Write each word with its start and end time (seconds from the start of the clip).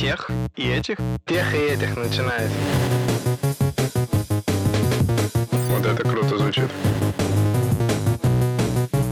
Тех 0.00 0.30
и 0.56 0.66
этих? 0.66 0.96
Тех 1.26 1.54
и 1.54 1.58
этих 1.58 1.94
начинается. 1.94 2.56
Вот 5.68 5.84
это 5.84 6.02
круто 6.08 6.38
звучит. 6.38 6.70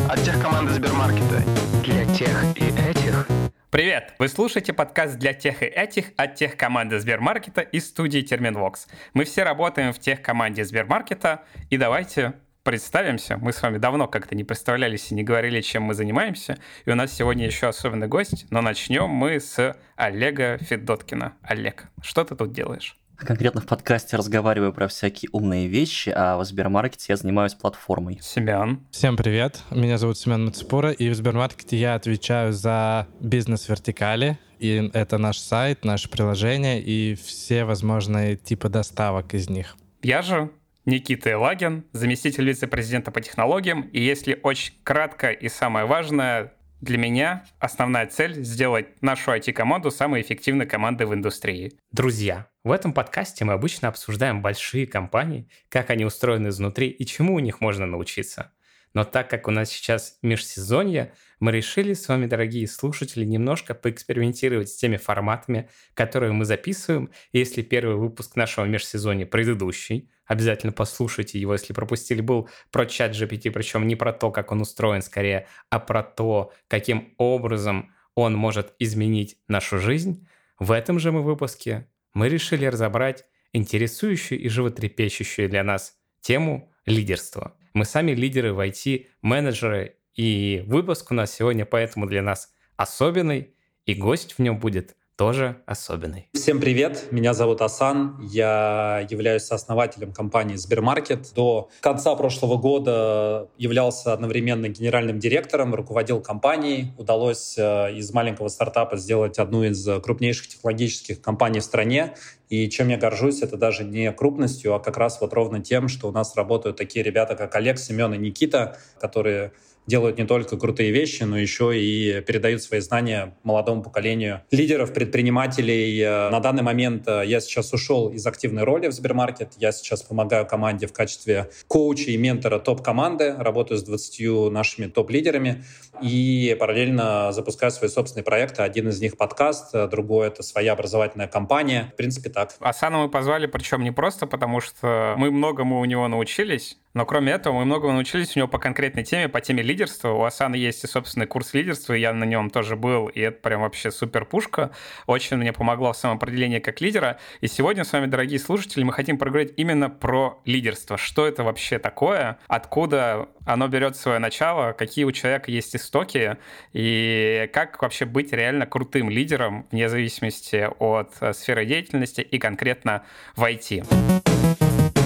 От 0.08 0.22
тех 0.22 0.40
команды 0.40 0.72
Сбермаркета. 0.72 1.42
Для 1.84 2.06
тех 2.14 2.42
и 2.56 2.70
этих. 2.88 3.28
Привет! 3.68 4.14
Вы 4.18 4.28
слушаете 4.28 4.72
подкаст 4.72 5.18
для 5.18 5.34
тех 5.34 5.62
и 5.62 5.66
этих 5.66 6.06
от 6.16 6.36
тех 6.36 6.56
команды 6.56 6.98
Сбермаркета 6.98 7.60
и 7.60 7.80
студии 7.80 8.22
Терминвокс. 8.22 8.86
Мы 9.12 9.26
все 9.26 9.42
работаем 9.42 9.92
в 9.92 9.98
тех 9.98 10.22
команде 10.22 10.64
Сбермаркета, 10.64 11.42
и 11.68 11.76
давайте 11.76 12.32
представимся. 12.68 13.38
Мы 13.38 13.54
с 13.54 13.62
вами 13.62 13.78
давно 13.78 14.08
как-то 14.08 14.34
не 14.34 14.44
представлялись 14.44 15.10
и 15.10 15.14
не 15.14 15.22
говорили, 15.22 15.62
чем 15.62 15.84
мы 15.84 15.94
занимаемся. 15.94 16.58
И 16.84 16.90
у 16.90 16.94
нас 16.94 17.10
сегодня 17.10 17.46
еще 17.46 17.68
особенный 17.68 18.08
гость, 18.08 18.44
но 18.50 18.60
начнем 18.60 19.08
мы 19.08 19.40
с 19.40 19.74
Олега 19.96 20.58
Федоткина. 20.58 21.32
Олег, 21.40 21.86
что 22.02 22.24
ты 22.24 22.36
тут 22.36 22.52
делаешь? 22.52 22.98
Конкретно 23.16 23.62
в 23.62 23.66
подкасте 23.66 24.18
разговариваю 24.18 24.74
про 24.74 24.86
всякие 24.86 25.30
умные 25.32 25.66
вещи, 25.66 26.12
а 26.14 26.36
в 26.36 26.44
Сбермаркете 26.44 27.06
я 27.08 27.16
занимаюсь 27.16 27.54
платформой. 27.54 28.18
Семен. 28.20 28.86
Всем 28.90 29.16
привет, 29.16 29.62
меня 29.70 29.96
зовут 29.96 30.18
Семен 30.18 30.44
Мацепура, 30.44 30.90
и 30.90 31.08
в 31.08 31.14
Сбермаркете 31.14 31.78
я 31.78 31.94
отвечаю 31.94 32.52
за 32.52 33.06
бизнес-вертикали, 33.18 34.38
и 34.58 34.90
это 34.92 35.16
наш 35.16 35.38
сайт, 35.38 35.86
наше 35.86 36.10
приложение 36.10 36.82
и 36.82 37.14
все 37.14 37.64
возможные 37.64 38.36
типы 38.36 38.68
доставок 38.68 39.32
из 39.32 39.48
них. 39.48 39.74
Я 40.02 40.20
же 40.20 40.50
Никита 40.84 41.30
Елагин, 41.30 41.84
заместитель 41.92 42.44
вице-президента 42.44 43.10
по 43.10 43.20
технологиям. 43.20 43.82
И 43.82 44.00
если 44.00 44.38
очень 44.42 44.74
кратко 44.82 45.30
и 45.30 45.48
самое 45.48 45.86
важное, 45.86 46.54
для 46.80 46.96
меня 46.96 47.44
основная 47.58 48.06
цель— 48.06 48.34
сделать 48.44 49.02
нашу 49.02 49.32
IT-команду 49.32 49.90
самой 49.90 50.22
эффективной 50.22 50.66
командой 50.66 51.06
в 51.06 51.14
индустрии. 51.14 51.72
Друзья, 51.90 52.46
в 52.62 52.70
этом 52.70 52.92
подкасте 52.92 53.44
мы 53.44 53.54
обычно 53.54 53.88
обсуждаем 53.88 54.42
большие 54.42 54.86
компании, 54.86 55.48
как 55.68 55.90
они 55.90 56.04
устроены 56.04 56.48
изнутри 56.48 56.88
и 56.88 57.04
чему 57.04 57.34
у 57.34 57.40
них 57.40 57.60
можно 57.60 57.86
научиться. 57.86 58.52
Но 58.98 59.04
так 59.04 59.30
как 59.30 59.46
у 59.46 59.52
нас 59.52 59.70
сейчас 59.70 60.18
межсезонье, 60.22 61.12
мы 61.38 61.52
решили 61.52 61.92
с 61.92 62.08
вами, 62.08 62.26
дорогие 62.26 62.66
слушатели, 62.66 63.24
немножко 63.24 63.72
поэкспериментировать 63.72 64.70
с 64.70 64.74
теми 64.74 64.96
форматами, 64.96 65.70
которые 65.94 66.32
мы 66.32 66.44
записываем. 66.44 67.12
Если 67.30 67.62
первый 67.62 67.94
выпуск 67.94 68.34
нашего 68.34 68.64
межсезонья 68.64 69.24
предыдущий, 69.24 70.10
обязательно 70.26 70.72
послушайте 70.72 71.38
его, 71.38 71.52
если 71.52 71.72
пропустили, 71.72 72.22
был 72.22 72.48
про 72.72 72.86
чат 72.86 73.12
GPT, 73.12 73.52
причем 73.52 73.86
не 73.86 73.94
про 73.94 74.12
то, 74.12 74.32
как 74.32 74.50
он 74.50 74.62
устроен 74.62 75.00
скорее, 75.00 75.46
а 75.70 75.78
про 75.78 76.02
то, 76.02 76.52
каким 76.66 77.14
образом 77.18 77.92
он 78.16 78.34
может 78.34 78.74
изменить 78.80 79.38
нашу 79.46 79.78
жизнь. 79.78 80.26
В 80.58 80.72
этом 80.72 80.98
же 80.98 81.12
мы 81.12 81.22
выпуске 81.22 81.86
мы 82.14 82.28
решили 82.28 82.66
разобрать 82.66 83.26
интересующую 83.52 84.40
и 84.40 84.48
животрепещущую 84.48 85.48
для 85.48 85.62
нас 85.62 85.94
тему 86.20 86.72
лидерства. 86.84 87.54
Мы 87.78 87.84
сами 87.84 88.10
лидеры 88.10 88.52
в 88.52 88.58
IT, 88.58 89.06
менеджеры, 89.22 89.94
и 90.16 90.64
выпуск 90.66 91.12
у 91.12 91.14
нас 91.14 91.32
сегодня 91.32 91.64
поэтому 91.64 92.08
для 92.08 92.22
нас 92.22 92.52
особенный, 92.74 93.54
и 93.86 93.94
гость 93.94 94.32
в 94.32 94.40
нем 94.40 94.58
будет 94.58 94.96
тоже 95.18 95.56
особенный. 95.66 96.28
Всем 96.32 96.60
привет, 96.60 97.08
меня 97.10 97.34
зовут 97.34 97.60
Асан, 97.60 98.20
я 98.22 99.04
являюсь 99.10 99.42
сооснователем 99.42 100.12
компании 100.12 100.54
Сбермаркет. 100.54 101.32
До 101.34 101.70
конца 101.80 102.14
прошлого 102.14 102.56
года 102.56 103.48
являлся 103.58 104.12
одновременно 104.12 104.68
генеральным 104.68 105.18
директором, 105.18 105.74
руководил 105.74 106.20
компанией. 106.20 106.92
Удалось 106.98 107.58
э, 107.58 107.94
из 107.96 108.12
маленького 108.12 108.46
стартапа 108.46 108.96
сделать 108.96 109.40
одну 109.40 109.64
из 109.64 109.84
крупнейших 110.00 110.46
технологических 110.46 111.20
компаний 111.20 111.58
в 111.58 111.64
стране. 111.64 112.14
И 112.48 112.70
чем 112.70 112.88
я 112.88 112.96
горжусь, 112.96 113.42
это 113.42 113.56
даже 113.56 113.82
не 113.82 114.12
крупностью, 114.12 114.72
а 114.72 114.78
как 114.78 114.96
раз 114.98 115.20
вот 115.20 115.32
ровно 115.32 115.60
тем, 115.60 115.88
что 115.88 116.06
у 116.08 116.12
нас 116.12 116.36
работают 116.36 116.76
такие 116.76 117.04
ребята, 117.04 117.34
как 117.34 117.56
Олег, 117.56 117.78
Семен 117.78 118.14
и 118.14 118.18
Никита, 118.18 118.78
которые 119.00 119.52
делают 119.88 120.18
не 120.18 120.24
только 120.24 120.56
крутые 120.56 120.92
вещи, 120.92 121.22
но 121.22 121.38
еще 121.38 121.76
и 121.76 122.20
передают 122.20 122.62
свои 122.62 122.80
знания 122.80 123.34
молодому 123.42 123.82
поколению 123.82 124.42
лидеров, 124.50 124.92
предпринимателей. 124.92 126.00
Э, 126.00 126.28
на 126.28 126.40
данный 126.40 126.62
момент 126.62 127.08
э, 127.08 127.22
я 127.24 127.40
сейчас 127.40 127.72
ушел 127.72 128.10
из 128.10 128.24
активной 128.26 128.64
роли 128.64 128.88
в 128.88 128.92
Сбермаркет. 128.92 129.54
Я 129.56 129.72
сейчас 129.72 130.02
помогаю 130.02 130.46
команде 130.46 130.86
в 130.86 130.92
качестве 130.92 131.50
коуча 131.66 132.10
и 132.10 132.16
ментора 132.18 132.58
топ-команды, 132.58 133.34
работаю 133.38 133.78
с 133.78 133.82
20 133.82 134.52
нашими 134.52 134.86
топ-лидерами 134.86 135.64
и 136.02 136.56
параллельно 136.60 137.32
запускаю 137.32 137.72
свои 137.72 137.88
собственные 137.88 138.24
проекты. 138.24 138.62
Один 138.62 138.88
из 138.88 139.00
них 139.00 139.16
подкаст, 139.16 139.74
э, 139.74 139.88
другой— 139.88 140.26
это 140.28 140.42
своя 140.42 140.74
образовательная 140.74 141.28
компания. 141.28 141.90
В 141.94 141.96
принципе, 141.96 142.28
так. 142.28 142.54
Асана 142.60 142.98
мы 142.98 143.08
позвали, 143.08 143.46
причем 143.46 143.82
не 143.82 143.90
просто 143.90 144.26
потому, 144.26 144.60
что 144.60 145.14
мы 145.16 145.30
многому 145.30 145.80
у 145.80 145.84
него 145.86 146.06
научились, 146.08 146.76
но 146.98 147.06
кроме 147.06 147.30
этого, 147.30 147.54
мы 147.54 147.64
многому 147.64 147.92
научились 147.92 148.34
у 148.34 148.40
него 148.40 148.48
по 148.48 148.58
конкретной 148.58 149.04
теме, 149.04 149.28
по 149.28 149.40
теме 149.40 149.62
лидерства. 149.62 150.08
У 150.14 150.24
Асаны 150.24 150.56
есть 150.56 150.82
и 150.82 150.88
собственный 150.88 151.28
курс 151.28 151.54
лидерства, 151.54 151.92
я 151.94 152.12
на 152.12 152.24
нем 152.24 152.50
тоже 152.50 152.74
был, 152.74 153.06
и 153.06 153.20
это 153.20 153.40
прям 153.40 153.60
вообще 153.60 153.92
супер 153.92 154.24
пушка. 154.24 154.72
Очень 155.06 155.36
мне 155.36 155.52
помогло 155.52 155.92
в 155.92 155.96
самоопределении 155.96 156.58
как 156.58 156.80
лидера. 156.80 157.20
И 157.40 157.46
сегодня 157.46 157.84
с 157.84 157.92
вами, 157.92 158.06
дорогие 158.06 158.40
слушатели, 158.40 158.82
мы 158.82 158.92
хотим 158.92 159.16
поговорить 159.16 159.52
именно 159.56 159.90
про 159.90 160.40
лидерство. 160.44 160.98
Что 160.98 161.24
это 161.24 161.44
вообще 161.44 161.78
такое? 161.78 162.40
Откуда 162.48 163.28
оно 163.46 163.68
берет 163.68 163.94
свое 163.94 164.18
начало? 164.18 164.72
Какие 164.72 165.04
у 165.04 165.12
человека 165.12 165.52
есть 165.52 165.76
истоки? 165.76 166.36
И 166.72 167.48
как 167.52 167.80
вообще 167.80 168.06
быть 168.06 168.32
реально 168.32 168.66
крутым 168.66 169.08
лидером 169.08 169.68
вне 169.70 169.88
зависимости 169.88 170.68
от 170.80 171.12
э, 171.20 171.32
сферы 171.32 171.64
деятельности 171.64 172.22
и 172.22 172.38
конкретно 172.40 173.04
в 173.36 173.44
IT? 173.44 174.97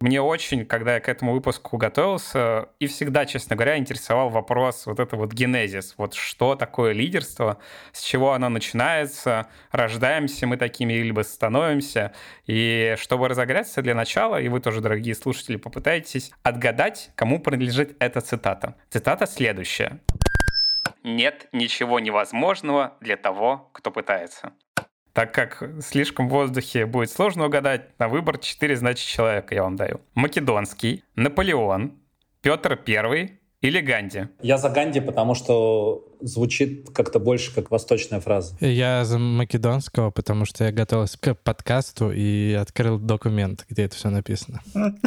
Мне 0.00 0.22
очень, 0.22 0.64
когда 0.64 0.94
я 0.94 1.00
к 1.00 1.08
этому 1.08 1.32
выпуску 1.32 1.76
готовился, 1.76 2.68
и 2.78 2.86
всегда, 2.86 3.26
честно 3.26 3.56
говоря, 3.56 3.78
интересовал 3.78 4.28
вопрос 4.28 4.86
вот 4.86 5.00
это 5.00 5.16
вот 5.16 5.32
генезис. 5.32 5.94
Вот 5.96 6.14
что 6.14 6.54
такое 6.54 6.92
лидерство, 6.92 7.58
с 7.92 8.02
чего 8.02 8.32
оно 8.32 8.48
начинается, 8.48 9.48
рождаемся 9.72 10.46
мы 10.46 10.56
такими 10.56 10.92
либо 10.92 11.22
становимся. 11.22 12.12
И 12.46 12.94
чтобы 12.98 13.28
разогреться 13.28 13.82
для 13.82 13.96
начала, 13.96 14.40
и 14.40 14.48
вы 14.48 14.60
тоже, 14.60 14.80
дорогие 14.80 15.16
слушатели, 15.16 15.56
попытайтесь 15.56 16.30
отгадать, 16.44 17.10
кому 17.16 17.40
принадлежит 17.40 17.96
эта 17.98 18.20
цитата. 18.20 18.76
Цитата 18.90 19.26
следующая. 19.26 20.00
Нет 21.02 21.48
ничего 21.52 21.98
невозможного 21.98 22.96
для 23.00 23.16
того, 23.16 23.70
кто 23.72 23.90
пытается. 23.90 24.52
Так 25.18 25.34
как 25.34 25.64
слишком 25.80 26.28
в 26.28 26.30
воздухе 26.30 26.86
будет 26.86 27.10
сложно 27.10 27.46
угадать, 27.46 27.98
на 27.98 28.06
выбор 28.06 28.38
4, 28.38 28.76
значит, 28.76 29.04
человека 29.04 29.52
я 29.52 29.64
вам 29.64 29.74
даю. 29.74 30.00
Македонский, 30.14 31.02
Наполеон, 31.16 31.98
Петр 32.40 32.76
Первый 32.76 33.37
или 33.60 33.80
Ганди? 33.80 34.28
Я 34.40 34.56
за 34.56 34.68
Ганди, 34.68 35.00
потому 35.00 35.34
что 35.34 36.04
звучит 36.20 36.90
как-то 36.94 37.18
больше 37.18 37.52
как 37.52 37.70
восточная 37.70 38.20
фраза. 38.20 38.56
Я 38.60 39.04
за 39.04 39.18
македонского, 39.18 40.10
потому 40.10 40.44
что 40.44 40.64
я 40.64 40.72
готовился 40.72 41.18
к 41.18 41.34
подкасту 41.34 42.12
и 42.12 42.52
открыл 42.52 42.98
документ, 42.98 43.66
где 43.68 43.84
это 43.84 43.96
все 43.96 44.10
написано. 44.10 44.60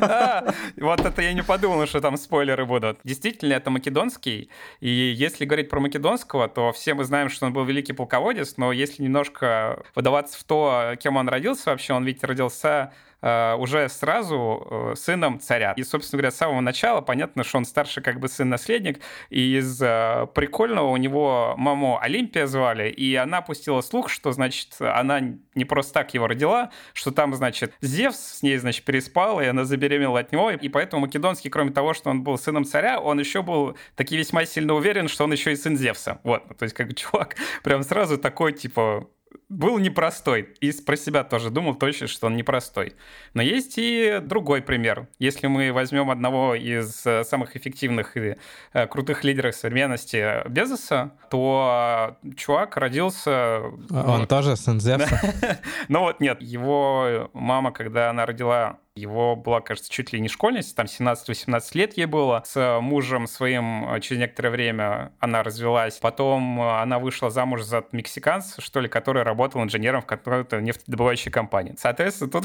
А, 0.00 0.52
вот 0.76 1.00
это 1.00 1.22
я 1.22 1.32
не 1.32 1.42
подумал, 1.42 1.86
что 1.86 2.00
там 2.00 2.16
спойлеры 2.16 2.66
будут. 2.66 2.98
Действительно, 3.04 3.54
это 3.54 3.70
македонский. 3.70 4.50
И 4.80 4.90
если 4.90 5.44
говорить 5.44 5.68
про 5.70 5.80
македонского, 5.80 6.48
то 6.48 6.72
все 6.72 6.94
мы 6.94 7.04
знаем, 7.04 7.28
что 7.28 7.46
он 7.46 7.52
был 7.52 7.64
великий 7.64 7.92
полководец, 7.92 8.54
но 8.56 8.72
если 8.72 9.02
немножко 9.02 9.82
выдаваться 9.94 10.38
в 10.38 10.44
то, 10.44 10.94
кем 10.98 11.16
он 11.16 11.28
родился 11.28 11.70
вообще, 11.70 11.92
он 11.92 12.04
ведь 12.04 12.24
родился 12.24 12.92
уже 13.22 13.88
сразу 13.88 14.66
э, 14.70 14.94
сыном 14.96 15.38
царя. 15.40 15.72
И, 15.76 15.82
собственно 15.84 16.18
говоря, 16.18 16.32
с 16.32 16.36
самого 16.36 16.60
начала 16.60 17.00
понятно, 17.00 17.44
что 17.44 17.58
он 17.58 17.64
старший 17.64 18.02
как 18.02 18.18
бы 18.18 18.28
сын-наследник, 18.28 19.00
и 19.30 19.58
из 19.58 19.80
э, 19.80 20.26
прикольного 20.34 20.88
у 20.88 20.96
него 20.96 21.54
маму 21.56 21.98
Олимпия 22.00 22.46
звали, 22.46 22.90
и 22.90 23.14
она 23.14 23.40
пустила 23.42 23.80
слух, 23.80 24.08
что, 24.08 24.32
значит, 24.32 24.76
она 24.80 25.20
не 25.54 25.64
просто 25.64 25.92
так 25.94 26.14
его 26.14 26.26
родила, 26.26 26.70
что 26.92 27.10
там, 27.10 27.34
значит, 27.34 27.72
Зевс 27.80 28.18
с 28.18 28.42
ней, 28.42 28.56
значит, 28.56 28.84
переспал, 28.84 29.40
и 29.40 29.46
она 29.46 29.64
забеременела 29.64 30.20
от 30.20 30.32
него, 30.32 30.50
и 30.50 30.68
поэтому 30.68 31.02
Македонский, 31.02 31.50
кроме 31.50 31.70
того, 31.70 31.94
что 31.94 32.10
он 32.10 32.22
был 32.22 32.38
сыном 32.38 32.64
царя, 32.64 33.00
он 33.00 33.20
еще 33.20 33.42
был 33.42 33.76
таки 33.94 34.16
весьма 34.16 34.44
сильно 34.46 34.74
уверен, 34.74 35.08
что 35.08 35.24
он 35.24 35.32
еще 35.32 35.52
и 35.52 35.56
сын 35.56 35.76
Зевса. 35.76 36.20
Вот, 36.24 36.56
то 36.58 36.64
есть 36.64 36.74
как 36.74 36.94
чувак 36.96 37.36
прям 37.62 37.82
сразу 37.82 38.18
такой, 38.18 38.52
типа, 38.52 39.06
был 39.48 39.78
непростой. 39.78 40.54
И 40.60 40.72
про 40.72 40.96
себя 40.96 41.24
тоже 41.24 41.50
думал 41.50 41.74
точно, 41.74 42.06
что 42.06 42.26
он 42.26 42.36
непростой. 42.36 42.94
Но 43.34 43.42
есть 43.42 43.74
и 43.76 44.20
другой 44.22 44.62
пример. 44.62 45.08
Если 45.18 45.46
мы 45.46 45.72
возьмем 45.72 46.10
одного 46.10 46.54
из 46.54 47.06
э, 47.06 47.24
самых 47.24 47.56
эффективных 47.56 48.16
и 48.16 48.36
э, 48.72 48.86
крутых 48.86 49.24
лидеров 49.24 49.54
современности 49.54 50.48
Безоса, 50.48 51.12
то 51.30 52.16
чувак 52.36 52.76
родился... 52.76 53.60
Он 53.90 54.26
тоже 54.26 54.56
сын 54.56 54.80
Зевса? 54.80 55.20
Ну 55.88 56.00
вот 56.00 56.20
нет, 56.20 56.40
его 56.40 57.30
мама, 57.32 57.72
когда 57.72 58.10
она 58.10 58.26
родила 58.26 58.78
Его 58.94 59.36
была, 59.36 59.62
кажется, 59.62 59.90
чуть 59.90 60.12
ли 60.12 60.20
не 60.20 60.28
школьница, 60.28 60.74
там 60.74 60.84
17-18 60.84 61.62
лет 61.74 61.96
ей 61.96 62.04
было. 62.04 62.42
С 62.44 62.78
мужем 62.80 63.26
своим 63.26 63.90
э, 63.90 64.00
через 64.00 64.20
некоторое 64.20 64.50
время 64.50 65.12
она 65.18 65.42
развелась. 65.42 65.96
Потом 65.96 66.60
э, 66.60 66.80
она 66.80 66.98
вышла 66.98 67.30
замуж 67.30 67.62
за 67.62 67.86
мексиканца, 67.92 68.60
что 68.60 68.80
ли, 68.80 68.88
который 68.88 69.22
работал 69.22 69.62
инженером 69.62 70.02
в 70.02 70.06
какой-то 70.06 70.60
нефтедобывающей 70.60 71.30
компании. 71.30 71.74
Соответственно, 71.78 72.30
тут 72.32 72.44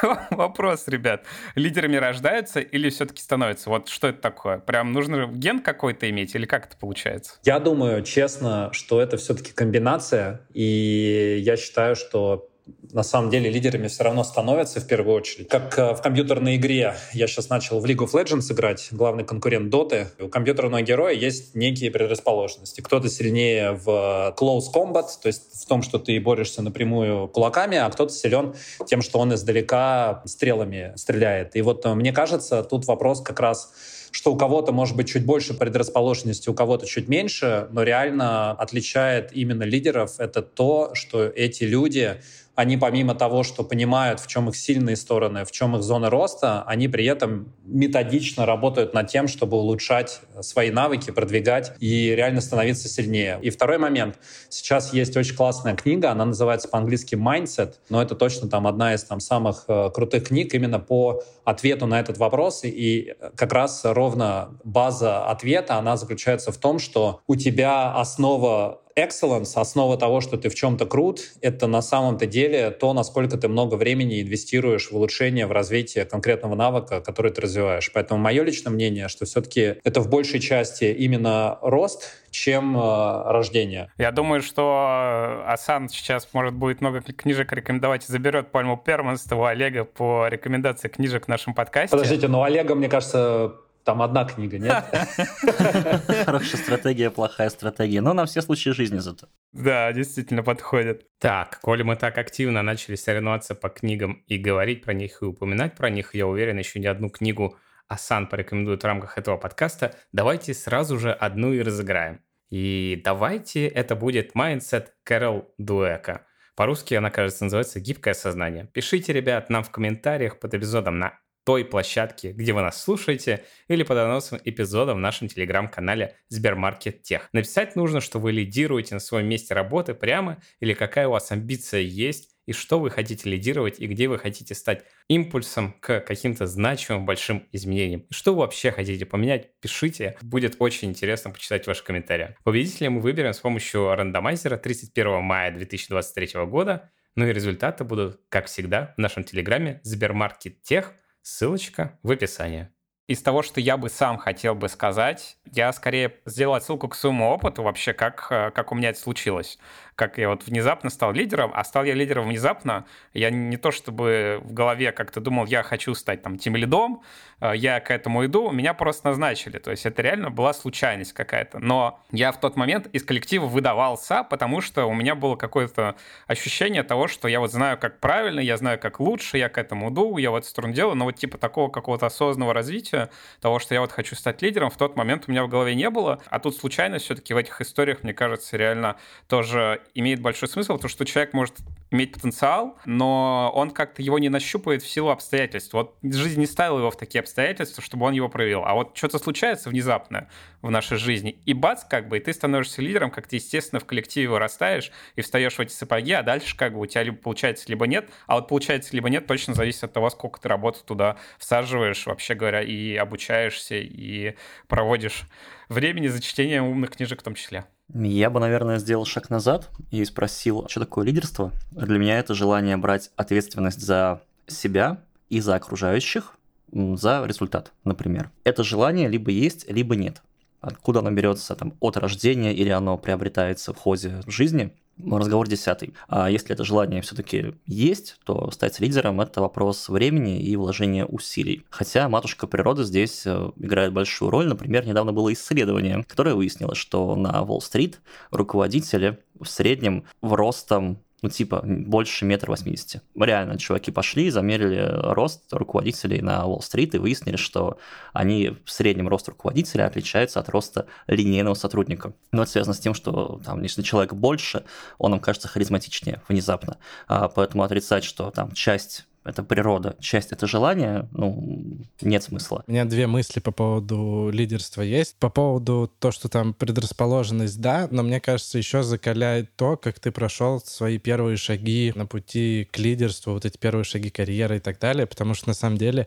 вопрос, 0.30 0.86
ребят. 0.86 1.24
Лидерами 1.56 1.96
рождаются 1.96 2.60
или 2.60 2.90
все-таки 2.90 3.20
становятся? 3.20 3.68
Вот 3.68 3.88
что 3.88 4.06
это 4.06 4.20
такое? 4.20 4.58
Прям 4.58 4.92
нужно 4.92 5.26
ген 5.26 5.58
какой-то 5.58 6.08
иметь 6.10 6.32
или 6.36 6.46
как 6.46 6.66
это 6.66 6.76
получается? 6.76 7.40
Я 7.42 7.58
думаю, 7.58 8.04
честно, 8.04 8.70
что 8.72 9.00
это 9.00 9.16
все-таки 9.16 9.52
комбинация. 9.52 10.42
И 10.54 11.38
я 11.42 11.56
считаю, 11.56 11.96
что 11.96 12.48
на 12.92 13.02
самом 13.02 13.30
деле 13.30 13.50
лидерами 13.50 13.88
все 13.88 14.04
равно 14.04 14.24
становятся 14.24 14.80
в 14.80 14.86
первую 14.86 15.16
очередь. 15.16 15.48
Как 15.48 15.78
э, 15.78 15.94
в 15.94 16.02
компьютерной 16.02 16.56
игре, 16.56 16.94
я 17.12 17.26
сейчас 17.26 17.48
начал 17.48 17.80
в 17.80 17.84
League 17.84 18.04
of 18.04 18.12
Legends 18.12 18.52
играть, 18.52 18.88
главный 18.90 19.24
конкурент 19.24 19.68
Доты. 19.70 20.08
У 20.18 20.28
компьютерного 20.28 20.82
героя 20.82 21.14
есть 21.14 21.54
некие 21.54 21.90
предрасположенности. 21.90 22.80
Кто-то 22.80 23.08
сильнее 23.08 23.72
в 23.72 24.34
close 24.38 24.72
combat, 24.74 25.06
то 25.22 25.26
есть 25.26 25.62
в 25.62 25.66
том, 25.66 25.82
что 25.82 25.98
ты 25.98 26.18
борешься 26.20 26.62
напрямую 26.62 27.28
кулаками, 27.28 27.76
а 27.76 27.90
кто-то 27.90 28.12
силен 28.12 28.54
тем, 28.86 29.02
что 29.02 29.18
он 29.18 29.34
издалека 29.34 30.22
стрелами 30.24 30.92
стреляет. 30.96 31.56
И 31.56 31.62
вот 31.62 31.84
э, 31.84 31.94
мне 31.94 32.12
кажется, 32.12 32.62
тут 32.62 32.86
вопрос 32.86 33.20
как 33.20 33.40
раз 33.40 33.72
что 34.10 34.32
у 34.32 34.36
кого-то 34.36 34.72
может 34.72 34.96
быть 34.96 35.08
чуть 35.08 35.24
больше 35.24 35.54
предрасположенности, 35.54 36.48
у 36.48 36.54
кого-то 36.54 36.86
чуть 36.86 37.08
меньше, 37.08 37.68
но 37.70 37.82
реально 37.82 38.52
отличает 38.52 39.32
именно 39.32 39.64
лидеров 39.64 40.18
это 40.18 40.42
то, 40.42 40.90
что 40.94 41.24
эти 41.24 41.64
люди 41.64 42.20
они 42.58 42.76
помимо 42.76 43.14
того, 43.14 43.44
что 43.44 43.62
понимают, 43.62 44.18
в 44.18 44.26
чем 44.26 44.48
их 44.48 44.56
сильные 44.56 44.96
стороны, 44.96 45.44
в 45.44 45.52
чем 45.52 45.76
их 45.76 45.82
зона 45.84 46.10
роста, 46.10 46.64
они 46.66 46.88
при 46.88 47.06
этом 47.06 47.54
методично 47.64 48.46
работают 48.46 48.94
над 48.94 49.06
тем, 49.06 49.28
чтобы 49.28 49.56
улучшать 49.56 50.20
свои 50.40 50.72
навыки, 50.72 51.12
продвигать 51.12 51.74
и 51.78 52.16
реально 52.16 52.40
становиться 52.40 52.88
сильнее. 52.88 53.38
И 53.42 53.50
второй 53.50 53.78
момент. 53.78 54.18
Сейчас 54.48 54.92
есть 54.92 55.16
очень 55.16 55.36
классная 55.36 55.76
книга, 55.76 56.10
она 56.10 56.24
называется 56.24 56.66
по-английски 56.66 57.14
«Mindset», 57.14 57.74
но 57.90 58.02
это 58.02 58.16
точно 58.16 58.48
там 58.48 58.66
одна 58.66 58.92
из 58.92 59.04
там, 59.04 59.20
самых 59.20 59.66
э, 59.68 59.90
крутых 59.94 60.26
книг 60.26 60.52
именно 60.52 60.80
по 60.80 61.22
ответу 61.44 61.86
на 61.86 62.00
этот 62.00 62.18
вопрос. 62.18 62.62
И 62.64 63.14
как 63.36 63.52
раз 63.52 63.82
ровно 63.84 64.58
база 64.64 65.28
ответа, 65.28 65.76
она 65.76 65.96
заключается 65.96 66.50
в 66.50 66.56
том, 66.56 66.80
что 66.80 67.20
у 67.28 67.36
тебя 67.36 67.94
основа 67.94 68.82
excellence, 68.98 69.52
основа 69.54 69.96
того, 69.96 70.20
что 70.20 70.36
ты 70.36 70.48
в 70.48 70.54
чем-то 70.54 70.86
крут, 70.86 71.20
это 71.40 71.66
на 71.66 71.82
самом-то 71.82 72.26
деле 72.26 72.70
то, 72.70 72.92
насколько 72.92 73.36
ты 73.36 73.48
много 73.48 73.76
времени 73.76 74.20
инвестируешь 74.20 74.90
в 74.90 74.96
улучшение, 74.96 75.46
в 75.46 75.52
развитие 75.52 76.04
конкретного 76.04 76.54
навыка, 76.54 77.00
который 77.00 77.32
ты 77.32 77.40
развиваешь. 77.40 77.90
Поэтому 77.92 78.20
мое 78.20 78.42
личное 78.42 78.70
мнение, 78.70 79.08
что 79.08 79.24
все-таки 79.24 79.76
это 79.84 80.00
в 80.00 80.08
большей 80.08 80.40
части 80.40 80.84
именно 80.84 81.58
рост, 81.62 82.10
чем 82.30 82.76
э, 82.76 82.80
рождение. 83.26 83.92
Я 83.96 84.10
думаю, 84.10 84.42
что 84.42 85.42
Асан 85.46 85.88
сейчас, 85.88 86.28
может, 86.32 86.54
будет 86.54 86.80
много 86.80 87.00
книжек 87.00 87.52
рекомендовать 87.52 88.08
и 88.08 88.12
заберет 88.12 88.50
пальму 88.50 88.76
первенства 88.76 89.36
у 89.36 89.44
Олега 89.44 89.84
по 89.84 90.28
рекомендации 90.28 90.88
книжек 90.88 91.24
в 91.24 91.28
нашем 91.28 91.54
подкасте. 91.54 91.96
Подождите, 91.96 92.28
но 92.28 92.42
Олега, 92.42 92.74
мне 92.74 92.88
кажется, 92.88 93.54
там 93.84 94.02
одна 94.02 94.24
книга, 94.24 94.58
нет? 94.58 94.84
Хорошая 96.24 96.60
стратегия, 96.62 97.10
плохая 97.10 97.50
стратегия. 97.50 98.00
Но 98.00 98.12
на 98.12 98.26
все 98.26 98.42
случаи 98.42 98.70
жизни 98.70 98.98
зато. 98.98 99.28
Да, 99.52 99.92
действительно 99.92 100.42
подходит. 100.42 101.06
Так, 101.18 101.58
коли 101.60 101.82
мы 101.82 101.96
так 101.96 102.18
активно 102.18 102.62
начали 102.62 102.96
соревноваться 102.96 103.54
по 103.54 103.68
книгам 103.68 104.22
и 104.26 104.38
говорить 104.38 104.84
про 104.84 104.92
них, 104.92 105.22
и 105.22 105.24
упоминать 105.24 105.74
про 105.74 105.90
них, 105.90 106.14
я 106.14 106.26
уверен, 106.26 106.58
еще 106.58 106.80
не 106.80 106.86
одну 106.86 107.08
книгу 107.08 107.56
Асан 107.88 108.26
порекомендует 108.26 108.82
в 108.82 108.86
рамках 108.86 109.18
этого 109.18 109.36
подкаста. 109.36 109.94
Давайте 110.12 110.54
сразу 110.54 110.98
же 110.98 111.12
одну 111.12 111.52
и 111.52 111.62
разыграем. 111.62 112.20
И 112.50 113.00
давайте 113.04 113.66
это 113.66 113.96
будет 113.96 114.34
Mindset 114.34 114.88
Кэрол 115.04 115.52
Дуэка. 115.58 116.26
По-русски 116.56 116.94
она, 116.94 117.10
кажется, 117.10 117.44
называется 117.44 117.78
«Гибкое 117.78 118.14
сознание». 118.14 118.68
Пишите, 118.72 119.12
ребят, 119.12 119.48
нам 119.48 119.62
в 119.62 119.70
комментариях 119.70 120.40
под 120.40 120.54
эпизодом 120.54 120.98
на 120.98 121.18
той 121.48 121.64
площадке, 121.64 122.32
где 122.32 122.52
вы 122.52 122.60
нас 122.60 122.82
слушаете, 122.82 123.42
или 123.68 123.82
по 123.82 123.94
доносам 123.94 124.38
эпизода 124.44 124.92
в 124.92 124.98
нашем 124.98 125.28
телеграм-канале 125.28 126.14
Сбермаркет 126.28 127.02
Тех. 127.04 127.30
Написать 127.32 127.74
нужно, 127.74 128.02
что 128.02 128.18
вы 128.18 128.32
лидируете 128.32 128.92
на 128.94 129.00
своем 129.00 129.26
месте 129.26 129.54
работы 129.54 129.94
прямо, 129.94 130.42
или 130.60 130.74
какая 130.74 131.08
у 131.08 131.12
вас 131.12 131.32
амбиция 131.32 131.80
есть, 131.80 132.36
и 132.44 132.52
что 132.52 132.78
вы 132.78 132.90
хотите 132.90 133.30
лидировать, 133.30 133.80
и 133.80 133.86
где 133.86 134.08
вы 134.08 134.18
хотите 134.18 134.54
стать 134.54 134.84
импульсом 135.08 135.72
к 135.80 136.00
каким-то 136.00 136.46
значимым 136.46 137.06
большим 137.06 137.48
изменениям. 137.52 138.04
Что 138.10 138.34
вы 138.34 138.40
вообще 138.40 138.70
хотите 138.70 139.06
поменять, 139.06 139.58
пишите. 139.60 140.18
Будет 140.20 140.56
очень 140.58 140.90
интересно 140.90 141.30
почитать 141.30 141.66
ваши 141.66 141.82
комментарии. 141.82 142.36
Победителя 142.44 142.90
мы 142.90 143.00
выберем 143.00 143.32
с 143.32 143.38
помощью 143.38 143.94
рандомайзера 143.94 144.58
31 144.58 145.22
мая 145.22 145.50
2023 145.50 146.44
года. 146.44 146.92
Ну 147.16 147.26
и 147.26 147.32
результаты 147.32 147.84
будут, 147.84 148.20
как 148.28 148.48
всегда, 148.48 148.92
в 148.98 149.00
нашем 149.00 149.24
телеграме 149.24 149.80
Сбермаркет 149.82 150.60
Тех– 150.60 150.92
Ссылочка 151.30 151.98
в 152.02 152.10
описании. 152.10 152.70
Из 153.06 153.20
того, 153.20 153.42
что 153.42 153.60
я 153.60 153.76
бы 153.76 153.90
сам 153.90 154.16
хотел 154.16 154.54
бы 154.54 154.70
сказать, 154.70 155.36
я 155.44 155.70
скорее 155.74 156.16
сделал 156.24 156.54
отсылку 156.54 156.88
к 156.88 156.94
своему 156.94 157.28
опыту 157.28 157.62
вообще, 157.62 157.92
как, 157.92 158.28
э, 158.30 158.50
как 158.50 158.72
у 158.72 158.74
меня 158.74 158.88
это 158.88 158.98
случилось 158.98 159.58
как 159.98 160.16
я 160.16 160.28
вот 160.28 160.46
внезапно 160.46 160.90
стал 160.90 161.12
лидером, 161.12 161.50
а 161.52 161.64
стал 161.64 161.82
я 161.82 161.92
лидером 161.92 162.28
внезапно. 162.28 162.86
Я 163.14 163.30
не 163.30 163.56
то 163.56 163.72
чтобы 163.72 164.40
в 164.44 164.52
голове 164.52 164.92
как-то 164.92 165.20
думал, 165.20 165.46
я 165.46 165.64
хочу 165.64 165.92
стать 165.96 166.22
там 166.22 166.38
тем 166.38 166.54
лидом, 166.54 167.02
э, 167.40 167.52
я 167.56 167.80
к 167.80 167.90
этому 167.90 168.24
иду, 168.24 168.52
меня 168.52 168.74
просто 168.74 169.08
назначили. 169.08 169.58
То 169.58 169.72
есть 169.72 169.86
это 169.86 170.00
реально 170.00 170.30
была 170.30 170.54
случайность 170.54 171.12
какая-то. 171.14 171.58
Но 171.58 172.00
я 172.12 172.30
в 172.30 172.38
тот 172.38 172.54
момент 172.54 172.86
из 172.92 173.02
коллектива 173.02 173.46
выдавался, 173.46 174.22
потому 174.22 174.60
что 174.60 174.86
у 174.86 174.94
меня 174.94 175.16
было 175.16 175.34
какое-то 175.34 175.96
ощущение 176.28 176.84
того, 176.84 177.08
что 177.08 177.26
я 177.26 177.40
вот 177.40 177.50
знаю, 177.50 177.76
как 177.76 177.98
правильно, 177.98 178.38
я 178.38 178.56
знаю, 178.56 178.78
как 178.78 179.00
лучше, 179.00 179.36
я 179.36 179.48
к 179.48 179.58
этому 179.58 179.90
иду, 179.90 180.16
я 180.16 180.30
в 180.30 180.36
эту 180.36 180.46
сторону 180.46 180.74
делаю, 180.74 180.94
но 180.94 181.06
вот 181.06 181.16
типа 181.16 181.38
такого 181.38 181.70
какого-то 181.70 182.06
осознанного 182.06 182.54
развития, 182.54 183.10
того, 183.40 183.58
что 183.58 183.74
я 183.74 183.80
вот 183.80 183.90
хочу 183.90 184.14
стать 184.14 184.42
лидером, 184.42 184.70
в 184.70 184.76
тот 184.76 184.94
момент 184.94 185.24
у 185.26 185.32
меня 185.32 185.42
в 185.42 185.48
голове 185.48 185.74
не 185.74 185.90
было. 185.90 186.22
А 186.26 186.38
тут 186.38 186.56
случайность 186.56 187.06
все-таки 187.06 187.34
в 187.34 187.36
этих 187.36 187.60
историях, 187.60 188.04
мне 188.04 188.14
кажется, 188.14 188.56
реально 188.56 188.94
тоже 189.26 189.82
имеет 189.94 190.20
большой 190.20 190.48
смысл, 190.48 190.74
потому 190.74 190.88
что 190.88 191.04
человек 191.04 191.32
может 191.32 191.54
иметь 191.90 192.12
потенциал, 192.12 192.76
но 192.84 193.50
он 193.54 193.70
как-то 193.70 194.02
его 194.02 194.18
не 194.18 194.28
нащупает 194.28 194.82
в 194.82 194.88
силу 194.88 195.08
обстоятельств. 195.08 195.72
Вот 195.72 195.96
жизнь 196.02 196.40
не 196.40 196.46
ставила 196.46 196.80
его 196.80 196.90
в 196.90 196.96
такие 196.96 197.20
обстоятельства, 197.20 197.82
чтобы 197.82 198.06
он 198.06 198.12
его 198.12 198.28
проявил. 198.28 198.62
А 198.64 198.74
вот 198.74 198.96
что-то 198.96 199.18
случается 199.18 199.70
внезапно 199.70 200.28
в 200.60 200.70
нашей 200.70 200.98
жизни, 200.98 201.38
и 201.46 201.54
бац, 201.54 201.84
как 201.84 202.08
бы, 202.08 202.18
и 202.18 202.20
ты 202.20 202.32
становишься 202.32 202.82
лидером, 202.82 203.10
как 203.10 203.26
ты, 203.26 203.36
естественно, 203.36 203.80
в 203.80 203.84
коллективе 203.84 204.28
вырастаешь 204.28 204.90
и 205.16 205.22
встаешь 205.22 205.54
в 205.54 205.60
эти 205.60 205.72
сапоги, 205.72 206.12
а 206.12 206.22
дальше 206.22 206.56
как 206.56 206.74
бы 206.74 206.80
у 206.80 206.86
тебя 206.86 207.04
либо 207.04 207.16
получается, 207.16 207.66
либо 207.68 207.86
нет. 207.86 208.10
А 208.26 208.34
вот 208.34 208.48
получается, 208.48 208.90
либо 208.92 209.08
нет, 209.08 209.26
точно 209.26 209.54
зависит 209.54 209.84
от 209.84 209.92
того, 209.92 210.10
сколько 210.10 210.40
ты 210.40 210.48
работы 210.48 210.80
туда 210.84 211.16
всаживаешь, 211.38 212.06
вообще 212.06 212.34
говоря, 212.34 212.62
и 212.62 212.96
обучаешься, 212.96 213.76
и 213.76 214.34
проводишь 214.66 215.26
времени 215.68 216.08
за 216.08 216.20
чтением 216.20 216.64
умных 216.64 216.90
книжек 216.90 217.20
в 217.20 217.24
том 217.24 217.34
числе. 217.34 217.64
Я 217.94 218.28
бы, 218.28 218.38
наверное, 218.40 218.78
сделал 218.78 219.06
шаг 219.06 219.30
назад 219.30 219.70
и 219.90 220.04
спросил, 220.04 220.66
что 220.68 220.80
такое 220.80 221.06
лидерство. 221.06 221.52
Для 221.70 221.98
меня 221.98 222.18
это 222.18 222.34
желание 222.34 222.76
брать 222.76 223.10
ответственность 223.16 223.80
за 223.80 224.20
себя 224.46 225.00
и 225.30 225.40
за 225.40 225.54
окружающих, 225.54 226.36
за 226.70 227.24
результат, 227.24 227.72
например. 227.84 228.30
Это 228.44 228.62
желание 228.62 229.08
либо 229.08 229.30
есть, 229.30 229.70
либо 229.70 229.96
нет. 229.96 230.22
Откуда 230.60 230.98
оно 230.98 231.10
берется 231.12 231.54
там, 231.54 231.74
от 231.80 231.96
рождения 231.96 232.52
или 232.52 232.68
оно 232.68 232.98
приобретается 232.98 233.72
в 233.72 233.78
ходе 233.78 234.20
жизни, 234.26 234.74
разговор 235.04 235.48
десятый. 235.48 235.94
А 236.08 236.30
если 236.30 236.52
это 236.52 236.64
желание 236.64 237.02
все-таки 237.02 237.54
есть, 237.66 238.16
то 238.24 238.50
стать 238.50 238.80
лидером– 238.80 239.20
это 239.22 239.40
вопрос 239.40 239.88
времени 239.88 240.40
и 240.40 240.56
вложения 240.56 241.04
усилий. 241.04 241.64
Хотя 241.70 242.08
матушка 242.08 242.46
природа 242.46 242.84
здесь 242.84 243.22
э, 243.26 243.50
играет 243.56 243.92
большую 243.92 244.30
роль. 244.30 244.46
Например, 244.46 244.86
недавно 244.86 245.12
было 245.12 245.32
исследование, 245.32 246.04
которое 246.08 246.34
выяснило, 246.34 246.74
что 246.74 247.14
на 247.16 247.42
Уолл-стрит 247.42 248.00
руководители 248.30 249.18
в 249.38 249.46
среднем 249.46 250.04
в 250.20 250.34
ростом 250.34 250.98
ну, 251.20 251.28
типа, 251.28 251.62
больше 251.64 252.24
метра 252.24 252.50
восьмидесяти. 252.50 253.00
Реально, 253.18 253.58
чуваки 253.58 253.90
пошли, 253.90 254.30
замерили 254.30 254.88
рост 254.88 255.52
руководителей 255.52 256.20
на 256.20 256.46
Уолл-стрит 256.46 256.94
и 256.94 256.98
выяснили, 256.98 257.36
что 257.36 257.78
они 258.12 258.56
в 258.64 258.70
среднем 258.70 259.08
рост 259.08 259.28
руководителя 259.28 259.86
отличается 259.86 260.38
от 260.38 260.48
роста 260.48 260.86
линейного 261.08 261.54
сотрудника. 261.54 262.12
Но 262.30 262.42
это 262.42 262.52
связано 262.52 262.74
с 262.74 262.78
тем, 262.78 262.94
что 262.94 263.40
там, 263.44 263.62
если 263.62 263.82
человек 263.82 264.12
больше, 264.12 264.64
он 264.98 265.10
нам 265.10 265.20
кажется 265.20 265.48
харизматичнее 265.48 266.22
внезапно. 266.28 266.78
А, 267.08 267.28
поэтому 267.28 267.64
отрицать, 267.64 268.04
что 268.04 268.30
там 268.30 268.52
часть 268.52 269.07
это 269.24 269.42
природа, 269.42 269.96
часть 270.00 270.32
это 270.32 270.46
желание, 270.46 271.08
ну, 271.12 271.78
нет 272.00 272.22
смысла. 272.22 272.64
У 272.66 272.72
меня 272.72 272.84
две 272.84 273.06
мысли 273.06 273.40
по 273.40 273.52
поводу 273.52 274.30
лидерства 274.32 274.82
есть. 274.82 275.16
По 275.16 275.28
поводу 275.28 275.90
то, 275.98 276.10
что 276.10 276.28
там 276.28 276.54
предрасположенность, 276.54 277.60
да, 277.60 277.88
но 277.90 278.02
мне 278.02 278.20
кажется, 278.20 278.58
еще 278.58 278.82
закаляет 278.82 279.54
то, 279.56 279.76
как 279.76 280.00
ты 280.00 280.10
прошел 280.10 280.60
свои 280.60 280.98
первые 280.98 281.36
шаги 281.36 281.92
на 281.94 282.06
пути 282.06 282.68
к 282.70 282.78
лидерству, 282.78 283.32
вот 283.32 283.44
эти 283.44 283.58
первые 283.58 283.84
шаги 283.84 284.10
карьеры 284.10 284.56
и 284.56 284.60
так 284.60 284.78
далее, 284.78 285.06
потому 285.06 285.34
что 285.34 285.48
на 285.48 285.54
самом 285.54 285.76
деле 285.78 286.06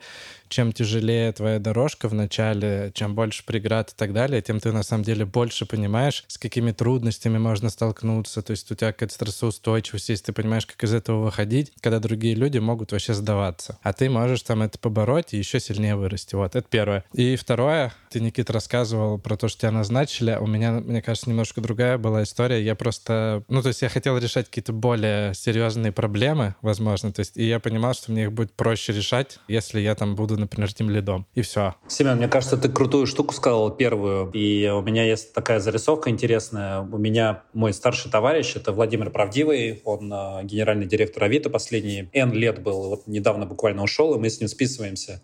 чем 0.52 0.74
тяжелее 0.74 1.32
твоя 1.32 1.60
дорожка 1.60 2.10
в 2.10 2.14
начале, 2.14 2.92
чем 2.94 3.16
больше 3.16 3.44
преград 3.46 3.92
и 3.92 3.94
так 3.96 4.14
далее, 4.14 4.42
тем 4.42 4.60
ты 4.60 4.72
на 4.72 4.84
самом 4.84 5.04
деле 5.04 5.26
больше 5.26 5.66
понимаешь, 5.66 6.26
с 6.28 6.38
какими 6.38 6.72
трудностями 6.72 7.38
можно 7.38 7.70
столкнуться. 7.70 8.42
То 8.42 8.52
есть 8.52 8.70
у 8.72 8.76
тебя 8.76 8.92
какая-то 8.92 9.16
стрессоустойчивость 9.16 10.10
есть, 10.10 10.26
ты 10.26 10.34
понимаешь, 10.34 10.66
как 10.66 10.84
из 10.84 10.94
этого 10.94 11.24
выходить, 11.24 11.72
когда 11.80 12.00
другие 12.00 12.36
люди 12.36 12.58
могут 12.58 12.92
вообще 12.92 13.14
сдаваться. 13.14 13.80
А 13.82 13.94
ты 13.94 14.10
можешь 14.10 14.44
там 14.44 14.62
это 14.62 14.78
побороть 14.78 15.34
и 15.34 15.38
еще 15.38 15.60
сильнее 15.60 15.96
вырасти. 15.96 16.36
Вот, 16.36 16.56
это 16.56 16.68
первое. 16.70 17.06
И 17.14 17.36
второе, 17.38 17.94
ты, 18.10 18.20
Никита, 18.20 18.52
рассказывал 18.52 19.18
про 19.18 19.38
то, 19.38 19.48
что 19.48 19.62
тебя 19.62 19.72
назначили. 19.72 20.38
У 20.40 20.48
меня, 20.48 20.74
мне 20.74 21.02
кажется, 21.02 21.30
немножко 21.30 21.62
другая 21.62 21.98
была 21.98 22.24
история. 22.24 22.62
Я 22.62 22.76
просто... 22.76 23.44
Ну, 23.48 23.62
то 23.62 23.70
есть 23.70 23.82
я 23.82 23.90
хотел 23.90 24.18
решать 24.18 24.48
какие-то 24.48 24.74
более 24.74 25.34
серьезные 25.34 25.94
проблемы, 25.94 26.56
возможно. 26.62 27.14
То 27.14 27.22
есть 27.22 27.38
и 27.38 27.48
я 27.48 27.60
понимал, 27.60 27.94
что 27.94 28.12
мне 28.12 28.24
их 28.24 28.34
будет 28.34 28.52
проще 28.52 28.92
решать, 28.92 29.40
если 29.48 29.80
я 29.80 29.96
там 29.96 30.16
буду 30.16 30.41
например, 30.42 30.74
тем 30.74 30.90
лидом. 30.90 31.26
И 31.34 31.42
все. 31.42 31.76
Семен, 31.88 32.18
мне 32.18 32.28
кажется, 32.28 32.58
ты 32.58 32.70
крутую 32.70 33.08
штуку 33.08 33.34
сказал 33.34 33.72
первую. 33.72 34.30
И 34.32 34.68
у 34.70 34.82
меня 34.82 35.04
есть 35.04 35.34
такая 35.34 35.60
зарисовка 35.60 36.10
интересная. 36.10 36.82
У 36.82 36.98
меня 36.98 37.44
мой 37.54 37.74
старший 37.74 38.12
товарищ, 38.12 38.56
это 38.56 38.72
Владимир 38.72 39.10
Правдивый, 39.10 39.82
он 39.86 40.12
э, 40.12 40.44
генеральный 40.44 40.86
директор 40.86 41.24
Авито 41.24 41.50
последние 41.50 42.10
N 42.14 42.34
лет 42.34 42.62
был, 42.62 42.90
вот 42.90 43.08
недавно 43.08 43.46
буквально 43.46 43.84
ушел, 43.84 44.14
и 44.16 44.20
мы 44.20 44.30
с 44.30 44.40
ним 44.40 44.48
списываемся 44.48 45.22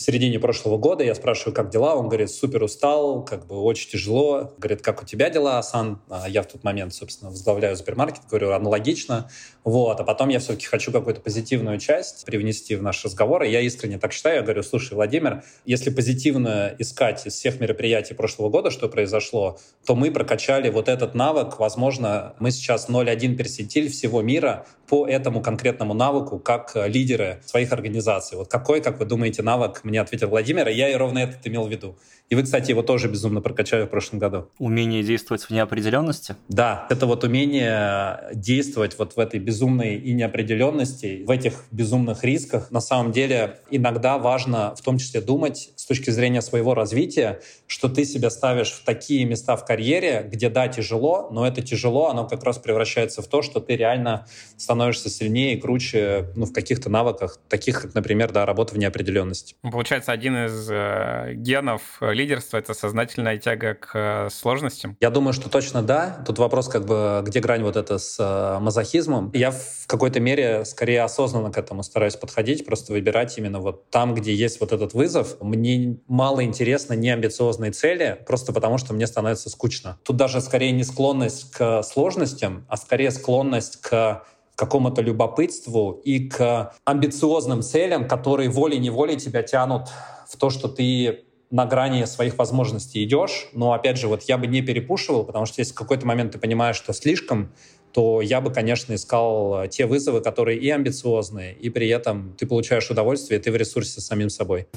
в 0.00 0.02
середине 0.02 0.38
прошлого 0.38 0.78
года. 0.78 1.04
Я 1.04 1.14
спрашиваю, 1.14 1.54
как 1.54 1.68
дела? 1.68 1.94
Он 1.94 2.08
говорит, 2.08 2.30
супер 2.30 2.62
устал, 2.62 3.22
как 3.22 3.46
бы 3.46 3.60
очень 3.60 3.90
тяжело. 3.90 4.54
Говорит, 4.56 4.80
как 4.80 5.02
у 5.02 5.04
тебя 5.04 5.28
дела, 5.28 5.58
Асан? 5.58 6.00
А 6.08 6.26
я 6.26 6.42
в 6.42 6.46
тот 6.46 6.64
момент, 6.64 6.94
собственно, 6.94 7.30
возглавляю 7.30 7.76
супермаркет. 7.76 8.22
Говорю, 8.30 8.52
аналогично. 8.52 9.28
Вот. 9.62 10.00
А 10.00 10.04
потом 10.04 10.30
я 10.30 10.38
все-таки 10.38 10.64
хочу 10.64 10.90
какую-то 10.90 11.20
позитивную 11.20 11.78
часть 11.78 12.24
привнести 12.24 12.76
в 12.76 12.82
наш 12.82 13.04
разговор. 13.04 13.42
И 13.42 13.50
я 13.50 13.60
искренне 13.60 13.98
так 13.98 14.14
считаю. 14.14 14.36
Я 14.36 14.42
говорю, 14.42 14.62
слушай, 14.62 14.94
Владимир, 14.94 15.44
если 15.66 15.90
позитивно 15.90 16.74
искать 16.78 17.26
из 17.26 17.34
всех 17.34 17.60
мероприятий 17.60 18.14
прошлого 18.14 18.48
года, 18.48 18.70
что 18.70 18.88
произошло, 18.88 19.58
то 19.84 19.94
мы 19.94 20.10
прокачали 20.10 20.70
вот 20.70 20.88
этот 20.88 21.14
навык. 21.14 21.58
Возможно, 21.58 22.34
мы 22.38 22.52
сейчас 22.52 22.88
0,1 22.88 23.36
персентиль 23.36 23.90
всего 23.90 24.22
мира 24.22 24.64
по 24.88 25.06
этому 25.06 25.42
конкретному 25.42 25.92
навыку 25.92 26.38
как 26.38 26.72
лидеры 26.74 27.42
своих 27.44 27.70
организаций. 27.72 28.38
Вот 28.38 28.48
какой, 28.48 28.80
как 28.80 28.98
вы 28.98 29.04
думаете, 29.04 29.42
навык 29.42 29.84
мне 29.90 30.00
ответил 30.00 30.28
Владимир, 30.28 30.68
и 30.68 30.72
я 30.74 30.88
и 30.88 30.94
ровно 30.94 31.18
это 31.18 31.36
имел 31.48 31.66
в 31.66 31.70
виду. 31.70 31.98
И 32.30 32.36
вы, 32.36 32.44
кстати, 32.44 32.70
его 32.70 32.82
тоже 32.82 33.08
безумно 33.08 33.40
прокачали 33.40 33.86
в 33.86 33.88
прошлом 33.88 34.20
году. 34.20 34.48
Умение 34.58 35.02
действовать 35.02 35.42
в 35.42 35.50
неопределенности? 35.50 36.36
Да, 36.48 36.86
это 36.88 37.06
вот 37.06 37.24
умение 37.24 38.30
действовать 38.32 38.96
вот 38.98 39.16
в 39.16 39.18
этой 39.18 39.40
безумной 39.40 39.96
и 39.96 40.12
неопределенности, 40.12 41.24
в 41.26 41.30
этих 41.30 41.64
безумных 41.72 42.22
рисках. 42.22 42.70
На 42.70 42.80
самом 42.80 43.10
деле 43.10 43.58
иногда 43.68 44.16
важно 44.16 44.76
в 44.76 44.82
том 44.82 44.98
числе 44.98 45.20
думать 45.20 45.72
с 45.74 45.86
точки 45.86 46.10
зрения 46.10 46.40
своего 46.40 46.74
развития, 46.74 47.40
что 47.66 47.88
ты 47.88 48.04
себя 48.04 48.30
ставишь 48.30 48.70
в 48.70 48.84
такие 48.84 49.24
места 49.24 49.56
в 49.56 49.64
карьере, 49.64 50.28
где 50.30 50.48
да, 50.48 50.68
тяжело, 50.68 51.30
но 51.32 51.44
это 51.48 51.62
тяжело, 51.62 52.10
оно 52.10 52.28
как 52.28 52.44
раз 52.44 52.58
превращается 52.58 53.22
в 53.22 53.26
то, 53.26 53.42
что 53.42 53.58
ты 53.58 53.74
реально 53.74 54.28
становишься 54.56 55.10
сильнее 55.10 55.54
и 55.54 55.60
круче 55.60 56.28
ну, 56.36 56.46
в 56.46 56.52
каких-то 56.52 56.90
навыках, 56.90 57.40
таких 57.48 57.82
как, 57.82 57.94
например, 57.94 58.30
да, 58.30 58.46
работа 58.46 58.74
в 58.74 58.78
неопределенности. 58.78 59.56
Получается, 59.62 60.12
один 60.12 60.36
из 60.46 60.68
э, 60.70 61.32
генов 61.34 62.00
лидерства— 62.20 62.56
это 62.58 62.74
сознательная 62.74 63.38
тяга 63.38 63.74
к 63.74 63.90
э, 63.94 64.28
сложностям? 64.30 64.96
Я 65.00 65.10
думаю, 65.10 65.32
что 65.32 65.48
точно 65.48 65.82
да. 65.82 66.22
Тут 66.26 66.38
вопрос, 66.38 66.68
как 66.68 66.84
бы, 66.86 67.22
где 67.24 67.40
грань 67.40 67.62
вот 67.62 67.76
это 67.76 67.98
с 67.98 68.16
э, 68.18 68.58
мазохизмом. 68.60 69.30
Я 69.34 69.50
в 69.50 69.86
какой-то 69.86 70.20
мере 70.20 70.64
скорее 70.64 71.02
осознанно 71.02 71.50
к 71.50 71.58
этому 71.58 71.82
стараюсь 71.82 72.16
подходить, 72.16 72.66
просто 72.66 72.92
выбирать 72.92 73.36
именно 73.38 73.60
вот 73.60 73.90
там, 73.90 74.14
где 74.14 74.34
есть 74.34 74.60
вот 74.60 74.72
этот 74.72 74.94
вызов. 74.94 75.40
Мне 75.40 75.98
мало 76.06 76.44
интересно 76.44 76.92
неамбициозные 76.94 77.72
цели, 77.72 78.22
просто 78.26 78.52
потому 78.52 78.78
что 78.78 78.92
мне 78.94 79.06
становится 79.06 79.50
скучно. 79.50 79.98
Тут 80.04 80.16
даже 80.16 80.40
скорее 80.40 80.72
не 80.72 80.84
склонность 80.84 81.50
к 81.52 81.82
сложностям, 81.82 82.66
а 82.68 82.76
скорее 82.76 83.10
склонность 83.10 83.80
к 83.80 84.22
какому-то 84.60 85.00
любопытству 85.00 86.02
и 86.04 86.28
к 86.28 86.74
амбициозным 86.84 87.62
целям, 87.62 88.06
которые 88.06 88.50
волей-неволей 88.50 89.16
тебя 89.16 89.42
тянут 89.42 89.88
в 90.28 90.36
то, 90.36 90.50
что 90.50 90.68
ты 90.68 91.24
на 91.50 91.66
грани 91.66 92.04
своих 92.04 92.38
возможностей 92.38 93.02
идешь, 93.04 93.48
но 93.52 93.72
опять 93.72 93.98
же, 93.98 94.06
вот 94.08 94.22
я 94.22 94.38
бы 94.38 94.46
не 94.46 94.62
перепушивал, 94.62 95.24
потому 95.24 95.46
что 95.46 95.60
если 95.60 95.72
в 95.72 95.76
какой-то 95.76 96.06
момент 96.06 96.32
ты 96.32 96.38
понимаешь, 96.38 96.76
что 96.76 96.92
слишком, 96.92 97.52
то 97.92 98.20
я 98.20 98.40
бы, 98.40 98.52
конечно, 98.52 98.94
искал 98.94 99.66
те 99.68 99.86
вызовы, 99.86 100.20
которые 100.20 100.58
и 100.58 100.70
амбициозные, 100.70 101.54
и 101.54 101.68
при 101.70 101.88
этом 101.88 102.34
ты 102.38 102.46
получаешь 102.46 102.88
удовольствие, 102.88 103.40
и 103.40 103.42
ты 103.42 103.50
в 103.50 103.56
ресурсе 103.56 104.00
с 104.00 104.06
самим 104.06 104.30
собой. 104.30 104.68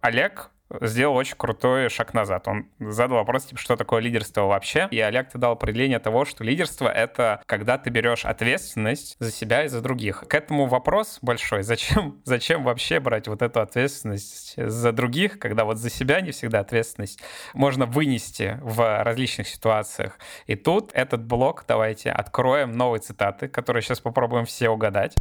Олег 0.00 0.50
сделал 0.80 1.16
очень 1.16 1.36
крутой 1.36 1.88
шаг 1.88 2.14
назад. 2.14 2.48
Он 2.48 2.68
задал 2.78 3.18
вопрос, 3.18 3.46
типа, 3.46 3.60
что 3.60 3.76
такое 3.76 4.00
лидерство 4.00 4.42
вообще? 4.42 4.88
И 4.90 5.00
Олег 5.00 5.30
ты 5.30 5.38
дал 5.38 5.52
определение 5.52 5.98
того, 5.98 6.24
что 6.24 6.44
лидерство— 6.44 6.88
это 6.94 7.42
когда 7.46 7.78
ты 7.78 7.90
берешь 7.90 8.24
ответственность 8.24 9.16
за 9.18 9.30
себя 9.30 9.64
и 9.64 9.68
за 9.68 9.80
других. 9.80 10.24
К 10.28 10.34
этому 10.34 10.66
вопрос 10.66 11.18
большой. 11.22 11.62
Зачем, 11.62 12.20
зачем 12.24 12.64
вообще 12.64 13.00
брать 13.00 13.28
вот 13.28 13.42
эту 13.42 13.60
ответственность 13.60 14.54
за 14.56 14.92
других, 14.92 15.38
когда 15.38 15.64
вот 15.64 15.78
за 15.78 15.90
себя 15.90 16.20
не 16.20 16.32
всегда 16.32 16.60
ответственность 16.60 17.20
можно 17.54 17.86
вынести 17.86 18.58
в 18.60 19.02
различных 19.02 19.48
ситуациях? 19.48 20.18
И 20.46 20.54
тут 20.54 20.90
этот 20.92 21.24
блок, 21.24 21.64
давайте 21.66 22.10
откроем 22.10 22.72
новые 22.72 23.00
цитаты, 23.00 23.48
которые 23.48 23.82
сейчас 23.82 24.00
попробуем 24.00 24.44
все 24.44 24.68
угадать. 24.68 25.14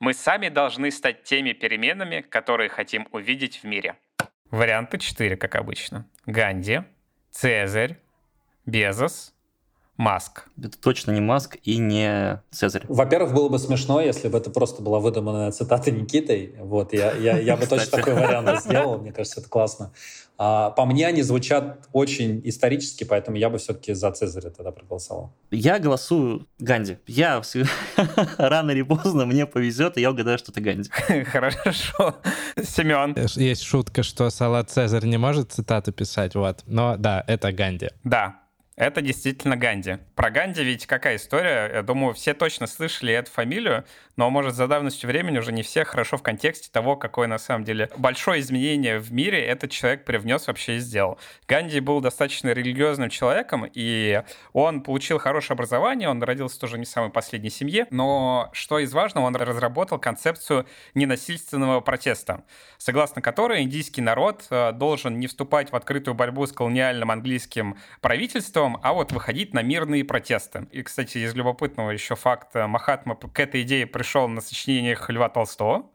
Мы 0.00 0.14
сами 0.14 0.48
должны 0.48 0.90
стать 0.90 1.22
теми 1.22 1.52
переменами, 1.52 2.22
которые 2.22 2.68
хотим 2.68 3.06
увидеть 3.12 3.58
в 3.62 3.64
мире. 3.64 3.94
Варианты 4.52 4.98
4, 4.98 5.36
как 5.38 5.56
обычно. 5.56 6.06
Ганди, 6.26 6.82
Цезарь, 7.30 7.98
Безос, 8.66 9.32
Маск. 9.96 10.44
Это 10.62 10.78
точно 10.78 11.12
не 11.12 11.22
Маск 11.22 11.56
и 11.62 11.78
не 11.78 12.42
Цезарь. 12.50 12.84
Во-первых, 12.86 13.32
было 13.32 13.48
бы 13.48 13.58
смешно, 13.58 14.02
если 14.02 14.28
бы 14.28 14.36
это 14.36 14.50
просто 14.50 14.82
была 14.82 15.00
выдуманная 15.00 15.52
цитата 15.52 15.90
Никитой. 15.90 16.54
Вот, 16.58 16.92
я, 16.92 17.12
я, 17.12 17.38
я 17.38 17.56
бы 17.56 17.66
точно 17.66 17.96
такой 17.96 18.12
вариант 18.12 18.60
сделал. 18.60 18.98
Мне 18.98 19.10
кажется, 19.10 19.40
это 19.40 19.48
классно. 19.48 19.92
А, 20.44 20.70
по 20.70 20.86
мне 20.86 21.06
они 21.06 21.22
звучат 21.22 21.86
очень 21.92 22.40
исторически, 22.42 23.04
поэтому 23.04 23.36
я 23.36 23.48
бы 23.48 23.58
все-таки 23.58 23.92
за 23.92 24.10
Цезаря 24.10 24.50
тогда 24.50 24.72
проголосовал. 24.72 25.32
Я 25.52 25.78
голосую 25.78 26.48
Ганди. 26.58 26.98
Я 27.06 27.40
рано 28.38 28.72
или 28.72 28.82
поздно 28.82 29.24
мне 29.24 29.46
повезет, 29.46 29.98
и 29.98 30.00
я 30.00 30.10
угадаю, 30.10 30.38
что 30.38 30.50
это 30.50 30.60
Ганди. 30.60 30.90
Хорошо. 31.26 32.16
Семен. 32.60 33.16
Есть 33.36 33.62
шутка, 33.62 34.02
что 34.02 34.30
Салат 34.30 34.68
Цезарь 34.68 35.06
не 35.06 35.16
может 35.16 35.52
цитату 35.52 35.92
писать, 35.92 36.34
вот. 36.34 36.64
Но 36.66 36.96
да, 36.96 37.22
это 37.28 37.52
Ганди. 37.52 37.90
Да, 38.02 38.41
это 38.82 39.00
действительно 39.00 39.56
Ганди. 39.56 39.98
Про 40.16 40.30
Ганди 40.30 40.62
ведь 40.64 40.86
какая 40.86 41.16
история? 41.16 41.70
Я 41.72 41.82
думаю, 41.82 42.14
все 42.14 42.34
точно 42.34 42.66
слышали 42.66 43.12
эту 43.12 43.30
фамилию, 43.30 43.84
но, 44.16 44.28
может, 44.28 44.54
за 44.54 44.66
давностью 44.66 45.08
времени 45.08 45.38
уже 45.38 45.52
не 45.52 45.62
все 45.62 45.84
хорошо 45.84 46.16
в 46.16 46.22
контексте 46.22 46.68
того, 46.70 46.96
какое 46.96 47.28
на 47.28 47.38
самом 47.38 47.64
деле 47.64 47.88
большое 47.96 48.40
изменение 48.40 48.98
в 48.98 49.12
мире 49.12 49.44
этот 49.44 49.70
человек 49.70 50.04
привнес 50.04 50.46
вообще 50.46 50.76
и 50.76 50.78
сделал. 50.80 51.18
Ганди 51.48 51.80
был 51.80 52.00
достаточно 52.00 52.50
религиозным 52.50 53.08
человеком, 53.08 53.70
и 53.72 54.22
он 54.52 54.82
получил 54.82 55.18
хорошее 55.18 55.54
образование, 55.54 56.08
он 56.08 56.22
родился 56.22 56.58
тоже 56.60 56.78
не 56.78 56.84
в 56.84 56.88
самой 56.88 57.10
последней 57.10 57.50
семье, 57.50 57.86
но 57.90 58.50
что 58.52 58.78
из 58.80 58.92
важного, 58.92 59.26
он 59.26 59.36
разработал 59.36 59.98
концепцию 59.98 60.66
ненасильственного 60.94 61.80
протеста, 61.80 62.44
согласно 62.78 63.22
которой 63.22 63.62
индийский 63.62 64.00
народ 64.00 64.44
э, 64.50 64.72
должен 64.72 65.18
не 65.18 65.26
вступать 65.26 65.70
в 65.70 65.76
открытую 65.76 66.14
борьбу 66.14 66.46
с 66.46 66.52
колониальным 66.52 67.10
английским 67.10 67.78
правительством, 68.00 68.71
правительством, 68.72 68.78
а 68.82 68.92
вот 68.92 69.12
выходить 69.12 69.54
на 69.54 69.62
мирные 69.62 70.04
протесты. 70.04 70.66
И, 70.72 70.82
кстати, 70.82 71.18
из 71.18 71.34
любопытного 71.34 71.90
еще 71.90 72.14
факта, 72.14 72.66
Махатма 72.66 73.16
к 73.16 73.40
этой 73.40 73.62
идее 73.62 73.86
пришел 73.86 74.28
на 74.28 74.40
сочинениях 74.40 75.10
Льва 75.10 75.28
Толстого. 75.28 75.90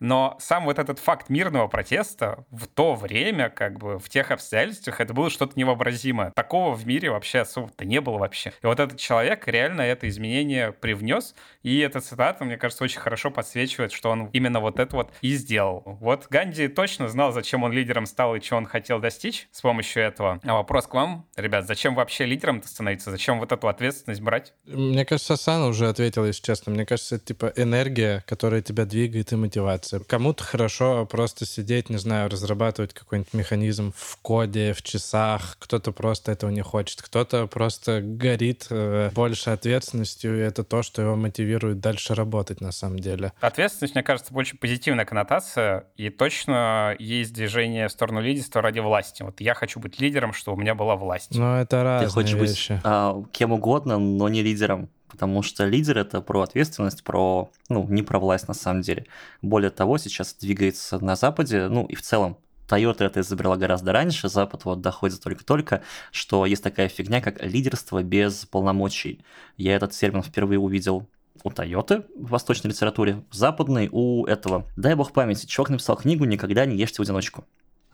Но 0.00 0.36
сам 0.40 0.64
вот 0.64 0.78
этот 0.78 0.98
факт 0.98 1.28
мирного 1.28 1.68
протеста 1.68 2.44
в 2.50 2.66
то 2.66 2.94
время, 2.94 3.48
как 3.48 3.78
бы 3.78 3.98
в 3.98 4.08
тех 4.08 4.30
обстоятельствах, 4.30 5.00
это 5.00 5.14
было 5.14 5.30
что-то 5.30 5.58
невообразимое. 5.58 6.30
Такого 6.32 6.74
в 6.74 6.86
мире 6.86 7.10
вообще 7.10 7.40
особо-то 7.40 7.84
не 7.84 8.00
было 8.00 8.18
вообще. 8.18 8.52
И 8.62 8.66
вот 8.66 8.80
этот 8.80 8.98
человек 8.98 9.46
реально 9.48 9.82
это 9.82 10.08
изменение 10.08 10.72
привнес, 10.72 11.34
и 11.62 11.78
эта 11.78 12.00
цитата, 12.00 12.44
мне 12.44 12.56
кажется, 12.56 12.84
очень 12.84 13.00
хорошо 13.00 13.30
подсвечивает, 13.30 13.92
что 13.92 14.10
он 14.10 14.26
именно 14.32 14.60
вот 14.60 14.78
это 14.78 14.96
вот 14.96 15.12
и 15.20 15.34
сделал. 15.34 15.82
Вот 16.00 16.26
Ганди 16.30 16.68
точно 16.68 17.08
знал, 17.08 17.32
зачем 17.32 17.62
он 17.62 17.72
лидером 17.72 18.06
стал 18.06 18.34
и 18.34 18.40
что 18.40 18.56
он 18.56 18.66
хотел 18.66 18.98
достичь 18.98 19.48
с 19.52 19.60
помощью 19.60 20.02
этого. 20.02 20.40
А 20.44 20.54
вопрос 20.54 20.86
к 20.86 20.94
вам, 20.94 21.26
ребят, 21.36 21.66
зачем 21.66 21.94
вообще 21.94 22.26
лидером 22.26 22.62
становиться? 22.62 23.10
Зачем 23.10 23.38
вот 23.38 23.52
эту 23.52 23.68
ответственность 23.68 24.20
брать? 24.20 24.52
Мне 24.64 25.04
кажется, 25.04 25.34
Асана 25.34 25.66
уже 25.66 25.88
ответил, 25.88 26.24
если 26.24 26.42
честно. 26.42 26.72
Мне 26.72 26.84
кажется, 26.84 27.16
это 27.16 27.26
типа 27.26 27.52
энергия, 27.56 28.24
которая 28.26 28.62
тебя 28.62 28.84
двигает 28.84 29.32
и 29.32 29.36
мотивация. 29.36 29.85
Кому-то 30.06 30.44
хорошо 30.44 31.06
просто 31.06 31.46
сидеть, 31.46 31.90
не 31.90 31.98
знаю, 31.98 32.30
разрабатывать 32.30 32.92
какой-нибудь 32.92 33.32
механизм 33.34 33.92
в 33.96 34.16
коде, 34.22 34.72
в 34.72 34.82
часах. 34.82 35.56
Кто-то 35.58 35.92
просто 35.92 36.32
этого 36.32 36.50
не 36.50 36.62
хочет. 36.62 37.02
Кто-то 37.02 37.46
просто 37.46 38.00
горит 38.02 38.66
э, 38.70 39.10
больше 39.14 39.50
ответственностью, 39.50 40.38
и 40.38 40.40
это 40.40 40.64
то, 40.64 40.82
что 40.82 41.02
его 41.02 41.16
мотивирует 41.16 41.80
дальше 41.80 42.14
работать 42.14 42.60
на 42.60 42.72
самом 42.72 42.98
деле. 42.98 43.32
Ответственность, 43.40 43.94
мне 43.94 44.04
кажется, 44.04 44.32
больше 44.32 44.56
позитивная 44.56 45.04
коннотация, 45.04 45.86
и 45.96 46.10
точно 46.10 46.94
есть 46.98 47.32
движение 47.32 47.88
в 47.88 47.92
сторону 47.92 48.20
лидерства 48.20 48.62
ради 48.62 48.80
власти. 48.80 49.22
Вот 49.22 49.40
я 49.40 49.54
хочу 49.54 49.80
быть 49.80 50.00
лидером, 50.00 50.32
что 50.32 50.52
у 50.52 50.56
меня 50.56 50.74
была 50.74 50.96
власть. 50.96 51.36
Но 51.36 51.60
это 51.60 51.82
разные 51.82 52.08
Ты 52.08 52.14
хочешь 52.14 52.34
вещи. 52.34 52.72
быть 52.72 52.80
а, 52.84 53.22
кем 53.32 53.52
угодно, 53.52 53.98
но 53.98 54.28
не 54.28 54.42
лидером. 54.42 54.88
Потому 55.08 55.42
что 55.42 55.64
лидер 55.66 55.98
это 55.98 56.20
про 56.20 56.42
ответственность, 56.42 57.04
про, 57.04 57.50
ну, 57.68 57.86
не 57.88 58.02
про 58.02 58.18
власть 58.18 58.48
на 58.48 58.54
самом 58.54 58.82
деле. 58.82 59.06
Более 59.42 59.70
того, 59.70 59.98
сейчас 59.98 60.34
двигается 60.34 60.98
на 61.04 61.16
Западе, 61.16 61.68
ну 61.68 61.86
и 61.86 61.94
в 61.94 62.02
целом 62.02 62.38
Toyota 62.68 63.04
это 63.04 63.20
изобрела 63.20 63.56
гораздо 63.56 63.92
раньше, 63.92 64.28
Запад 64.28 64.64
вот 64.64 64.80
доходит 64.80 65.22
только-только, 65.22 65.82
что 66.10 66.46
есть 66.46 66.62
такая 66.62 66.88
фигня, 66.88 67.20
как 67.20 67.42
лидерство 67.42 68.02
без 68.02 68.44
полномочий. 68.46 69.24
Я 69.56 69.76
этот 69.76 69.92
термин 69.92 70.22
впервые 70.22 70.58
увидел 70.58 71.08
у 71.44 71.50
Тойоты 71.50 72.04
в 72.16 72.30
восточной 72.30 72.70
литературе, 72.70 73.22
в 73.30 73.34
западной 73.34 73.88
у 73.92 74.26
этого. 74.26 74.66
Дай 74.76 74.94
бог 74.94 75.12
памяти, 75.12 75.46
чувак 75.46 75.70
написал 75.70 75.96
книгу 75.96 76.24
«Никогда 76.24 76.66
не 76.66 76.76
ешьте 76.76 76.98
в 76.98 77.02
одиночку». 77.02 77.44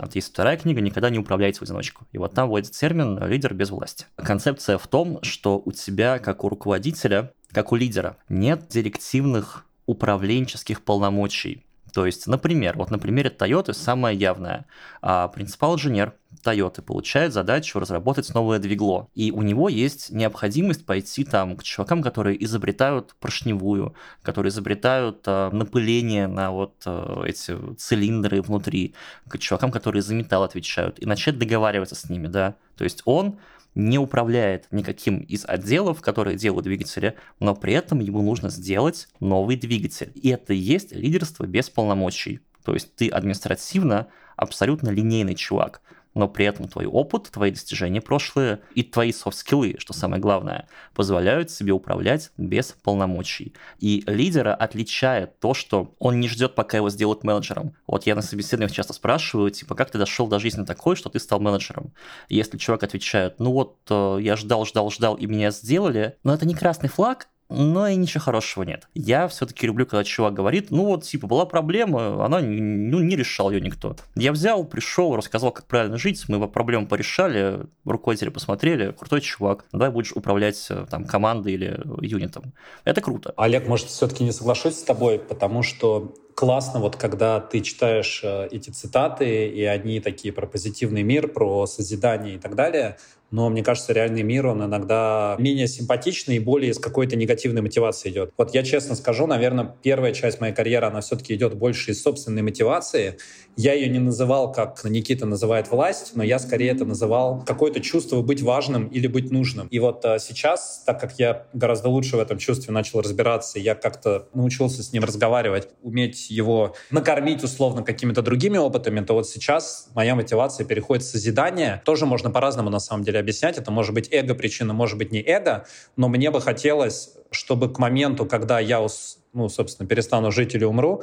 Вот 0.02 0.16
есть 0.16 0.32
вторая 0.32 0.56
книга 0.56 0.80
«Никогда 0.80 1.10
не 1.10 1.20
управляйте 1.20 1.60
в 1.60 1.62
одиночку». 1.62 2.08
И 2.10 2.18
вот 2.18 2.34
там 2.34 2.48
вводится 2.48 2.78
термин 2.78 3.24
«лидер 3.24 3.54
без 3.54 3.70
власти». 3.70 4.06
Концепция 4.16 4.76
в 4.76 4.88
том, 4.88 5.22
что 5.22 5.62
у 5.64 5.70
тебя, 5.70 6.18
как 6.18 6.42
у 6.42 6.48
руководителя, 6.48 7.32
как 7.52 7.70
у 7.70 7.76
лидера, 7.76 8.16
нет 8.28 8.66
директивных 8.68 9.64
управленческих 9.86 10.82
полномочий. 10.82 11.64
То 11.92 12.06
есть, 12.06 12.26
например, 12.26 12.76
вот 12.76 12.90
на 12.90 12.98
примере 12.98 13.30
Toyota 13.30 13.72
самое 13.72 14.16
явное. 14.16 14.66
А, 15.02 15.28
принципал-инженер 15.28 16.14
Toyota 16.42 16.80
получает 16.82 17.32
задачу 17.32 17.78
разработать 17.78 18.32
новое 18.34 18.58
двигло. 18.58 19.08
И 19.14 19.30
у 19.30 19.42
него 19.42 19.68
есть 19.68 20.10
необходимость 20.10 20.86
пойти 20.86 21.24
там 21.24 21.56
к 21.56 21.62
чувакам, 21.62 22.02
которые 22.02 22.42
изобретают 22.44 23.14
поршневую, 23.20 23.94
которые 24.22 24.50
изобретают 24.50 25.22
а, 25.26 25.50
напыление 25.50 26.26
на 26.26 26.50
вот 26.50 26.74
а, 26.86 27.24
эти 27.24 27.56
цилиндры 27.76 28.40
внутри, 28.40 28.94
к 29.28 29.38
чувакам, 29.38 29.70
которые 29.70 30.02
за 30.02 30.14
металл 30.14 30.44
отвечают, 30.44 30.98
и 30.98 31.06
начать 31.06 31.38
договариваться 31.38 31.94
с 31.94 32.08
ними, 32.08 32.26
да. 32.26 32.54
То 32.76 32.84
есть 32.84 33.02
он 33.04 33.38
не 33.74 33.98
управляет 33.98 34.66
никаким 34.70 35.18
из 35.20 35.44
отделов, 35.46 36.00
которые 36.00 36.36
делают 36.36 36.64
двигатели, 36.64 37.16
но 37.40 37.54
при 37.54 37.72
этом 37.74 38.00
ему 38.00 38.22
нужно 38.22 38.50
сделать 38.50 39.08
новый 39.20 39.56
двигатель. 39.56 40.12
И 40.14 40.28
это 40.28 40.52
и 40.52 40.58
есть 40.58 40.92
лидерство 40.92 41.44
без 41.44 41.70
полномочий. 41.70 42.40
То 42.64 42.74
есть 42.74 42.94
ты 42.94 43.08
административно 43.08 44.08
абсолютно 44.36 44.90
линейный 44.90 45.34
чувак 45.34 45.82
но 46.14 46.28
при 46.28 46.46
этом 46.46 46.68
твой 46.68 46.86
опыт, 46.86 47.30
твои 47.30 47.50
достижения 47.50 48.00
прошлые 48.00 48.60
и 48.74 48.82
твои 48.82 49.12
софт-скиллы, 49.12 49.76
что 49.78 49.92
самое 49.92 50.20
главное, 50.20 50.68
позволяют 50.94 51.50
себе 51.50 51.72
управлять 51.72 52.30
без 52.36 52.76
полномочий. 52.82 53.54
И 53.78 54.04
лидера 54.06 54.54
отличает 54.54 55.38
то, 55.40 55.54
что 55.54 55.94
он 55.98 56.20
не 56.20 56.28
ждет, 56.28 56.54
пока 56.54 56.76
его 56.76 56.90
сделают 56.90 57.24
менеджером. 57.24 57.74
Вот 57.86 58.06
я 58.06 58.14
на 58.14 58.22
собеседованиях 58.22 58.72
часто 58.72 58.92
спрашиваю, 58.92 59.50
типа, 59.50 59.74
как 59.74 59.90
ты 59.90 59.98
дошел 59.98 60.26
до 60.26 60.38
жизни 60.38 60.64
такой, 60.64 60.96
что 60.96 61.08
ты 61.08 61.18
стал 61.18 61.40
менеджером? 61.40 61.92
Если 62.28 62.58
чувак 62.58 62.82
отвечает, 62.82 63.38
ну 63.38 63.52
вот, 63.52 63.78
э, 63.90 64.18
я 64.20 64.36
ждал, 64.36 64.64
ждал, 64.66 64.90
ждал, 64.90 65.14
и 65.16 65.26
меня 65.26 65.50
сделали, 65.50 66.16
но 66.22 66.34
это 66.34 66.46
не 66.46 66.54
красный 66.54 66.88
флаг, 66.88 67.28
но 67.52 67.88
и 67.88 67.96
ничего 67.96 68.22
хорошего 68.22 68.64
нет. 68.64 68.88
Я 68.94 69.28
все-таки 69.28 69.66
люблю, 69.66 69.86
когда 69.86 70.04
чувак 70.04 70.34
говорит, 70.34 70.70
ну 70.70 70.84
вот, 70.86 71.04
типа, 71.04 71.26
была 71.26 71.44
проблема, 71.44 72.24
она 72.24 72.40
ну, 72.40 73.00
не 73.00 73.16
решал 73.16 73.50
ее 73.50 73.60
никто. 73.60 73.96
Я 74.14 74.32
взял, 74.32 74.64
пришел, 74.64 75.14
рассказал, 75.16 75.52
как 75.52 75.66
правильно 75.66 75.98
жить, 75.98 76.24
мы 76.28 76.48
проблему 76.48 76.86
порешали, 76.86 77.66
руководители 77.84 78.30
посмотрели, 78.30 78.92
крутой 78.92 79.20
чувак, 79.20 79.64
давай 79.72 79.90
будешь 79.90 80.12
управлять 80.12 80.66
э, 80.70 80.86
там 80.90 81.04
командой 81.04 81.52
или 81.54 81.80
юнитом. 82.00 82.52
Это 82.84 83.00
круто. 83.00 83.34
Олег, 83.36 83.68
может, 83.68 83.88
все-таки 83.88 84.24
не 84.24 84.32
соглашусь 84.32 84.76
с 84.76 84.82
тобой, 84.82 85.18
потому 85.18 85.62
что 85.62 86.14
классно, 86.34 86.80
вот 86.80 86.96
когда 86.96 87.40
ты 87.40 87.60
читаешь 87.60 88.20
э, 88.24 88.48
эти 88.50 88.70
цитаты, 88.70 89.48
и 89.48 89.64
они 89.64 90.00
такие 90.00 90.32
про 90.32 90.46
позитивный 90.46 91.02
мир, 91.02 91.28
про 91.28 91.66
созидание 91.66 92.36
и 92.36 92.38
так 92.38 92.54
далее, 92.54 92.96
но 93.32 93.48
мне 93.48 93.64
кажется, 93.64 93.92
реальный 93.92 94.22
мир, 94.22 94.46
он 94.46 94.62
иногда 94.62 95.36
менее 95.38 95.66
симпатичный 95.66 96.36
и 96.36 96.38
более 96.38 96.74
с 96.74 96.78
какой-то 96.78 97.16
негативной 97.16 97.62
мотивацией 97.62 98.12
идет. 98.12 98.32
Вот 98.36 98.54
я 98.54 98.62
честно 98.62 98.94
скажу, 98.94 99.26
наверное, 99.26 99.74
первая 99.82 100.12
часть 100.12 100.40
моей 100.40 100.54
карьеры, 100.54 100.86
она 100.86 101.00
все-таки 101.00 101.34
идет 101.34 101.54
больше 101.54 101.92
из 101.92 102.02
собственной 102.02 102.42
мотивации. 102.42 103.16
Я 103.56 103.72
ее 103.72 103.88
не 103.88 103.98
называл, 103.98 104.52
как 104.52 104.84
Никита 104.84 105.26
называет 105.26 105.70
власть, 105.70 106.12
но 106.14 106.22
я 106.22 106.38
скорее 106.38 106.70
это 106.70 106.84
называл 106.84 107.42
какое-то 107.44 107.80
чувство 107.80 108.20
быть 108.20 108.42
важным 108.42 108.86
или 108.88 109.06
быть 109.06 109.30
нужным. 109.30 109.66
И 109.68 109.78
вот 109.78 110.04
а, 110.04 110.18
сейчас, 110.18 110.82
так 110.86 111.00
как 111.00 111.18
я 111.18 111.46
гораздо 111.54 111.88
лучше 111.88 112.16
в 112.16 112.20
этом 112.20 112.38
чувстве 112.38 112.72
начал 112.72 113.00
разбираться, 113.00 113.58
я 113.58 113.74
как-то 113.74 114.28
научился 114.34 114.82
с 114.82 114.92
ним 114.92 115.04
разговаривать, 115.04 115.68
уметь 115.82 116.30
его 116.30 116.74
накормить 116.90 117.42
условно 117.42 117.82
какими-то 117.82 118.20
другими 118.20 118.58
опытами, 118.58 119.00
то 119.00 119.14
вот 119.14 119.26
сейчас 119.26 119.88
моя 119.94 120.14
мотивация 120.14 120.66
переходит 120.66 121.02
в 121.04 121.10
созидание. 121.10 121.80
Тоже 121.86 122.04
можно 122.04 122.30
по-разному 122.30 122.68
на 122.68 122.80
самом 122.80 123.04
деле 123.04 123.21
объяснять. 123.22 123.58
Это 123.58 123.70
может 123.70 123.94
быть 123.94 124.08
эго-причина, 124.12 124.74
может 124.74 124.98
быть 124.98 125.12
не 125.12 125.22
эго, 125.22 125.66
но 125.96 126.08
мне 126.08 126.30
бы 126.30 126.40
хотелось, 126.40 127.14
чтобы 127.30 127.72
к 127.72 127.78
моменту, 127.78 128.26
когда 128.26 128.60
я, 128.60 128.86
ну, 129.32 129.48
собственно, 129.48 129.88
перестану 129.88 130.30
жить 130.30 130.54
или 130.54 130.64
умру, 130.64 131.02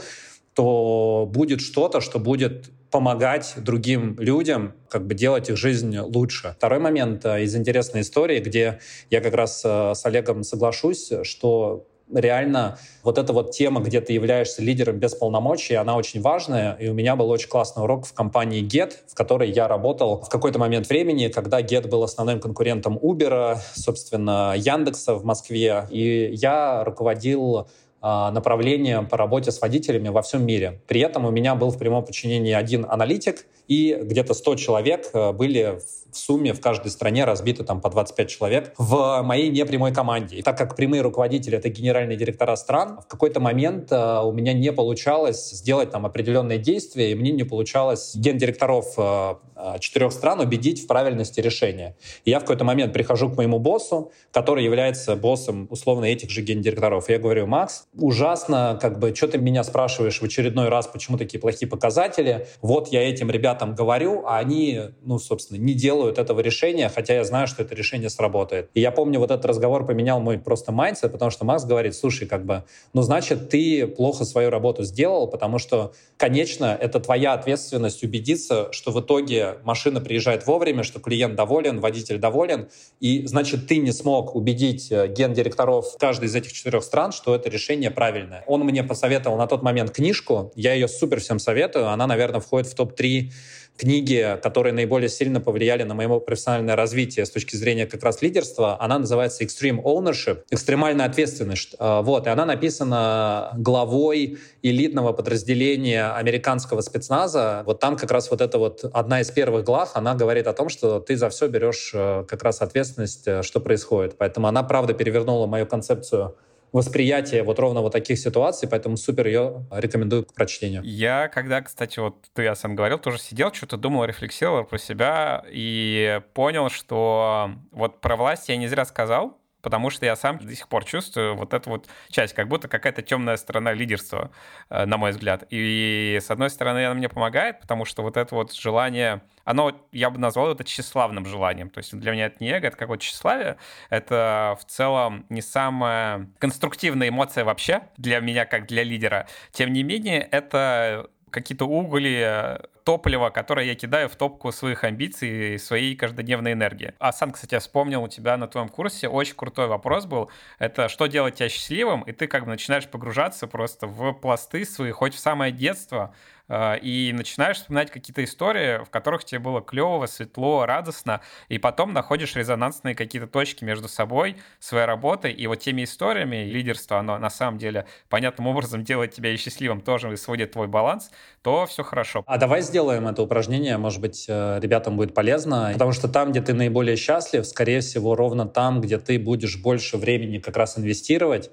то 0.53 1.29
будет 1.31 1.61
что-то, 1.61 2.01
что 2.01 2.19
будет 2.19 2.69
помогать 2.91 3.53
другим 3.57 4.15
людям, 4.19 4.73
как 4.89 5.05
бы 5.05 5.13
делать 5.13 5.49
их 5.49 5.57
жизнь 5.57 5.97
лучше. 5.97 6.55
Второй 6.57 6.79
момент 6.79 7.23
э, 7.25 7.43
из 7.43 7.55
интересной 7.55 8.01
истории, 8.01 8.39
где 8.39 8.79
я 9.09 9.21
как 9.21 9.33
раз 9.35 9.61
э, 9.63 9.93
с 9.95 10.05
Олегом 10.05 10.43
соглашусь, 10.43 11.11
что 11.23 11.87
реально 12.13 12.77
вот 13.03 13.17
эта 13.17 13.33
вот 13.33 13.51
тема, 13.51 13.81
где 13.81 14.01
ты 14.01 14.13
являешься 14.13 14.61
лидером 14.61 14.97
без 14.97 15.15
полномочий, 15.15 15.75
она 15.75 15.95
очень 15.95 16.21
важная. 16.21 16.73
И 16.73 16.87
у 16.87 16.93
меня 16.93 17.15
был 17.15 17.29
очень 17.29 17.49
классный 17.49 17.83
урок 17.83 18.05
в 18.05 18.13
компании 18.13 18.63
Get, 18.63 18.93
в 19.07 19.15
которой 19.15 19.51
я 19.51 19.67
работал 19.67 20.21
в 20.21 20.29
какой-то 20.29 20.59
момент 20.59 20.89
времени, 20.89 21.27
когда 21.27 21.61
Get 21.61 21.87
был 21.87 22.03
основным 22.03 22.39
конкурентом 22.39 22.97
Uber, 22.97 23.57
собственно, 23.73 24.53
Яндекса 24.57 25.15
в 25.15 25.23
Москве. 25.23 25.87
И 25.89 26.31
я 26.33 26.83
руководил 26.83 27.67
а, 28.01 28.31
направлением 28.31 29.07
по 29.07 29.17
работе 29.17 29.51
с 29.51 29.59
водителями 29.59 30.07
во 30.07 30.21
всем 30.21 30.45
мире. 30.45 30.81
При 30.87 31.01
этом 31.01 31.25
у 31.25 31.31
меня 31.31 31.55
был 31.55 31.69
в 31.69 31.77
прямом 31.77 32.05
подчинении 32.05 32.53
один 32.53 32.85
аналитик, 32.87 33.45
и 33.67 33.97
где-то 34.01 34.33
100 34.33 34.55
человек 34.55 35.09
э, 35.13 35.31
были 35.33 35.79
в 36.11 36.17
сумме 36.17 36.53
в 36.53 36.61
каждой 36.61 36.91
стране 36.91 37.23
разбиты 37.23 37.63
там 37.63 37.79
по 37.79 37.89
25 37.89 38.29
человек 38.29 38.73
в 38.77 39.21
моей 39.23 39.49
непрямой 39.49 39.93
команде. 39.93 40.37
И 40.37 40.41
так 40.41 40.57
как 40.57 40.75
прямые 40.75 41.01
руководители— 41.01 41.57
это 41.57 41.69
генеральные 41.69 42.17
директора 42.17 42.55
стран, 42.55 42.99
в 43.01 43.07
какой-то 43.07 43.39
момент 43.39 43.91
э, 43.91 44.19
у 44.23 44.31
меня 44.31 44.53
не 44.53 44.73
получалось 44.73 45.51
сделать 45.51 45.91
там 45.91 46.05
определенные 46.05 46.57
действия, 46.57 47.11
и 47.11 47.15
мне 47.15 47.31
не 47.31 47.43
получалось 47.43 48.15
гендиректоров 48.15 48.95
э, 48.97 49.35
четырех 49.79 50.11
стран 50.11 50.41
убедить 50.41 50.83
в 50.83 50.87
правильности 50.87 51.39
решения. 51.39 51.95
И 52.25 52.31
я 52.31 52.39
в 52.39 52.41
какой-то 52.41 52.65
момент 52.65 52.93
прихожу 52.93 53.29
к 53.29 53.37
моему 53.37 53.59
боссу, 53.59 54.11
который 54.31 54.63
является 54.63 55.15
боссом 55.15 55.67
условно 55.69 56.05
этих 56.05 56.29
же 56.29 56.41
гендиректоров. 56.41 57.09
И 57.09 57.13
я 57.13 57.19
говорю, 57.19 57.47
Макс, 57.47 57.87
ужасно, 57.93 58.77
как 58.81 58.99
бы, 58.99 59.15
что 59.15 59.27
ты 59.27 59.37
меня 59.37 59.63
спрашиваешь 59.63 60.19
в 60.19 60.23
очередной 60.23 60.69
раз, 60.69 60.87
почему 60.87 61.17
такие 61.17 61.39
плохие 61.39 61.69
показатели? 61.69 62.47
Вот 62.61 62.89
я 62.89 63.07
этим 63.09 63.29
ребятам 63.29 63.69
там 63.69 63.75
говорю, 63.75 64.23
а 64.25 64.37
они, 64.37 64.79
ну, 65.03 65.19
собственно, 65.19 65.57
не 65.57 65.73
делают 65.73 65.98
этого 66.07 66.39
решения, 66.39 66.89
хотя 66.89 67.15
я 67.15 67.23
знаю, 67.23 67.47
что 67.47 67.63
это 67.63 67.75
решение 67.75 68.09
сработает. 68.09 68.69
И 68.73 68.81
я 68.81 68.91
помню, 68.91 69.19
вот 69.19 69.31
этот 69.31 69.45
разговор 69.45 69.85
поменял 69.85 70.19
мой 70.19 70.37
просто 70.37 70.71
mindset, 70.71 71.11
потому 71.11 71.31
что 71.31 71.45
Макс 71.45 71.65
говорит, 71.65 71.95
слушай, 71.95 72.27
как 72.27 72.45
бы, 72.45 72.63
ну, 72.93 73.01
значит, 73.01 73.49
ты 73.49 73.87
плохо 73.87 74.25
свою 74.25 74.49
работу 74.49 74.83
сделал, 74.83 75.27
потому 75.27 75.59
что, 75.59 75.93
конечно, 76.17 76.77
это 76.79 76.99
твоя 76.99 77.33
ответственность 77.33 78.03
убедиться, 78.03 78.69
что 78.71 78.91
в 78.91 79.01
итоге 79.01 79.57
машина 79.63 79.99
приезжает 79.99 80.47
вовремя, 80.47 80.83
что 80.83 80.99
клиент 80.99 81.35
доволен, 81.35 81.79
водитель 81.79 82.17
доволен, 82.17 82.69
и, 82.99 83.25
значит, 83.27 83.67
ты 83.67 83.77
не 83.77 83.91
смог 83.91 84.35
убедить 84.35 84.91
э, 84.91 85.07
гендиректоров 85.07 85.97
каждой 85.97 86.25
из 86.25 86.35
этих 86.35 86.53
четырех 86.53 86.83
стран, 86.83 87.11
что 87.11 87.35
это 87.35 87.49
решение 87.49 87.91
правильное. 87.91 88.43
Он 88.47 88.61
мне 88.61 88.83
посоветовал 88.83 89.37
на 89.37 89.47
тот 89.47 89.63
момент 89.63 89.91
книжку, 89.91 90.51
я 90.55 90.73
ее 90.73 90.87
супер 90.87 91.19
всем 91.19 91.39
советую, 91.39 91.89
она, 91.89 92.07
наверное, 92.07 92.39
входит 92.39 92.67
в 92.67 92.75
топ-3 92.75 93.31
книги, 93.79 94.37
которые 94.43 94.73
наиболее 94.73 95.09
сильно 95.09 95.39
повлияли 95.39 95.83
на 95.83 95.93
мое 95.93 96.19
профессиональное 96.19 96.75
развитие 96.75 97.25
с 97.25 97.31
точки 97.31 97.55
зрения 97.55 97.87
как 97.87 98.03
раз 98.03 98.21
лидерства. 98.21 98.79
Она 98.81 98.99
называется 98.99 99.43
Extreme 99.43 99.81
Ownership, 99.81 100.43
экстремальная 100.51 101.05
ответственность. 101.05 101.75
А, 101.79 102.01
вот, 102.01 102.27
и 102.27 102.29
она 102.29 102.45
написана 102.45 103.51
главой 103.55 104.37
элитного 104.61 105.13
подразделения 105.13 106.11
американского 106.11 106.81
спецназа. 106.81 107.63
Вот 107.65 107.79
там 107.79 107.95
как 107.95 108.11
раз 108.11 108.29
вот 108.29 108.41
это 108.41 108.57
вот 108.57 108.83
одна 108.93 109.21
из 109.21 109.31
первых 109.31 109.63
глав, 109.63 109.91
она 109.93 110.13
говорит 110.13 110.47
о 110.47 110.53
том, 110.53 110.67
что 110.67 110.99
ты 110.99 111.15
за 111.15 111.29
все 111.29 111.47
берешь 111.47 111.91
э, 111.93 112.25
как 112.27 112.43
раз 112.43 112.61
ответственность, 112.61 113.27
э, 113.27 113.43
что 113.43 113.61
происходит. 113.61 114.17
Поэтому 114.17 114.47
она, 114.47 114.61
правда, 114.63 114.93
перевернула 114.93 115.47
мою 115.47 115.65
концепцию 115.65 116.35
восприятие 116.71 117.43
вот 117.43 117.59
ровно 117.59 117.81
вот 117.81 117.91
таких 117.91 118.19
ситуаций, 118.19 118.67
поэтому 118.69 118.97
супер 118.97 119.27
ее 119.27 119.65
рекомендую 119.71 120.25
к 120.25 120.33
прочтению. 120.33 120.81
Я, 120.83 121.27
когда, 121.27 121.61
кстати, 121.61 121.99
вот 121.99 122.15
ты 122.33 122.43
я 122.43 122.55
сам 122.55 122.75
говорил, 122.75 122.99
тоже 122.99 123.19
сидел, 123.19 123.53
что-то 123.53 123.77
думал, 123.77 124.05
рефлексировал 124.05 124.63
про 124.65 124.77
себя 124.77 125.43
и 125.49 126.21
понял, 126.33 126.69
что 126.69 127.51
вот 127.71 128.01
про 128.01 128.15
власть 128.15 128.49
я 128.49 128.57
не 128.57 128.67
зря 128.67 128.85
сказал, 128.85 129.38
потому 129.61 129.89
что 129.89 130.05
я 130.05 130.15
сам 130.15 130.37
до 130.37 130.55
сих 130.55 130.67
пор 130.67 130.85
чувствую 130.85 131.35
вот 131.35 131.53
эту 131.53 131.69
вот 131.69 131.87
часть, 132.09 132.33
как 132.33 132.47
будто 132.47 132.67
какая-то 132.67 133.01
темная 133.01 133.37
сторона 133.37 133.73
лидерства, 133.73 134.31
э, 134.69 134.85
на 134.85 134.97
мой 134.97 135.11
взгляд. 135.11 135.45
И, 135.49 136.19
с 136.21 136.31
одной 136.31 136.49
стороны, 136.49 136.85
она 136.85 136.95
мне 136.95 137.09
помогает, 137.09 137.59
потому 137.59 137.85
что 137.85 138.01
вот 138.01 138.17
это 138.17 138.35
вот 138.35 138.53
желание, 138.53 139.21
оно, 139.43 139.73
я 139.91 140.09
бы 140.09 140.19
назвал 140.19 140.51
это 140.51 140.63
тщеславным 140.63 141.25
желанием. 141.25 141.69
То 141.69 141.79
есть 141.79 141.97
для 141.97 142.11
меня 142.11 142.27
это 142.27 142.37
не 142.39 142.49
эго, 142.51 142.67
это 142.67 142.77
какое-то 142.77 143.03
тщеславие. 143.03 143.57
Это 143.89 144.57
в 144.59 144.65
целом 144.65 145.25
не 145.29 145.41
самая 145.41 146.29
конструктивная 146.39 147.09
эмоция 147.09 147.43
вообще 147.43 147.81
для 147.97 148.19
меня, 148.19 148.45
как 148.45 148.67
для 148.67 148.83
лидера. 148.83 149.27
Тем 149.51 149.73
не 149.73 149.83
менее, 149.83 150.21
это 150.21 151.09
какие-то 151.31 151.65
угли, 151.65 152.59
топливо, 152.83 153.29
которое 153.29 153.65
я 153.65 153.75
кидаю 153.75 154.09
в 154.09 154.15
топку 154.15 154.51
своих 154.51 154.83
амбиций 154.83 155.55
и 155.55 155.57
своей 155.57 155.95
каждодневной 155.95 156.53
энергии. 156.53 156.93
А 156.99 157.11
сам, 157.11 157.31
кстати, 157.31 157.53
я 157.53 157.59
вспомнил 157.59 158.03
у 158.03 158.07
тебя 158.07 158.37
на 158.37 158.47
твоем 158.47 158.69
курсе 158.69 159.07
очень 159.07 159.35
крутой 159.35 159.67
вопрос 159.67 160.05
был. 160.05 160.31
Это 160.57 160.89
что 160.89 161.07
делать 161.07 161.35
тебя 161.35 161.49
счастливым? 161.49 162.01
И 162.03 162.11
ты 162.11 162.27
как 162.27 162.45
бы 162.45 162.49
начинаешь 162.49 162.87
погружаться 162.87 163.47
просто 163.47 163.87
в 163.87 164.13
пласты 164.13 164.65
свои, 164.65 164.91
хоть 164.91 165.13
в 165.13 165.19
самое 165.19 165.51
детство, 165.51 166.13
Э, 166.13 166.38
и 166.49 167.13
начинаешь 167.13 167.57
вспоминать 167.57 167.91
какие-то 167.91 168.23
истории, 168.23 168.83
в 168.83 168.89
которых 168.89 169.23
тебе 169.23 169.39
было 169.39 169.61
клево, 169.61 170.05
светло, 170.07 170.65
радостно, 170.65 171.21
и 171.47 171.57
потом 171.57 171.93
находишь 171.93 172.35
резонансные 172.35 172.95
какие-то 172.95 173.27
точки 173.27 173.63
между 173.63 173.87
собой, 173.87 174.37
своей 174.59 174.85
работой, 174.85 175.31
и 175.31 175.47
вот 175.47 175.59
теми 175.59 175.83
историями 175.83 176.45
лидерство, 176.45 176.99
оно 176.99 177.17
на 177.17 177.29
самом 177.29 177.57
деле 177.57 177.85
понятным 178.09 178.47
образом 178.47 178.83
делает 178.83 179.13
тебя 179.13 179.31
и 179.31 179.37
счастливым, 179.37 179.81
тоже 179.81 180.15
сводит 180.17 180.51
твой 180.51 180.67
баланс, 180.67 181.11
то 181.41 181.65
все 181.65 181.83
хорошо. 181.83 182.23
А 182.25 182.37
давай 182.37 182.61
сделаем 182.61 183.07
это 183.07 183.21
упражнение, 183.21 183.77
может 183.77 184.01
быть, 184.01 184.25
э, 184.27 184.59
ребятам 184.61 184.97
будет 184.97 185.13
полезно, 185.13 185.69
потому 185.73 185.91
что 185.91 186.07
там, 186.07 186.31
где 186.31 186.41
ты 186.41 186.53
наиболее 186.53 186.95
счастлив, 186.95 187.45
скорее 187.45 187.81
всего, 187.81 188.15
ровно 188.15 188.45
там, 188.45 188.81
где 188.81 188.97
ты 188.97 189.19
будешь 189.19 189.57
больше 189.57 189.97
времени 189.97 190.39
как 190.39 190.57
раз 190.57 190.77
инвестировать, 190.77 191.51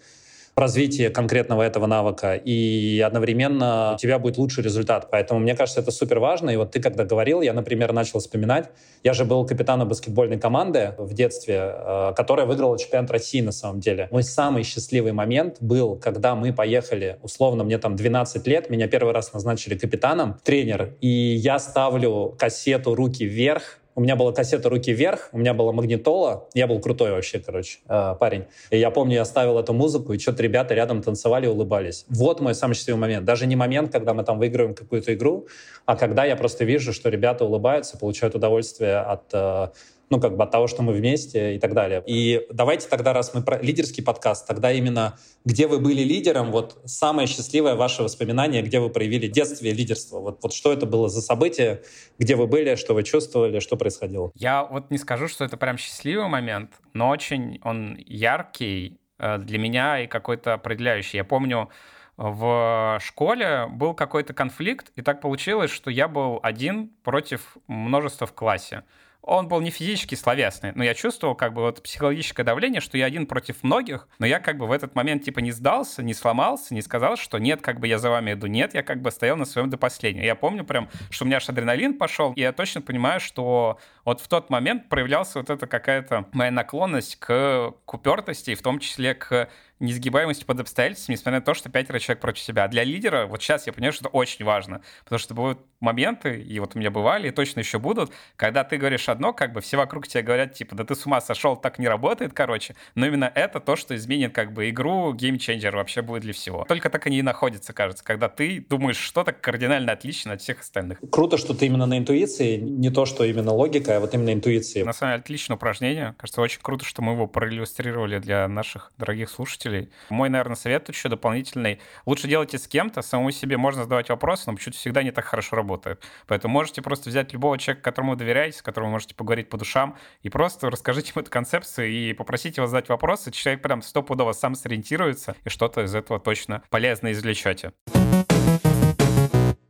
развитие 0.57 1.11
конкретного 1.11 1.63
этого 1.63 1.87
навыка, 1.87 2.35
и 2.35 2.99
одновременно 3.07 3.93
у 3.95 3.99
тебя 3.99 4.19
будет 4.19 4.39
лучший 4.39 4.65
результат. 4.65 5.09
Поэтому 5.11 5.39
мне 5.39 5.55
кажется, 5.55 5.81
это 5.81 5.91
супер 5.91 6.19
важно. 6.19 6.49
И 6.49 6.57
вот 6.57 6.71
ты 6.71 6.81
когда 6.81 7.05
говорил, 7.05 7.43
я, 7.43 7.53
например, 7.53 7.93
начал 7.93 8.21
вспоминать, 8.21 8.71
я 9.05 9.13
же 9.13 9.27
был 9.27 9.47
капитаном 9.47 9.89
баскетбольной 9.89 10.39
команды 10.39 10.95
в 10.97 11.13
детстве, 11.13 11.61
э, 11.61 12.13
которая 12.17 12.47
выиграла 12.47 12.79
чемпионат 12.79 13.11
России 13.11 13.43
на 13.43 13.53
самом 13.53 13.81
деле. 13.81 14.09
Мой 14.11 14.23
самый 14.23 14.63
счастливый 14.63 15.13
момент 15.13 15.59
был, 15.61 15.97
когда 15.97 16.35
мы 16.35 16.55
поехали, 16.55 17.19
условно, 17.23 17.63
мне 17.63 17.77
там 17.77 17.95
12 17.95 18.47
лет, 18.47 18.71
меня 18.71 18.89
первый 18.89 19.13
раз 19.13 19.35
назначили 19.35 19.77
капитаном, 19.77 20.39
тренер, 20.43 20.95
и 21.03 21.09
я 21.09 21.59
ставлю 21.59 22.35
кассету 22.39 22.95
«Руки 22.95 23.27
вверх», 23.27 23.81
у 23.97 24.03
меня 24.03 24.15
была 24.15 24.31
кассета 24.31 24.69
«Руки 24.69 24.93
вверх», 24.93 25.31
у 25.33 25.39
меня 25.39 25.55
была 25.55 25.73
магнитола. 25.73 26.49
Я 26.53 26.67
был 26.67 26.81
крутой 26.81 27.13
вообще, 27.13 27.39
короче, 27.39 27.79
э, 27.89 28.15
парень. 28.21 28.45
И 28.71 28.79
я 28.79 28.91
помню, 28.91 29.15
я 29.15 29.25
ставил 29.25 29.59
эту 29.59 29.73
музыку, 29.73 30.13
и 30.13 30.19
что-то 30.19 30.43
ребята 30.43 30.75
рядом 30.75 31.03
танцевали 31.03 31.47
улыбались. 31.47 32.05
Вот 32.11 32.41
мой 32.41 32.55
самый 32.55 32.75
счастливый 32.75 33.01
момент. 33.01 33.25
Даже 33.25 33.47
не 33.47 33.57
момент, 33.57 33.91
когда 33.91 34.13
мы 34.13 34.23
там 34.23 34.39
выигрываем 34.39 34.75
какую-то 34.75 35.15
игру, 35.15 35.49
а 35.87 35.97
когда 35.97 36.27
я 36.27 36.37
просто 36.37 36.65
вижу, 36.65 36.93
что 36.93 37.09
ребята 37.09 37.47
улыбаются, 37.47 37.97
получают 37.97 38.35
удовольствие 38.35 38.99
от 38.99 39.33
э, 39.33 39.69
ну, 40.11 40.21
как 40.21 40.37
бы 40.37 40.45
от 40.45 40.51
того, 40.51 40.67
что 40.67 40.83
мы 40.83 40.93
вместе 40.93 41.57
и 41.57 41.59
так 41.59 41.75
далее. 41.75 42.03
И 42.07 42.47
давайте 42.51 42.89
тогда, 42.89 43.13
раз 43.13 43.35
мы 43.35 43.43
про 43.43 43.61
лидерский 43.61 44.03
подкаст, 44.03 44.47
тогда 44.47 44.71
именно 44.73 45.19
где 45.45 45.67
вы 45.67 45.79
были 45.79 46.03
лидером, 46.03 46.53
вот 46.53 46.81
самое 46.85 47.27
счастливое 47.27 47.75
ваше 47.75 48.03
воспоминание, 48.03 48.63
где 48.63 48.81
вы 48.81 48.91
проявили 48.91 49.27
детстве 49.27 49.73
лидерство. 49.73 50.21
Вот, 50.21 50.39
вот 50.43 50.53
что 50.53 50.73
это 50.73 50.87
было 50.87 51.09
за 51.09 51.23
событие, 51.23 51.83
где 52.19 52.37
вы 52.37 52.47
были, 52.47 52.77
что 52.77 52.95
вы 52.95 53.03
чувствовали, 53.03 53.59
что 53.61 53.77
происходило? 53.77 54.31
Я 54.35 54.65
вот 54.65 54.91
не 54.91 54.99
скажу, 54.99 55.29
что 55.29 55.45
это 55.45 55.57
прям 55.57 55.77
счастливый 55.79 56.29
момент, 56.29 56.73
но 56.93 57.09
очень 57.09 57.61
он 57.65 57.97
яркий 58.07 58.99
э, 59.19 59.39
для 59.39 59.59
меня 59.59 60.01
и 60.01 60.07
какой-то 60.07 60.55
определяющий. 60.55 61.19
Я 61.19 61.25
помню, 61.25 61.69
в 62.17 62.99
школе 63.03 63.67
был 63.71 63.93
какой-то 63.95 64.33
конфликт, 64.33 64.91
и 64.97 65.03
так 65.03 65.21
получилось, 65.21 65.71
что 65.71 65.91
я 65.91 66.09
был 66.09 66.41
один 66.43 66.91
против 67.03 67.57
множества 67.67 68.27
в 68.27 68.33
классе 68.33 68.85
он 69.27 69.49
был 69.49 69.61
не 69.61 69.71
физически 69.71 70.15
словесный, 70.15 70.73
но 70.75 70.85
я 70.85 70.95
чувствовал 70.95 71.35
как 71.35 71.53
бы 71.53 71.63
вот 71.63 71.83
психологическое 71.83 72.45
давление, 72.45 72.81
что 72.81 72.97
я 72.97 73.07
один 73.07 73.27
против 73.27 73.63
многих, 73.63 74.09
но 74.19 74.25
я 74.25 74.39
как 74.39 74.57
бы 74.57 74.67
в 74.67 74.73
этот 74.73 74.95
момент 74.95 75.25
типа 75.25 75.41
не 75.41 75.51
сдался, 75.51 76.03
не 76.03 76.15
сломался, 76.15 76.73
не 76.73 76.81
сказал, 76.81 77.17
что 77.17 77.39
нет, 77.39 77.61
как 77.61 77.81
бы 77.81 77.89
я 77.89 77.99
за 77.99 78.09
вами 78.09 78.33
иду, 78.33 78.47
нет, 78.47 78.73
я 78.75 78.85
как 78.85 79.03
бы 79.03 79.11
стоял 79.11 79.37
на 79.37 79.45
своем 79.45 79.69
до 79.69 79.77
последнего. 79.77 80.25
Я 80.25 80.37
помню 80.37 80.65
прям, 80.65 80.89
что 81.11 81.25
у 81.25 81.27
меня 81.27 81.39
аж 81.39 81.49
адреналин 81.49 81.99
пошел, 81.99 82.33
и 82.35 82.41
я 82.41 82.53
точно 82.53 82.81
понимаю, 82.81 83.19
что 83.19 83.79
вот 84.07 84.21
в 84.21 84.29
тот 84.29 84.49
момент 84.49 84.89
проявлялся 84.89 85.41
вот 85.41 85.51
эта 85.51 85.67
какая-то 85.67 86.27
моя 86.33 86.51
наклонность 86.51 87.17
к, 87.17 87.75
к 87.85 87.95
упертости, 87.95 88.53
и 88.53 88.55
в 88.55 88.63
том 88.63 88.79
числе 88.79 89.15
к 89.15 89.51
несгибаемости 89.81 90.45
под 90.45 90.61
обстоятельствами, 90.61 91.17
несмотря 91.17 91.41
на 91.41 91.45
то, 91.45 91.55
что 91.55 91.69
пятеро 91.69 91.99
человек 91.99 92.21
против 92.21 92.43
себя. 92.43 92.65
А 92.65 92.69
для 92.69 92.83
лидера, 92.83 93.27
вот 93.27 93.43
сейчас 93.43 93.67
я 93.67 93.73
понимаю, 93.73 93.93
что 93.93 94.07
это 94.07 94.17
очень 94.17 94.45
важно, 94.45 94.81
потому 95.05 95.19
что 95.19 95.35
бывают 95.35 95.59
моменты, 95.81 96.41
и 96.41 96.59
вот 96.61 96.75
у 96.75 96.79
меня 96.79 96.91
бывали, 96.91 97.29
и 97.29 97.31
точно 97.31 97.61
еще 97.61 97.79
будут, 97.79 98.11
когда 98.37 98.65
ты 98.65 98.79
говоришь 98.79 99.09
одно, 99.09 99.35
как 99.35 99.53
бы 99.53 99.61
все 99.61 99.77
вокруг 99.77 100.09
тебя 100.09 100.23
говорят, 100.23 100.55
типа, 100.55 100.75
да 100.75 100.85
ты 100.85 100.95
с 100.95 101.05
ума 101.05 101.21
сошел, 101.21 101.57
так 101.57 101.79
не 101.79 101.89
работает, 101.89 102.33
короче, 102.33 102.75
но 102.95 103.07
именно 103.07 103.31
это 103.35 103.61
то, 103.61 103.77
что 103.77 103.95
изменит 103.95 104.35
как 104.35 104.53
бы 104.53 104.71
игру, 104.71 105.13
геймченджер 105.13 105.77
вообще 105.77 106.01
будет 106.01 106.23
для 106.23 106.33
всего. 106.33 106.65
Только 106.67 106.89
так 106.89 107.07
они 107.07 107.19
и 107.19 107.23
находятся, 107.23 107.75
кажется, 107.75 108.03
когда 108.03 108.31
ты 108.31 108.65
думаешь 108.69 108.97
что-то 108.97 109.33
кардинально 109.33 109.93
отлично 109.93 110.33
от 110.33 110.41
всех 110.41 110.61
остальных. 110.61 111.01
Круто, 111.11 111.37
что 111.37 111.53
ты 111.53 111.67
именно 111.67 111.85
на 111.85 111.99
интуиции, 111.99 112.57
не 112.57 112.91
то, 112.91 113.05
что 113.05 113.25
именно 113.25 113.53
логика, 113.53 113.96
а 113.97 114.01
вот 114.01 114.15
именно 114.15 114.33
интуиции. 114.33 114.83
На 114.83 114.93
самом 114.93 115.13
деле, 115.13 115.21
отличное 115.23 115.57
упражнение. 115.57 116.15
Кажется, 116.19 116.41
очень 116.41 116.61
круто, 116.61 116.85
что 116.85 117.03
мы 117.03 117.13
его 117.13 117.27
проиллюстрировали 117.27 118.19
для 118.19 118.47
наших 118.49 118.93
дорогих 118.99 119.31
слушателей. 119.31 119.91
Мой, 120.11 120.29
наверное, 120.29 120.57
совет 120.57 120.89
еще 120.89 121.09
дополнительный. 121.09 121.81
Лучше 122.05 122.29
делайте 122.29 122.59
с 122.59 122.69
кем-то, 122.69 123.03
самому 123.03 123.31
себе 123.31 123.57
можно 123.57 123.83
задавать 123.85 124.09
вопросы, 124.09 124.45
но 124.47 124.55
почему-то 124.55 124.79
всегда 124.79 125.03
не 125.03 125.11
так 125.11 125.25
хорошо 125.25 125.57
работает. 125.57 126.03
Поэтому 126.27 126.53
можете 126.53 126.83
просто 126.83 127.11
взять 127.11 127.33
любого 127.33 127.59
человека, 127.59 127.85
которому 127.85 128.13
вы 128.13 128.17
доверяете, 128.17 128.59
с 128.59 128.63
которым 128.63 128.91
вы 128.91 128.93
можете 128.93 129.15
поговорить 129.15 129.49
по 129.49 129.57
душам, 129.57 129.97
и 130.23 130.29
просто 130.29 130.71
расскажите 130.71 131.13
ему 131.15 131.23
эту 131.23 131.31
концепцию 131.31 131.91
и 131.91 132.13
попросите 132.13 132.61
его 132.61 132.67
задать 132.67 132.89
вопросы. 132.89 133.31
Человек 133.31 133.63
прям 133.63 133.83
стопудово 133.83 134.33
сам 134.33 134.55
сориентируется, 134.55 135.37
и 135.45 135.49
что-то 135.49 135.83
из 135.83 135.95
этого 135.95 136.21
точно 136.21 136.63
полезно 136.71 137.13
извлечете. 137.13 137.73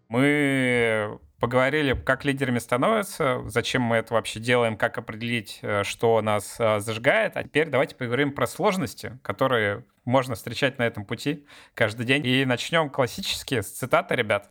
Мы 0.09 1.19
поговорили, 1.41 1.95
как 1.95 2.25
лидерами 2.25 2.59
становятся, 2.59 3.43
зачем 3.47 3.83
мы 3.83 3.97
это 3.97 4.15
вообще 4.15 4.41
делаем, 4.41 4.77
как 4.77 4.99
определить, 4.99 5.59
э, 5.63 5.85
что 5.85 6.21
нас 6.23 6.57
э, 6.59 6.81
зажигает. 6.81 7.37
А 7.37 7.43
теперь 7.43 7.69
давайте 7.69 7.95
поговорим 7.95 8.33
про 8.33 8.47
сложности, 8.47 9.19
которые 9.23 9.85
можно 10.05 10.35
встречать 10.35 10.79
на 10.79 10.85
этом 10.85 11.05
пути 11.05 11.47
каждый 11.75 12.07
день. 12.07 12.27
И 12.27 12.45
начнем 12.45 12.89
классически 12.89 13.61
с 13.61 13.71
цитаты, 13.71 14.15
ребят. 14.15 14.49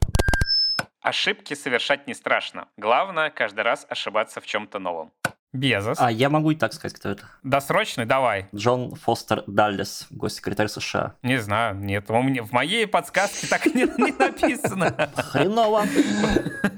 Ошибки 1.02 1.54
совершать 1.54 2.08
не 2.08 2.14
страшно. 2.14 2.68
Главное, 2.78 3.30
каждый 3.30 3.62
раз 3.62 3.86
ошибаться 3.90 4.42
в 4.42 4.46
чем-то 4.46 4.80
новом. 4.80 5.14
Безос. 5.56 5.98
А 6.00 6.12
я 6.12 6.30
могу 6.30 6.52
и 6.52 6.56
так 6.56 6.74
сказать, 6.74 6.98
кто 6.98 7.10
это. 7.10 7.24
Досрочный, 7.44 8.06
давай. 8.06 8.48
Джон 8.54 8.96
Фостер 8.96 9.44
Даллес, 9.48 10.08
госсекретарь 10.10 10.68
США. 10.68 11.16
Не 11.24 11.38
знаю, 11.38 11.76
нет, 11.76 12.06
у 12.10 12.22
меня, 12.22 12.44
в 12.44 12.52
моей 12.52 12.88
подсказке 12.88 13.48
так 13.48 13.66
не, 13.66 13.84
не 13.98 14.12
написано. 14.12 15.12
Хреново. 15.16 15.86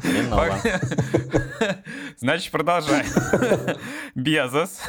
Хреново. 0.01 0.57
Значит, 2.17 2.51
продолжай. 2.51 3.03
Безос, 4.15 4.81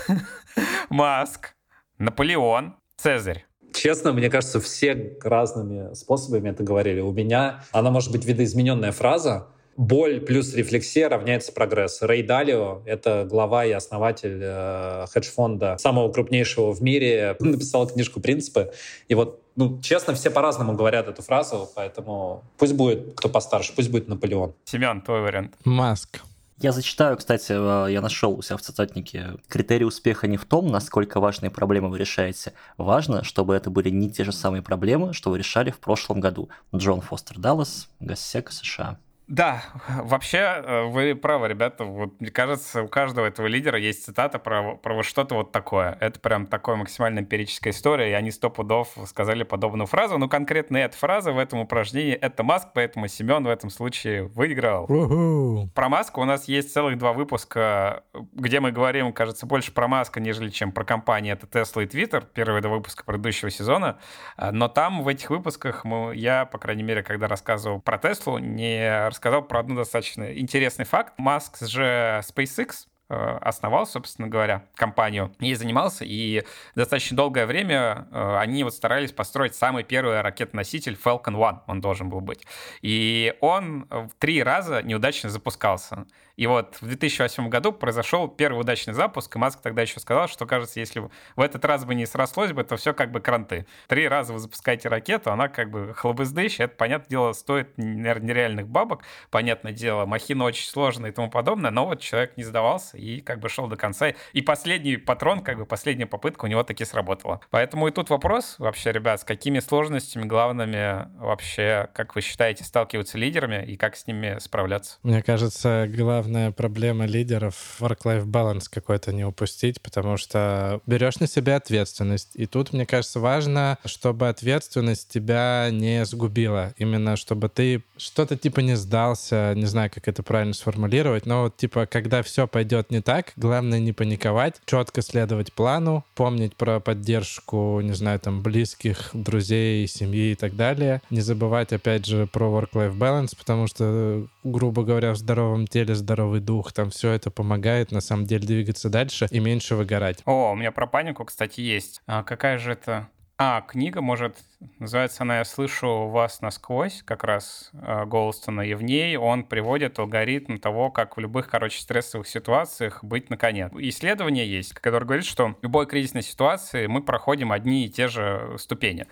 Маск, 0.88 1.54
Наполеон, 1.98 2.76
Цезарь. 2.96 3.46
Честно, 3.74 4.12
мне 4.12 4.30
кажется, 4.30 4.60
все 4.60 5.16
разными 5.22 5.94
способами 5.94 6.50
это 6.50 6.62
говорили. 6.62 7.00
У 7.00 7.12
меня 7.12 7.64
она 7.72 7.90
может 7.90 8.12
быть 8.12 8.24
видоизмененная 8.24 8.92
фраза, 8.92 9.48
боль 9.78 10.20
плюс 10.20 10.52
рефлексия 10.54 11.08
равняется 11.08 11.52
прогресс. 11.52 12.02
Рэй 12.02 12.22
Далио— 12.22 12.82
это 12.84 13.24
глава 13.24 13.64
и 13.64 13.70
основатель 13.70 14.40
э, 14.42 15.06
хедж-фонда 15.10 15.76
самого 15.78 16.12
крупнейшего 16.12 16.72
в 16.72 16.82
мире, 16.82 17.36
написал 17.40 17.86
книжку 17.86 18.20
«Принципы». 18.20 18.72
И 19.06 19.14
вот, 19.14 19.40
ну, 19.54 19.80
честно, 19.80 20.14
все 20.14 20.30
по-разному 20.30 20.74
говорят 20.74 21.08
эту 21.08 21.22
фразу, 21.22 21.70
поэтому 21.74 22.42
пусть 22.58 22.74
будет 22.74 23.14
кто 23.14 23.28
постарше, 23.28 23.72
пусть 23.74 23.90
будет 23.90 24.08
Наполеон. 24.08 24.52
Семен, 24.64 25.00
твой 25.00 25.22
вариант. 25.22 25.54
Маск. 25.64 26.22
Я 26.60 26.72
зачитаю, 26.72 27.16
кстати, 27.16 27.52
э, 27.52 27.92
я 27.92 28.00
нашел 28.00 28.32
у 28.32 28.42
себя 28.42 28.56
в 28.56 28.62
цитатнике. 28.62 29.34
Критерий 29.46 29.84
успеха 29.84 30.26
не 30.26 30.36
в 30.36 30.44
том, 30.44 30.66
насколько 30.66 31.20
важные 31.20 31.50
проблемы 31.50 31.88
вы 31.88 31.98
решаете. 31.98 32.52
Важно, 32.78 33.22
чтобы 33.22 33.54
это 33.54 33.70
были 33.70 33.90
не 33.90 34.10
те 34.10 34.24
же 34.24 34.32
самые 34.32 34.60
проблемы, 34.60 35.12
что 35.12 35.30
вы 35.30 35.38
решали 35.38 35.70
в 35.70 35.78
прошлом 35.78 36.18
году. 36.18 36.48
Джон 36.74 37.00
Фостер 37.00 37.38
Даллас, 37.38 37.88
Госсек, 38.00 38.50
США. 38.50 38.98
Да, 39.28 39.62
вообще 39.88 40.38
э, 40.38 40.84
вы 40.84 41.14
правы, 41.14 41.48
ребята. 41.48 41.84
Вот, 41.84 42.18
мне 42.18 42.30
кажется, 42.30 42.82
у 42.82 42.88
каждого 42.88 43.26
этого 43.26 43.46
лидера 43.46 43.78
есть 43.78 44.04
цитата 44.04 44.38
про, 44.38 44.76
про 44.76 44.94
вот 44.94 45.04
что-то 45.04 45.34
вот 45.34 45.52
такое. 45.52 45.98
Это 46.00 46.18
прям 46.18 46.46
такая 46.46 46.76
максимально 46.76 47.20
эмпирическая 47.20 47.74
история, 47.74 48.10
и 48.10 48.14
они 48.14 48.30
сто 48.30 48.48
пудов 48.48 48.96
сказали 49.06 49.42
подобную 49.42 49.86
фразу. 49.86 50.16
Но 50.16 50.28
конкретно 50.28 50.78
эта 50.78 50.96
фраза 50.96 51.32
в 51.32 51.38
этом 51.38 51.60
упражнении— 51.60 52.14
это 52.14 52.42
Маск, 52.42 52.68
поэтому 52.72 53.06
Семен 53.06 53.44
в 53.44 53.48
этом 53.48 53.68
случае 53.68 54.24
выиграл. 54.24 54.84
Уху. 54.84 55.68
Про 55.74 55.90
Маску 55.90 56.22
у 56.22 56.24
нас 56.24 56.48
есть 56.48 56.72
целых 56.72 56.96
два 56.96 57.12
выпуска, 57.12 58.04
где 58.32 58.60
мы 58.60 58.72
говорим, 58.72 59.12
кажется, 59.12 59.44
больше 59.44 59.72
про 59.72 59.88
Маска, 59.88 60.20
нежели 60.20 60.48
чем 60.48 60.72
про 60.72 60.84
компании. 60.84 61.32
Это 61.32 61.46
Tesla 61.46 61.84
и 61.84 61.86
Twitter, 61.86 62.24
первые 62.32 62.62
два 62.62 62.76
выпуска 62.76 63.04
предыдущего 63.04 63.50
сезона. 63.50 63.98
А, 64.38 64.52
Но 64.52 64.68
там 64.68 65.02
в 65.02 65.08
этих 65.08 65.28
выпусках 65.28 65.84
мы, 65.84 66.16
я, 66.16 66.46
по 66.46 66.56
крайней 66.56 66.82
мере, 66.82 67.02
когда 67.02 67.28
рассказывал 67.28 67.78
про 67.78 67.98
Теслу, 67.98 68.38
не 68.38 69.10
рассказал 69.18 69.42
про 69.42 69.58
одну 69.58 69.74
достаточно 69.74 70.38
интересный 70.38 70.84
факт. 70.84 71.14
Маск 71.18 71.66
же 71.66 72.22
SpaceX 72.22 72.86
э, 73.08 73.14
основал, 73.40 73.84
собственно 73.84 74.28
говоря, 74.28 74.64
компанию 74.76 75.34
и 75.40 75.54
занимался, 75.54 76.04
и 76.04 76.44
достаточно 76.76 77.16
долгое 77.16 77.44
время 77.44 78.06
э, 78.12 78.36
они 78.38 78.62
вот 78.62 78.74
старались 78.74 79.10
построить 79.10 79.56
самый 79.56 79.82
первый 79.82 80.20
ракетоноситель 80.20 80.96
Falcon 81.04 81.34
One, 81.34 81.58
он 81.66 81.80
должен 81.80 82.08
был 82.08 82.20
быть. 82.20 82.46
И 82.80 83.34
он 83.40 83.88
три 84.20 84.40
раза 84.40 84.82
неудачно 84.84 85.30
запускался. 85.30 86.06
И 86.38 86.46
вот 86.46 86.76
в 86.80 86.86
2008 86.86 87.48
году 87.48 87.72
произошел 87.72 88.28
первый 88.28 88.60
удачный 88.60 88.94
запуск, 88.94 89.34
и 89.34 89.38
Маск 89.40 89.60
тогда 89.60 89.82
еще 89.82 89.98
сказал, 89.98 90.28
что, 90.28 90.46
кажется, 90.46 90.78
если 90.78 91.00
в 91.34 91.40
этот 91.40 91.64
раз 91.64 91.84
бы 91.84 91.96
не 91.96 92.06
срослось 92.06 92.52
бы, 92.52 92.62
то 92.62 92.76
все 92.76 92.94
как 92.94 93.10
бы 93.10 93.18
кранты. 93.18 93.66
Три 93.88 94.06
раза 94.06 94.32
вы 94.32 94.38
запускаете 94.38 94.88
ракету, 94.88 95.32
она 95.32 95.48
как 95.48 95.68
бы 95.72 95.92
хлобыздыщ, 95.94 96.60
это, 96.60 96.76
понятное 96.76 97.08
дело, 97.08 97.32
стоит, 97.32 97.76
наверное, 97.76 98.28
нереальных 98.28 98.68
бабок, 98.68 99.02
понятное 99.30 99.72
дело, 99.72 100.06
махина 100.06 100.44
очень 100.44 100.68
сложная 100.68 101.10
и 101.10 101.12
тому 101.12 101.28
подобное, 101.28 101.72
но 101.72 101.86
вот 101.86 102.00
человек 102.00 102.36
не 102.36 102.44
сдавался 102.44 102.96
и 102.96 103.20
как 103.20 103.40
бы 103.40 103.48
шел 103.48 103.66
до 103.66 103.74
конца. 103.74 104.12
И 104.32 104.40
последний 104.40 104.96
патрон, 104.96 105.40
как 105.40 105.58
бы 105.58 105.66
последняя 105.66 106.06
попытка 106.06 106.44
у 106.44 106.48
него 106.48 106.62
таки 106.62 106.84
сработала. 106.84 107.40
Поэтому 107.50 107.88
и 107.88 107.90
тут 107.90 108.10
вопрос 108.10 108.60
вообще, 108.60 108.92
ребят, 108.92 109.20
с 109.20 109.24
какими 109.24 109.58
сложностями 109.58 110.24
главными 110.24 111.08
вообще, 111.18 111.88
как 111.94 112.14
вы 112.14 112.20
считаете, 112.20 112.62
сталкиваются 112.62 113.18
лидерами 113.18 113.64
и 113.66 113.76
как 113.76 113.96
с 113.96 114.06
ними 114.06 114.38
справляться? 114.38 114.98
Мне 115.02 115.20
кажется, 115.20 115.88
главное 115.88 116.27
главная 116.28 116.52
проблема 116.52 117.06
лидеров 117.06 117.54
work-life 117.80 118.26
balance 118.26 118.64
какой-то 118.70 119.14
не 119.14 119.24
упустить, 119.24 119.80
потому 119.80 120.18
что 120.18 120.82
берешь 120.86 121.20
на 121.20 121.26
себя 121.26 121.56
ответственность. 121.56 122.32
И 122.34 122.44
тут, 122.44 122.74
мне 122.74 122.84
кажется, 122.84 123.18
важно, 123.18 123.78
чтобы 123.86 124.28
ответственность 124.28 125.08
тебя 125.08 125.68
не 125.72 126.04
сгубила. 126.04 126.74
Именно 126.76 127.16
чтобы 127.16 127.48
ты 127.48 127.82
что-то 127.96 128.36
типа 128.36 128.60
не 128.60 128.76
сдался, 128.76 129.54
не 129.56 129.64
знаю, 129.64 129.90
как 129.90 130.06
это 130.06 130.22
правильно 130.22 130.52
сформулировать, 130.52 131.24
но 131.24 131.44
вот 131.44 131.56
типа, 131.56 131.86
когда 131.86 132.22
все 132.22 132.46
пойдет 132.46 132.90
не 132.90 133.00
так, 133.00 133.32
главное 133.36 133.80
не 133.80 133.94
паниковать, 133.94 134.56
четко 134.66 135.00
следовать 135.00 135.54
плану, 135.54 136.04
помнить 136.14 136.54
про 136.56 136.78
поддержку, 136.78 137.80
не 137.80 137.94
знаю, 137.94 138.20
там, 138.20 138.42
близких, 138.42 139.10
друзей, 139.14 139.86
семьи 139.88 140.32
и 140.32 140.34
так 140.34 140.56
далее. 140.56 141.00
Не 141.08 141.22
забывать, 141.22 141.72
опять 141.72 142.04
же, 142.04 142.26
про 142.26 142.46
work-life 142.48 142.98
balance, 142.98 143.34
потому 143.36 143.66
что, 143.66 144.26
грубо 144.44 144.84
говоря, 144.84 145.12
в 145.12 145.16
здоровом 145.16 145.66
теле 145.66 145.94
здоровый 146.18 146.40
дух, 146.40 146.72
там 146.72 146.90
все 146.90 147.12
это 147.12 147.30
помогает 147.30 147.92
на 147.92 148.00
самом 148.00 148.24
деле 148.24 148.44
двигаться 148.44 148.90
дальше 148.90 149.28
и 149.30 149.38
меньше 149.38 149.76
выгорать. 149.76 150.22
О, 150.24 150.50
у 150.50 150.56
меня 150.56 150.72
про 150.72 150.86
панику, 150.88 151.24
кстати, 151.24 151.60
есть. 151.60 152.02
А 152.06 152.24
какая 152.24 152.58
же 152.58 152.72
это 152.72 153.08
а, 153.40 153.60
книга, 153.60 154.00
может, 154.00 154.34
называется 154.80 155.22
она 155.22 155.38
«Я 155.38 155.44
слышу 155.44 156.08
вас 156.08 156.40
насквозь», 156.40 157.04
как 157.04 157.22
раз 157.22 157.70
э, 157.72 158.04
Голстона, 158.04 158.62
и 158.62 158.74
в 158.74 158.82
ней 158.82 159.16
он 159.16 159.44
приводит 159.44 160.00
алгоритм 160.00 160.56
того, 160.56 160.90
как 160.90 161.16
в 161.16 161.20
любых, 161.20 161.48
короче, 161.48 161.80
стрессовых 161.80 162.26
ситуациях 162.26 163.04
быть 163.04 163.30
на 163.30 163.36
коне. 163.36 163.70
Исследование 163.78 164.44
есть, 164.44 164.74
которое 164.74 165.04
говорит, 165.06 165.24
что 165.24 165.50
в 165.50 165.62
любой 165.62 165.86
кризисной 165.86 166.22
ситуации 166.22 166.88
мы 166.88 167.00
проходим 167.00 167.52
одни 167.52 167.86
и 167.86 167.88
те 167.88 168.08
же 168.08 168.56
ступени. 168.58 169.06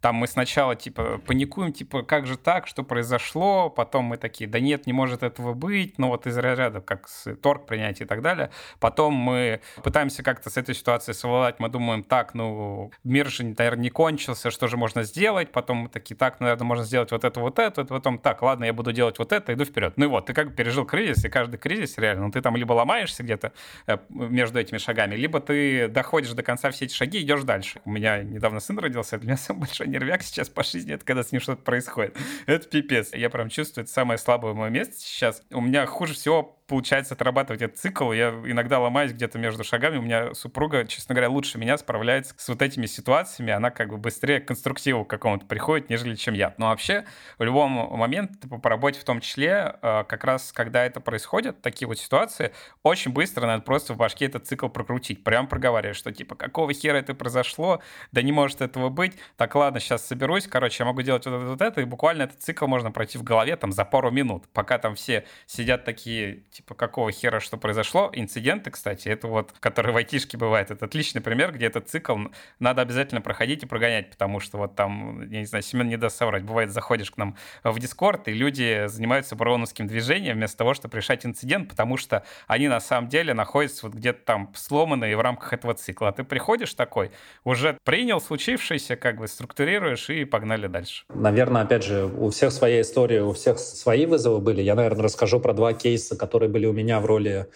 Там 0.00 0.16
мы 0.16 0.26
сначала, 0.26 0.76
типа, 0.76 1.20
паникуем, 1.26 1.72
типа, 1.72 2.02
как 2.02 2.26
же 2.26 2.38
так, 2.38 2.66
что 2.66 2.82
произошло, 2.82 3.68
потом 3.68 4.06
мы 4.06 4.16
такие, 4.16 4.48
да 4.48 4.58
нет, 4.58 4.86
не 4.86 4.92
может 4.92 5.22
этого 5.22 5.52
быть, 5.52 5.98
ну 5.98 6.08
вот 6.08 6.26
из 6.26 6.38
ряда, 6.38 6.80
как 6.80 7.08
с 7.08 7.34
торг 7.36 7.66
принятия 7.66 8.04
и 8.04 8.06
так 8.06 8.22
далее. 8.22 8.50
Потом 8.78 9.14
мы 9.14 9.60
пытаемся 9.82 10.22
как-то 10.22 10.48
с 10.48 10.56
этой 10.56 10.74
ситуацией 10.74 11.14
совладать, 11.14 11.60
мы 11.60 11.68
думаем, 11.68 12.02
так, 12.02 12.34
ну, 12.34 12.90
мир 13.04 13.28
же, 13.28 13.44
наверное, 13.44 13.82
не 13.82 13.90
кончился, 13.90 14.50
что 14.50 14.68
же 14.68 14.76
можно 14.76 15.02
сделать? 15.02 15.52
Потом 15.52 15.78
мы 15.78 15.88
такие, 15.88 16.16
так, 16.16 16.40
наверное, 16.40 16.64
можно 16.64 16.84
сделать 16.84 17.10
вот 17.10 17.24
это, 17.24 17.40
вот 17.40 17.58
это, 17.58 17.84
потом, 17.84 18.18
так, 18.18 18.40
ладно, 18.42 18.64
я 18.64 18.72
буду 18.72 18.92
делать 18.92 19.18
вот 19.18 19.32
это, 19.32 19.52
иду 19.52 19.64
вперед. 19.64 19.94
Ну 19.96 20.06
и 20.06 20.08
вот, 20.08 20.26
ты 20.26 20.32
как 20.32 20.48
бы 20.48 20.54
пережил 20.54 20.86
кризис, 20.86 21.24
и 21.24 21.28
каждый 21.28 21.58
кризис 21.58 21.98
реально, 21.98 22.26
ну 22.26 22.30
ты 22.32 22.40
там 22.40 22.56
либо 22.56 22.72
ломаешься 22.72 23.22
где-то 23.22 23.52
э, 23.86 23.98
между 24.08 24.58
этими 24.58 24.78
шагами, 24.78 25.14
либо 25.14 25.40
ты 25.40 25.88
доходишь 25.88 26.32
до 26.32 26.42
конца 26.42 26.70
все 26.70 26.86
эти 26.86 26.94
шаги 26.94 27.18
и 27.18 27.22
идешь 27.22 27.42
дальше. 27.42 27.80
У 27.84 27.90
меня 27.90 28.22
недавно 28.22 28.60
сын 28.60 28.78
родился, 28.78 29.18
для 29.18 29.28
меня 29.28 29.36
самый 29.36 29.60
большой 29.60 29.89
нервяк 29.90 30.22
сейчас 30.22 30.48
по 30.48 30.62
жизни, 30.62 30.94
это 30.94 31.04
когда 31.04 31.22
с 31.22 31.32
ним 31.32 31.40
что-то 31.40 31.62
происходит. 31.62 32.16
Это 32.46 32.68
пипец. 32.68 33.12
Я 33.12 33.30
прям 33.30 33.48
чувствую, 33.48 33.84
это 33.84 33.92
самое 33.92 34.18
слабое 34.18 34.54
мое 34.54 34.70
место 34.70 34.94
сейчас. 34.98 35.42
У 35.50 35.60
меня 35.60 35.86
хуже 35.86 36.14
всего 36.14 36.59
получается 36.70 37.14
отрабатывать 37.14 37.62
этот 37.62 37.78
цикл. 37.78 38.12
Я 38.12 38.28
иногда 38.44 38.78
ломаюсь 38.78 39.12
где-то 39.12 39.40
между 39.40 39.64
шагами. 39.64 39.96
У 39.96 40.02
меня 40.02 40.34
супруга, 40.34 40.86
честно 40.86 41.16
говоря, 41.16 41.28
лучше 41.28 41.58
меня 41.58 41.76
справляется 41.76 42.32
с 42.36 42.48
вот 42.48 42.62
этими 42.62 42.86
ситуациями. 42.86 43.52
Она 43.52 43.70
как 43.70 43.88
бы 43.88 43.98
быстрее 43.98 44.38
к 44.38 44.46
конструктиву 44.46 45.04
какому-то 45.04 45.46
приходит, 45.46 45.90
нежели 45.90 46.14
чем 46.14 46.34
я. 46.34 46.54
Но 46.58 46.68
вообще, 46.68 47.04
в 47.38 47.42
любом 47.42 47.72
моменте, 47.72 48.34
типа, 48.40 48.58
по 48.58 48.70
работе 48.70 49.00
в 49.00 49.04
том 49.04 49.20
числе, 49.20 49.78
э, 49.82 50.04
как 50.06 50.22
раз 50.22 50.52
когда 50.52 50.84
это 50.84 51.00
происходит, 51.00 51.60
такие 51.60 51.88
вот 51.88 51.98
ситуации, 51.98 52.52
очень 52.84 53.10
быстро 53.10 53.46
надо 53.46 53.64
просто 53.64 53.94
в 53.94 53.96
башке 53.96 54.26
этот 54.26 54.46
цикл 54.46 54.68
прокрутить. 54.68 55.24
Прям 55.24 55.48
проговаривать, 55.48 55.96
что 55.96 56.12
типа, 56.12 56.36
какого 56.36 56.72
хера 56.72 56.98
это 56.98 57.14
произошло? 57.14 57.82
Да 58.12 58.22
не 58.22 58.30
может 58.30 58.60
этого 58.60 58.90
быть. 58.90 59.14
Так, 59.36 59.56
ладно, 59.56 59.80
сейчас 59.80 60.06
соберусь. 60.06 60.46
Короче, 60.46 60.84
я 60.84 60.86
могу 60.86 61.02
делать 61.02 61.26
вот 61.26 61.34
это, 61.34 61.44
вот 61.46 61.62
это. 61.62 61.80
И 61.80 61.84
буквально 61.84 62.22
этот 62.22 62.40
цикл 62.40 62.68
можно 62.68 62.92
пройти 62.92 63.18
в 63.18 63.24
голове 63.24 63.56
там 63.56 63.72
за 63.72 63.84
пару 63.84 64.12
минут, 64.12 64.44
пока 64.52 64.78
там 64.78 64.94
все 64.94 65.24
сидят 65.46 65.84
такие, 65.84 66.44
типа, 66.60 66.74
какого 66.74 67.10
хера 67.10 67.40
что 67.40 67.56
произошло. 67.56 68.10
Инциденты, 68.12 68.70
кстати, 68.70 69.08
это 69.08 69.26
вот, 69.26 69.52
которые 69.60 69.94
в 69.94 69.96
айтишке 69.96 70.36
бывает, 70.36 70.70
это 70.70 70.84
отличный 70.84 71.22
пример, 71.22 71.52
где 71.52 71.66
этот 71.66 71.88
цикл 71.88 72.18
надо 72.58 72.82
обязательно 72.82 73.22
проходить 73.22 73.62
и 73.62 73.66
прогонять, 73.66 74.10
потому 74.10 74.40
что 74.40 74.58
вот 74.58 74.74
там, 74.74 75.22
я 75.30 75.40
не 75.40 75.46
знаю, 75.46 75.62
Семен 75.62 75.88
не 75.88 75.96
даст 75.96 76.18
соврать, 76.18 76.44
бывает, 76.44 76.70
заходишь 76.70 77.10
к 77.10 77.16
нам 77.16 77.36
в 77.64 77.78
Дискорд, 77.78 78.28
и 78.28 78.32
люди 78.32 78.86
занимаются 78.88 79.36
броуновским 79.36 79.86
движением 79.86 80.36
вместо 80.36 80.58
того, 80.58 80.74
чтобы 80.74 80.98
решать 80.98 81.24
инцидент, 81.24 81.68
потому 81.70 81.96
что 81.96 82.24
они 82.46 82.68
на 82.68 82.80
самом 82.80 83.08
деле 83.08 83.32
находятся 83.32 83.86
вот 83.86 83.94
где-то 83.94 84.20
там 84.24 84.52
сломанные 84.54 85.16
в 85.16 85.20
рамках 85.20 85.54
этого 85.54 85.72
цикла. 85.72 86.08
А 86.08 86.12
ты 86.12 86.24
приходишь 86.24 86.74
такой, 86.74 87.10
уже 87.44 87.78
принял 87.84 88.20
случившееся, 88.20 88.96
как 88.96 89.16
бы 89.16 89.28
структурируешь 89.28 90.10
и 90.10 90.26
погнали 90.26 90.66
дальше. 90.66 91.04
Наверное, 91.14 91.62
опять 91.62 91.84
же, 91.84 92.04
у 92.04 92.28
всех 92.28 92.52
своя 92.52 92.82
история, 92.82 93.22
у 93.22 93.32
всех 93.32 93.58
свои 93.58 94.04
вызовы 94.04 94.40
были. 94.40 94.60
Я, 94.60 94.74
наверное, 94.74 95.04
расскажу 95.04 95.40
про 95.40 95.54
два 95.54 95.72
кейса, 95.72 96.16
которые 96.16 96.49
были 96.50 96.66
у 96.66 96.72
меня 96.72 97.00
в 97.00 97.06
роли 97.06 97.46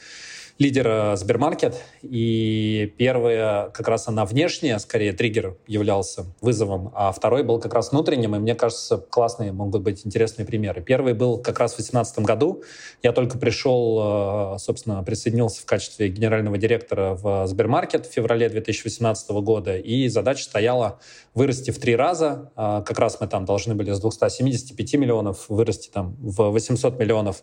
лидера 0.58 1.16
Сбермаркет. 1.16 1.76
И 2.02 2.92
первая, 2.96 3.70
как 3.70 3.88
раз 3.88 4.08
она 4.08 4.24
внешняя, 4.24 4.78
скорее 4.78 5.12
триггер 5.12 5.56
являлся 5.66 6.26
вызовом, 6.40 6.92
а 6.94 7.10
второй 7.12 7.42
был 7.42 7.58
как 7.58 7.74
раз 7.74 7.90
внутренним, 7.90 8.36
и 8.36 8.38
мне 8.38 8.54
кажется, 8.54 8.98
классные 8.98 9.52
могут 9.52 9.82
быть 9.82 10.06
интересные 10.06 10.46
примеры. 10.46 10.80
Первый 10.82 11.14
был 11.14 11.38
как 11.38 11.58
раз 11.58 11.72
в 11.72 11.76
2018 11.76 12.20
году. 12.20 12.62
Я 13.02 13.12
только 13.12 13.38
пришел, 13.38 14.54
э, 14.54 14.58
собственно, 14.58 15.02
присоединился 15.02 15.62
в 15.62 15.64
качестве 15.64 16.08
генерального 16.08 16.56
директора 16.56 17.14
в 17.14 17.46
Сбермаркет 17.46 18.06
в 18.06 18.12
феврале 18.12 18.48
2018 18.48 19.40
года, 19.42 19.76
и 19.76 20.08
задача 20.08 20.44
стояла 20.44 21.00
вырасти 21.34 21.72
в 21.72 21.78
три 21.78 21.96
раза. 21.96 22.52
А, 22.54 22.82
как 22.82 22.98
раз 22.98 23.20
мы 23.20 23.26
там 23.26 23.44
должны 23.44 23.74
были 23.74 23.92
с 23.92 23.98
275 23.98 24.94
миллионов 24.94 25.48
вырасти 25.48 25.90
там 25.90 26.14
в 26.20 26.50
800 26.50 26.98
миллионов 26.98 27.42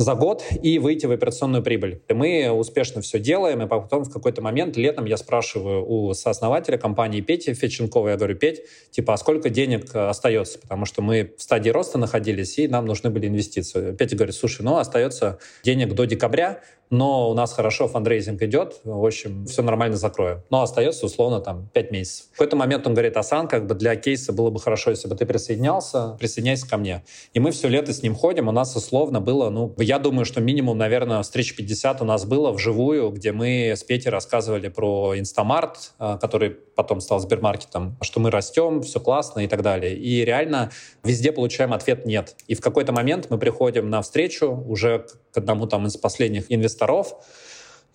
за 0.00 0.14
год 0.14 0.42
и 0.62 0.78
выйти 0.78 1.04
в 1.04 1.12
операционную 1.12 1.62
прибыль. 1.62 2.00
И 2.08 2.14
мы 2.14 2.50
успешно 2.50 3.02
все 3.02 3.18
делаем, 3.18 3.62
и 3.62 3.66
потом 3.66 4.04
в 4.04 4.10
какой-то 4.10 4.40
момент 4.40 4.78
летом 4.78 5.04
я 5.04 5.18
спрашиваю 5.18 5.84
у 5.86 6.14
сооснователя 6.14 6.78
компании 6.78 7.20
Пети 7.20 7.52
Феченкова, 7.52 8.08
я 8.08 8.16
говорю, 8.16 8.34
Петь, 8.36 8.62
типа, 8.90 9.12
а 9.12 9.16
сколько 9.18 9.50
денег 9.50 9.94
остается? 9.94 10.58
Потому 10.58 10.86
что 10.86 11.02
мы 11.02 11.34
в 11.36 11.42
стадии 11.42 11.68
роста 11.68 11.98
находились, 11.98 12.58
и 12.58 12.66
нам 12.66 12.86
нужны 12.86 13.10
были 13.10 13.28
инвестиции. 13.28 13.94
Петя 13.94 14.16
говорит, 14.16 14.34
слушай, 14.34 14.62
ну, 14.62 14.78
остается 14.78 15.38
денег 15.62 15.94
до 15.94 16.06
декабря, 16.06 16.62
но 16.90 17.30
у 17.30 17.34
нас 17.34 17.52
хорошо 17.52 17.88
фандрейзинг 17.88 18.42
идет, 18.42 18.80
в 18.84 19.04
общем, 19.04 19.46
все 19.46 19.62
нормально 19.62 19.96
закрою. 19.96 20.44
Но 20.50 20.62
остается, 20.62 21.06
условно, 21.06 21.40
там, 21.40 21.68
5 21.72 21.90
месяцев. 21.92 22.26
В 22.26 22.32
какой-то 22.32 22.56
момент 22.56 22.86
он 22.86 22.94
говорит, 22.94 23.16
Асан, 23.16 23.48
как 23.48 23.66
бы 23.66 23.74
для 23.74 23.96
кейса 23.96 24.32
было 24.32 24.50
бы 24.50 24.60
хорошо, 24.60 24.90
если 24.90 25.08
бы 25.08 25.14
ты 25.14 25.24
присоединялся, 25.24 26.16
присоединяйся 26.18 26.68
ко 26.68 26.76
мне. 26.76 27.04
И 27.32 27.40
мы 27.40 27.52
все 27.52 27.68
лето 27.68 27.92
с 27.92 28.02
ним 28.02 28.14
ходим, 28.14 28.48
у 28.48 28.52
нас 28.52 28.74
условно 28.76 29.20
было, 29.20 29.50
ну, 29.50 29.74
я 29.78 29.98
думаю, 29.98 30.24
что 30.24 30.40
минимум, 30.40 30.78
наверное, 30.78 31.22
встреч 31.22 31.54
50 31.54 32.02
у 32.02 32.04
нас 32.04 32.24
было 32.24 32.52
вживую, 32.52 33.10
где 33.10 33.32
мы 33.32 33.70
с 33.70 33.84
Петей 33.84 34.10
рассказывали 34.10 34.68
про 34.68 35.18
Инстамарт, 35.18 35.92
а, 35.98 36.18
который 36.18 36.56
потом 36.80 37.02
стал 37.02 37.20
Сбермаркетом, 37.20 37.98
что 38.00 38.20
мы 38.20 38.30
растем, 38.30 38.80
все 38.80 39.00
классно 39.00 39.40
и 39.40 39.46
так 39.46 39.60
далее. 39.60 39.94
И 39.94 40.24
реально 40.24 40.70
везде 41.04 41.30
получаем 41.30 41.74
ответ 41.74 42.06
«нет». 42.06 42.36
И 42.46 42.54
в 42.54 42.62
какой-то 42.62 42.92
момент 42.92 43.26
мы 43.28 43.36
приходим 43.36 43.90
на 43.90 44.00
встречу 44.00 44.50
уже 44.66 45.06
к 45.32 45.36
одному 45.36 45.66
там 45.66 45.86
из 45.86 45.98
последних 45.98 46.46
инвесторов, 46.48 47.14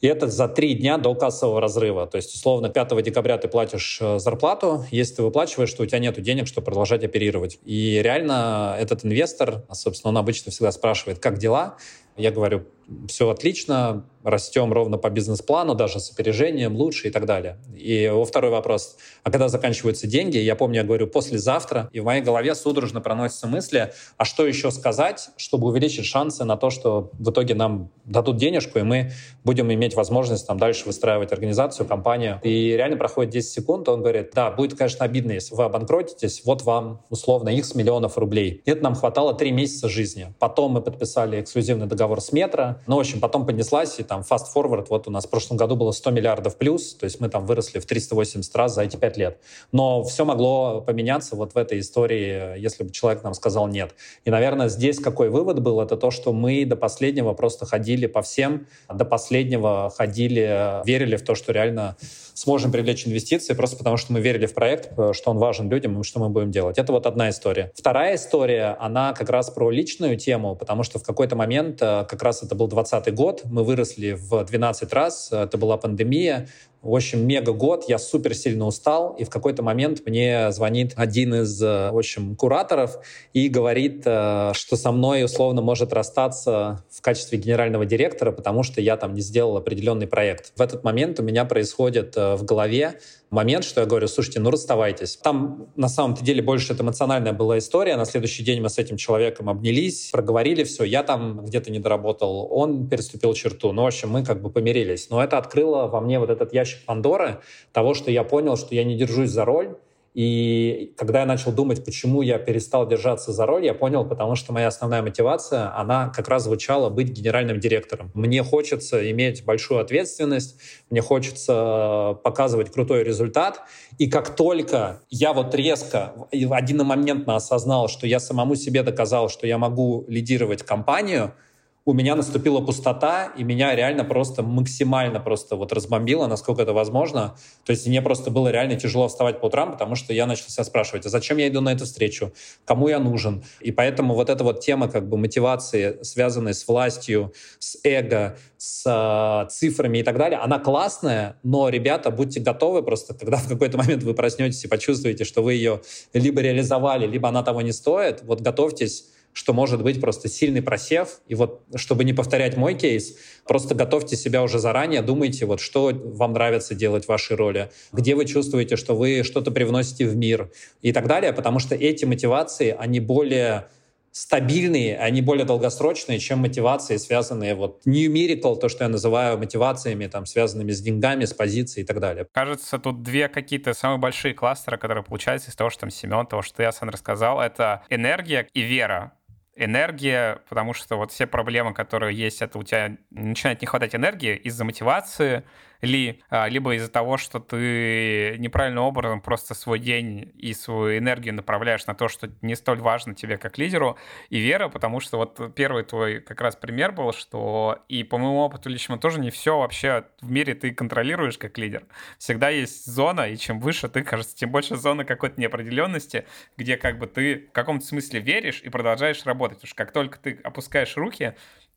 и 0.01 0.07
это 0.07 0.27
за 0.27 0.47
три 0.47 0.75
дня 0.75 0.99
до 0.99 1.15
кассового 1.15 1.59
разрыва. 1.59 2.05
То 2.05 2.17
есть, 2.17 2.35
условно, 2.35 2.69
5 2.69 3.01
декабря 3.01 3.39
ты 3.39 3.47
платишь 3.47 3.97
э, 3.99 4.19
зарплату, 4.19 4.85
если 4.91 5.15
ты 5.15 5.23
выплачиваешь, 5.23 5.69
что 5.69 5.81
у 5.81 5.85
тебя 5.87 5.97
нет 5.97 6.21
денег, 6.21 6.47
чтобы 6.47 6.65
продолжать 6.65 7.03
оперировать. 7.03 7.57
И 7.65 8.01
реально 8.03 8.75
этот 8.79 9.03
инвестор, 9.03 9.63
собственно, 9.71 10.09
он 10.09 10.17
обычно 10.17 10.51
всегда 10.51 10.71
спрашивает, 10.71 11.17
как 11.17 11.39
дела? 11.39 11.77
Я 12.17 12.31
говорю, 12.31 12.65
все 13.07 13.29
отлично, 13.29 14.05
растем 14.23 14.73
ровно 14.73 14.97
по 14.97 15.09
бизнес-плану, 15.09 15.75
даже 15.75 15.99
с 15.99 16.11
опережением 16.11 16.75
лучше 16.75 17.07
и 17.07 17.11
так 17.11 17.25
далее. 17.25 17.57
И 17.75 18.09
во 18.11 18.25
второй 18.25 18.49
вопрос, 18.49 18.97
а 19.23 19.29
когда 19.29 19.49
заканчиваются 19.49 20.07
деньги, 20.07 20.37
я 20.37 20.55
помню, 20.55 20.77
я 20.77 20.83
говорю, 20.83 21.07
послезавтра, 21.07 21.89
и 21.93 21.99
в 21.99 22.05
моей 22.05 22.23
голове 22.23 22.55
судорожно 22.55 23.01
проносятся 23.01 23.47
мысли, 23.47 23.93
а 24.17 24.25
что 24.25 24.47
еще 24.47 24.71
сказать, 24.71 25.29
чтобы 25.37 25.67
увеличить 25.67 26.05
шансы 26.05 26.43
на 26.43 26.57
то, 26.57 26.71
что 26.71 27.11
в 27.13 27.29
итоге 27.29 27.53
нам 27.53 27.91
дадут 28.03 28.37
денежку, 28.37 28.79
и 28.79 28.83
мы 28.83 29.11
будем 29.43 29.71
иметь 29.71 29.95
возможность 29.95 30.47
там 30.47 30.57
дальше 30.57 30.85
выстраивать 30.85 31.31
организацию, 31.31 31.85
компанию. 31.85 32.39
И 32.43 32.71
реально 32.71 32.97
проходит 32.97 33.31
10 33.31 33.51
секунд, 33.51 33.87
он 33.89 34.01
говорит, 34.01 34.31
да, 34.33 34.49
будет, 34.49 34.77
конечно, 34.77 35.05
обидно, 35.05 35.33
если 35.33 35.53
вы 35.53 35.65
обанкротитесь, 35.65 36.41
вот 36.45 36.63
вам, 36.63 37.03
условно, 37.09 37.49
x 37.49 37.75
миллионов 37.75 38.17
рублей. 38.17 38.63
Это 38.65 38.83
нам 38.83 38.95
хватало 38.95 39.35
3 39.35 39.51
месяца 39.51 39.87
жизни. 39.87 40.33
Потом 40.39 40.71
мы 40.71 40.81
подписали 40.81 41.41
эксклюзивный 41.41 41.85
договор 41.85 42.21
с 42.21 42.31
Метро, 42.31 42.74
ну, 42.87 42.97
в 42.97 42.99
общем, 42.99 43.19
потом 43.19 43.45
поднеслась, 43.45 43.99
и 43.99 44.03
там 44.03 44.21
fast 44.21 44.45
forward, 44.55 44.87
вот 44.89 45.07
у 45.07 45.11
нас 45.11 45.25
в 45.25 45.29
прошлом 45.29 45.57
году 45.57 45.75
было 45.75 45.91
100 45.91 46.11
миллиардов 46.11 46.57
плюс, 46.57 46.93
то 46.93 47.05
есть 47.05 47.19
мы 47.19 47.29
там 47.29 47.45
выросли 47.45 47.79
в 47.79 47.85
380 47.85 48.55
раз 48.55 48.75
за 48.75 48.83
эти 48.83 48.95
5 48.95 49.17
лет. 49.17 49.37
Но 49.71 50.03
все 50.03 50.25
могло 50.25 50.81
поменяться 50.81 51.35
вот 51.35 51.53
в 51.53 51.57
этой 51.57 51.79
истории, 51.79 52.59
если 52.59 52.83
бы 52.83 52.91
человек 52.91 53.23
нам 53.23 53.33
сказал 53.33 53.67
нет. 53.67 53.95
И, 54.23 54.29
наверное, 54.29 54.69
здесь 54.69 54.99
какой 54.99 55.29
вывод 55.29 55.61
был, 55.61 55.81
это 55.81 55.97
то, 55.97 56.11
что 56.11 56.33
мы 56.33 56.65
до 56.65 56.75
последнего 56.75 57.33
просто 57.33 57.65
ходили 57.65 58.07
по 58.07 58.21
всем, 58.21 58.67
до 58.93 59.05
последнего 59.05 59.91
ходили, 59.95 60.81
верили 60.85 61.15
в 61.15 61.23
то, 61.23 61.35
что 61.35 61.51
реально 61.51 61.97
сможем 62.35 62.71
привлечь 62.71 63.07
инвестиции, 63.07 63.53
просто 63.53 63.77
потому 63.77 63.97
что 63.97 64.13
мы 64.13 64.19
верили 64.19 64.45
в 64.45 64.53
проект, 64.53 64.91
что 65.13 65.31
он 65.31 65.37
важен 65.37 65.69
людям 65.69 65.99
и 65.99 66.03
что 66.03 66.19
мы 66.19 66.29
будем 66.29 66.51
делать. 66.51 66.77
Это 66.77 66.91
вот 66.91 67.07
одна 67.07 67.29
история. 67.29 67.71
Вторая 67.75 68.15
история, 68.15 68.77
она 68.79 69.13
как 69.13 69.29
раз 69.29 69.49
про 69.49 69.71
личную 69.71 70.17
тему, 70.17 70.55
потому 70.55 70.83
что 70.83 70.99
в 70.99 71.03
какой-то 71.03 71.35
момент, 71.35 71.81
э, 71.81 72.05
как 72.07 72.21
раз 72.21 72.43
это 72.43 72.53
был 72.53 72.67
2020 72.67 73.15
год, 73.15 73.41
мы 73.45 73.63
выросли 73.63 74.11
в 74.11 74.43
12 74.43 74.93
раз, 74.93 75.31
это 75.31 75.57
была 75.57 75.77
пандемия, 75.77 76.47
в 76.85 76.95
общем, 76.95 77.25
мега 77.27 77.51
год, 77.51 77.85
я 77.87 77.97
супер 77.97 78.35
сильно 78.35 78.65
устал, 78.65 79.15
и 79.17 79.23
в 79.23 79.29
какой-то 79.29 79.63
момент 79.63 80.03
мне 80.05 80.51
звонит 80.51 80.93
один 80.95 81.33
из, 81.33 81.61
э, 81.61 81.89
в 81.91 81.97
общем, 81.97 82.35
кураторов 82.35 82.99
и 83.33 83.49
говорит, 83.49 84.03
э, 84.05 84.51
что 84.53 84.75
со 84.77 84.91
мной 84.91 85.23
условно 85.23 85.61
может 85.61 85.91
расстаться 85.93 86.83
в 86.91 87.01
качестве 87.01 87.39
генерального 87.39 87.85
директора, 87.85 88.31
потому 88.31 88.61
что 88.61 88.81
я 88.81 88.97
там 88.97 89.15
не 89.15 89.21
сделал 89.21 89.57
определенный 89.57 90.05
проект. 90.05 90.53
В 90.55 90.61
этот 90.61 90.83
момент 90.83 91.19
у 91.19 91.23
меня 91.23 91.43
происходит 91.45 92.15
в 92.15 92.43
голове 92.43 92.99
момент, 93.29 93.63
что 93.63 93.81
я 93.81 93.87
говорю, 93.87 94.07
слушайте, 94.07 94.39
ну 94.39 94.49
расставайтесь. 94.51 95.17
Там 95.17 95.67
на 95.75 95.89
самом-то 95.89 96.23
деле 96.23 96.41
больше 96.41 96.73
это 96.73 96.83
эмоциональная 96.83 97.33
была 97.33 97.57
история. 97.57 97.95
На 97.97 98.05
следующий 98.05 98.43
день 98.43 98.61
мы 98.61 98.69
с 98.69 98.77
этим 98.77 98.97
человеком 98.97 99.49
обнялись, 99.49 100.09
проговорили 100.11 100.63
все. 100.63 100.83
Я 100.83 101.03
там 101.03 101.45
где-то 101.45 101.71
не 101.71 101.79
доработал, 101.79 102.47
он 102.51 102.87
переступил 102.87 103.33
черту. 103.33 103.71
Ну, 103.71 103.83
в 103.83 103.87
общем, 103.87 104.09
мы 104.09 104.23
как 104.23 104.41
бы 104.41 104.49
помирились. 104.49 105.09
Но 105.09 105.23
это 105.23 105.37
открыло 105.37 105.87
во 105.87 106.01
мне 106.01 106.19
вот 106.19 106.29
этот 106.29 106.53
ящик 106.53 106.85
Пандоры 106.85 107.41
того, 107.73 107.93
что 107.93 108.11
я 108.11 108.23
понял, 108.23 108.57
что 108.57 108.75
я 108.75 108.83
не 108.83 108.95
держусь 108.95 109.29
за 109.29 109.45
роль, 109.45 109.75
и 110.15 110.93
когда 110.95 111.19
я 111.19 111.25
начал 111.25 111.51
думать, 111.51 111.83
почему 111.83 112.21
я 112.21 112.37
перестал 112.37 112.87
держаться 112.87 113.33
за 113.33 113.45
роль, 113.45 113.65
я 113.65 113.73
понял, 113.73 114.05
потому 114.05 114.35
что 114.35 114.53
моя 114.53 114.67
основная 114.67 115.01
мотивация, 115.01 115.77
она 115.77 116.07
как 116.07 116.29
раз 116.29 116.45
звучала 116.45 116.89
быть 116.89 117.09
генеральным 117.09 117.59
директором. 117.59 118.11
Мне 118.13 118.41
хочется 118.41 119.11
иметь 119.11 119.43
большую 119.43 119.81
ответственность, 119.81 120.57
мне 120.89 121.01
хочется 121.01 122.17
показывать 122.23 122.71
крутой 122.71 123.03
результат. 123.03 123.59
И 123.97 124.09
как 124.09 124.37
только 124.37 125.01
я 125.09 125.33
вот 125.33 125.53
резко, 125.53 126.13
одномоментно 126.31 127.35
осознал, 127.35 127.89
что 127.89 128.07
я 128.07 128.21
самому 128.21 128.55
себе 128.55 128.83
доказал, 128.83 129.27
что 129.27 129.45
я 129.45 129.57
могу 129.57 130.05
лидировать 130.07 130.63
компанию— 130.63 131.33
у 131.85 131.93
меня 131.93 132.15
наступила 132.15 132.61
пустота, 132.61 133.31
и 133.37 133.43
меня 133.43 133.75
реально 133.75 134.03
просто 134.03 134.41
максимально 134.41 135.19
просто 135.19 135.55
вот 135.55 135.71
разбомбило, 135.71 136.25
насколько 136.25 136.63
это 136.63 136.73
возможно. 136.73 137.35
То 137.63 137.71
есть 137.71 137.85
мне 137.85 138.01
просто 138.01 138.31
было 138.31 138.47
реально 138.47 138.75
тяжело 138.75 139.07
вставать 139.07 139.39
по 139.39 139.45
утрам, 139.45 139.71
потому 139.71 139.93
что 139.93 140.11
я 140.11 140.25
начал 140.25 140.49
себя 140.49 140.63
спрашивать, 140.63 141.05
а 141.05 141.09
зачем 141.09 141.37
я 141.37 141.47
иду 141.47 141.61
на 141.61 141.71
эту 141.71 141.85
встречу, 141.85 142.33
кому 142.65 142.87
я 142.87 142.97
нужен? 142.97 143.43
И 143.59 143.71
поэтому 143.71 144.15
вот 144.15 144.31
эта 144.31 144.43
вот 144.43 144.61
тема 144.61 144.87
как 144.87 145.07
бы 145.07 145.17
мотивации, 145.17 145.99
связанная 146.01 146.53
с 146.53 146.67
властью, 146.67 147.33
с 147.59 147.77
эго, 147.83 148.35
с 148.57 148.83
э, 148.87 149.49
цифрами 149.51 149.99
и 149.99 150.03
так 150.03 150.17
далее, 150.17 150.39
она 150.39 150.57
классная, 150.57 151.37
но, 151.43 151.69
ребята, 151.69 152.09
будьте 152.09 152.39
готовы 152.39 152.81
просто, 152.81 153.13
когда 153.13 153.37
в 153.37 153.47
какой-то 153.47 153.77
момент 153.77 154.01
вы 154.01 154.15
проснетесь 154.15 154.65
и 154.65 154.67
почувствуете, 154.67 155.23
что 155.23 155.43
вы 155.43 155.53
ее 155.53 155.81
либо 156.13 156.41
реализовали, 156.41 157.05
либо 157.05 157.29
она 157.29 157.43
того 157.43 157.61
не 157.61 157.73
стоит, 157.73 158.23
вот 158.23 158.41
готовьтесь 158.41 159.05
что 159.35 159.51
может 159.51 159.83
быть 159.83 159.99
просто 159.99 160.29
сильный 160.29 160.61
просев. 160.61 161.19
И 161.27 161.35
вот, 161.35 161.61
чтобы 161.75 162.05
не 162.05 162.13
повторять 162.13 162.55
мой 162.55 162.73
кейс, 162.73 163.17
просто 163.45 163.75
готовьте 163.75 164.15
себя 164.15 164.41
уже 164.41 164.59
заранее, 164.59 165.01
думайте, 165.01 165.45
вот 165.45 165.59
что 165.59 165.91
вам 165.93 166.33
нравится 166.33 166.73
делать 166.73 167.05
в 167.05 167.09
вашей 167.09 167.35
роли, 167.35 167.69
где 167.91 168.15
вы 168.15 168.25
чувствуете, 168.25 168.77
что 168.77 168.95
вы 168.95 169.23
что-то 169.23 169.51
привносите 169.51 170.07
в 170.07 170.15
мир 170.15 170.51
и 170.81 170.93
так 170.93 171.07
далее, 171.07 171.33
потому 171.33 171.59
что 171.59 171.75
эти 171.75 172.05
мотивации, 172.05 172.73
они 172.79 173.01
более 173.01 173.67
стабильные, 174.15 174.97
они 174.97 175.21
более 175.21 175.43
долгосрочные, 175.43 176.19
чем 176.19 176.39
мотивации, 176.39 176.95
связанные 176.95 177.53
вот 177.53 177.81
numerical, 177.85 178.57
то, 178.57 178.69
что 178.69 178.85
я 178.85 178.89
называю 178.89 179.37
мотивациями, 179.37 180.07
там, 180.07 180.25
связанными 180.25 180.71
с 180.71 180.79
деньгами, 180.79 181.25
с 181.25 181.33
позицией 181.33 181.83
и 181.83 181.85
так 181.85 181.99
далее. 181.99 182.25
Кажется, 182.31 182.79
тут 182.79 183.03
две 183.03 183.27
какие-то 183.27 183.73
самые 183.73 183.99
большие 183.99 184.33
кластеры, 184.33 184.77
которые 184.77 185.03
получаются 185.03 185.49
из 185.51 185.55
того, 185.57 185.69
что 185.69 185.81
там 185.81 185.89
Семен, 185.89 186.25
того, 186.25 186.43
что 186.43 186.63
я 186.63 186.71
сам 186.71 186.87
рассказал, 186.87 187.41
это 187.41 187.83
энергия 187.89 188.47
и 188.53 188.61
вера 188.61 189.11
энергия, 189.55 190.41
потому 190.49 190.73
что 190.73 190.97
вот 190.97 191.11
все 191.11 191.27
проблемы, 191.27 191.73
которые 191.73 192.15
есть, 192.15 192.41
это 192.41 192.57
у 192.59 192.63
тебя 192.63 192.97
начинает 193.09 193.61
не 193.61 193.67
хватать 193.67 193.95
энергии 193.95 194.35
из-за 194.35 194.65
мотивации, 194.65 195.43
ли, 195.81 196.21
а, 196.29 196.47
либо 196.47 196.75
из-за 196.75 196.89
того, 196.89 197.17
что 197.17 197.39
ты 197.39 198.35
неправильным 198.39 198.83
образом 198.83 199.21
просто 199.21 199.53
свой 199.53 199.79
день 199.79 200.31
и 200.37 200.53
свою 200.53 200.97
энергию 200.97 201.33
направляешь 201.33 201.85
на 201.85 201.95
то, 201.95 202.07
что 202.07 202.29
не 202.41 202.55
столь 202.55 202.79
важно 202.79 203.15
тебе 203.15 203.37
как 203.37 203.57
лидеру, 203.57 203.97
и 204.29 204.39
вера, 204.39 204.69
потому 204.69 204.99
что 204.99 205.17
вот 205.17 205.55
первый 205.55 205.83
твой 205.83 206.21
как 206.21 206.41
раз 206.41 206.55
пример 206.55 206.91
был, 206.91 207.13
что 207.13 207.83
и 207.87 208.03
по 208.03 208.17
моему 208.17 208.39
опыту 208.39 208.69
личному 208.69 208.99
тоже 208.99 209.19
не 209.19 209.29
все 209.29 209.57
вообще 209.57 210.05
в 210.21 210.29
мире 210.29 210.55
ты 210.55 210.71
контролируешь 210.71 211.37
как 211.37 211.57
лидер. 211.57 211.85
Всегда 212.17 212.49
есть 212.49 212.85
зона, 212.85 213.29
и 213.29 213.37
чем 213.37 213.59
выше 213.59 213.89
ты, 213.89 214.03
кажется, 214.03 214.35
тем 214.35 214.51
больше 214.51 214.75
зона 214.75 215.05
какой-то 215.05 215.39
неопределенности, 215.39 216.25
где 216.57 216.77
как 216.77 216.99
бы 216.99 217.07
ты 217.07 217.47
в 217.49 217.51
каком-то 217.51 217.85
смысле 217.85 218.19
веришь 218.19 218.61
и 218.61 218.69
продолжаешь 218.69 219.25
работать. 219.25 219.57
Потому 219.57 219.67
что 219.67 219.77
как 219.77 219.91
только 219.91 220.19
ты 220.19 220.39
опускаешь 220.43 220.95
руки, 220.97 221.35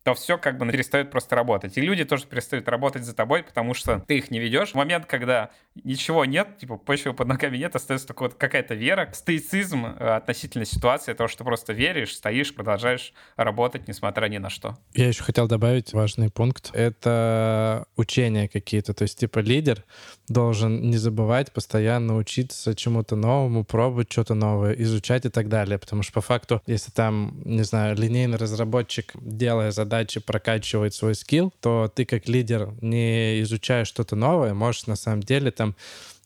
то 0.08 0.14
все 0.14 0.38
как 0.38 0.56
бы 0.56 0.66
перестает 0.70 1.10
просто 1.10 1.36
работать. 1.36 1.76
И 1.76 1.82
люди 1.82 2.02
тоже 2.02 2.24
перестают 2.26 2.66
работать 2.66 3.04
за 3.04 3.14
тобой, 3.14 3.42
потому 3.42 3.74
что 3.74 4.02
ты 4.06 4.16
их 4.16 4.30
не 4.30 4.38
ведешь. 4.38 4.70
В 4.70 4.74
момент, 4.74 5.04
когда 5.04 5.50
ничего 5.84 6.24
нет, 6.24 6.56
типа 6.56 6.78
почвы 6.78 7.12
под 7.12 7.28
ногами 7.28 7.58
нет, 7.58 7.76
остается 7.76 8.06
только 8.06 8.22
вот 8.22 8.34
какая-то 8.34 8.74
вера, 8.74 9.10
стоицизм 9.12 9.84
э, 9.84 10.16
относительно 10.16 10.64
ситуации, 10.64 11.12
того, 11.12 11.28
что 11.28 11.44
просто 11.44 11.74
веришь, 11.74 12.16
стоишь, 12.16 12.54
продолжаешь 12.54 13.12
работать, 13.36 13.86
несмотря 13.86 14.28
ни 14.28 14.38
на 14.38 14.48
что. 14.48 14.78
Я 14.94 15.08
еще 15.08 15.22
хотел 15.22 15.46
добавить 15.46 15.92
важный 15.92 16.30
пункт. 16.30 16.70
Это 16.72 17.84
учения 17.96 18.48
какие-то. 18.48 18.94
То 18.94 19.02
есть, 19.02 19.18
типа, 19.18 19.40
лидер 19.40 19.84
должен 20.26 20.88
не 20.88 20.96
забывать 20.96 21.52
постоянно 21.52 22.16
учиться 22.16 22.74
чему-то 22.74 23.14
новому, 23.14 23.62
пробовать 23.62 24.10
что-то 24.10 24.32
новое, 24.34 24.72
изучать 24.72 25.26
и 25.26 25.28
так 25.28 25.50
далее. 25.50 25.78
Потому 25.78 26.02
что 26.02 26.14
по 26.14 26.22
факту, 26.22 26.62
если 26.66 26.90
там, 26.92 27.42
не 27.44 27.62
знаю, 27.62 27.94
линейный 27.94 28.38
разработчик, 28.38 29.12
делая 29.20 29.70
задачи, 29.70 29.97
прокачивает 30.24 30.94
свой 30.94 31.14
скилл, 31.14 31.52
то 31.60 31.90
ты 31.94 32.04
как 32.04 32.28
лидер, 32.28 32.72
не 32.80 33.40
изучая 33.42 33.84
что-то 33.84 34.16
новое, 34.16 34.54
можешь 34.54 34.86
на 34.86 34.96
самом 34.96 35.22
деле 35.22 35.50
там 35.50 35.76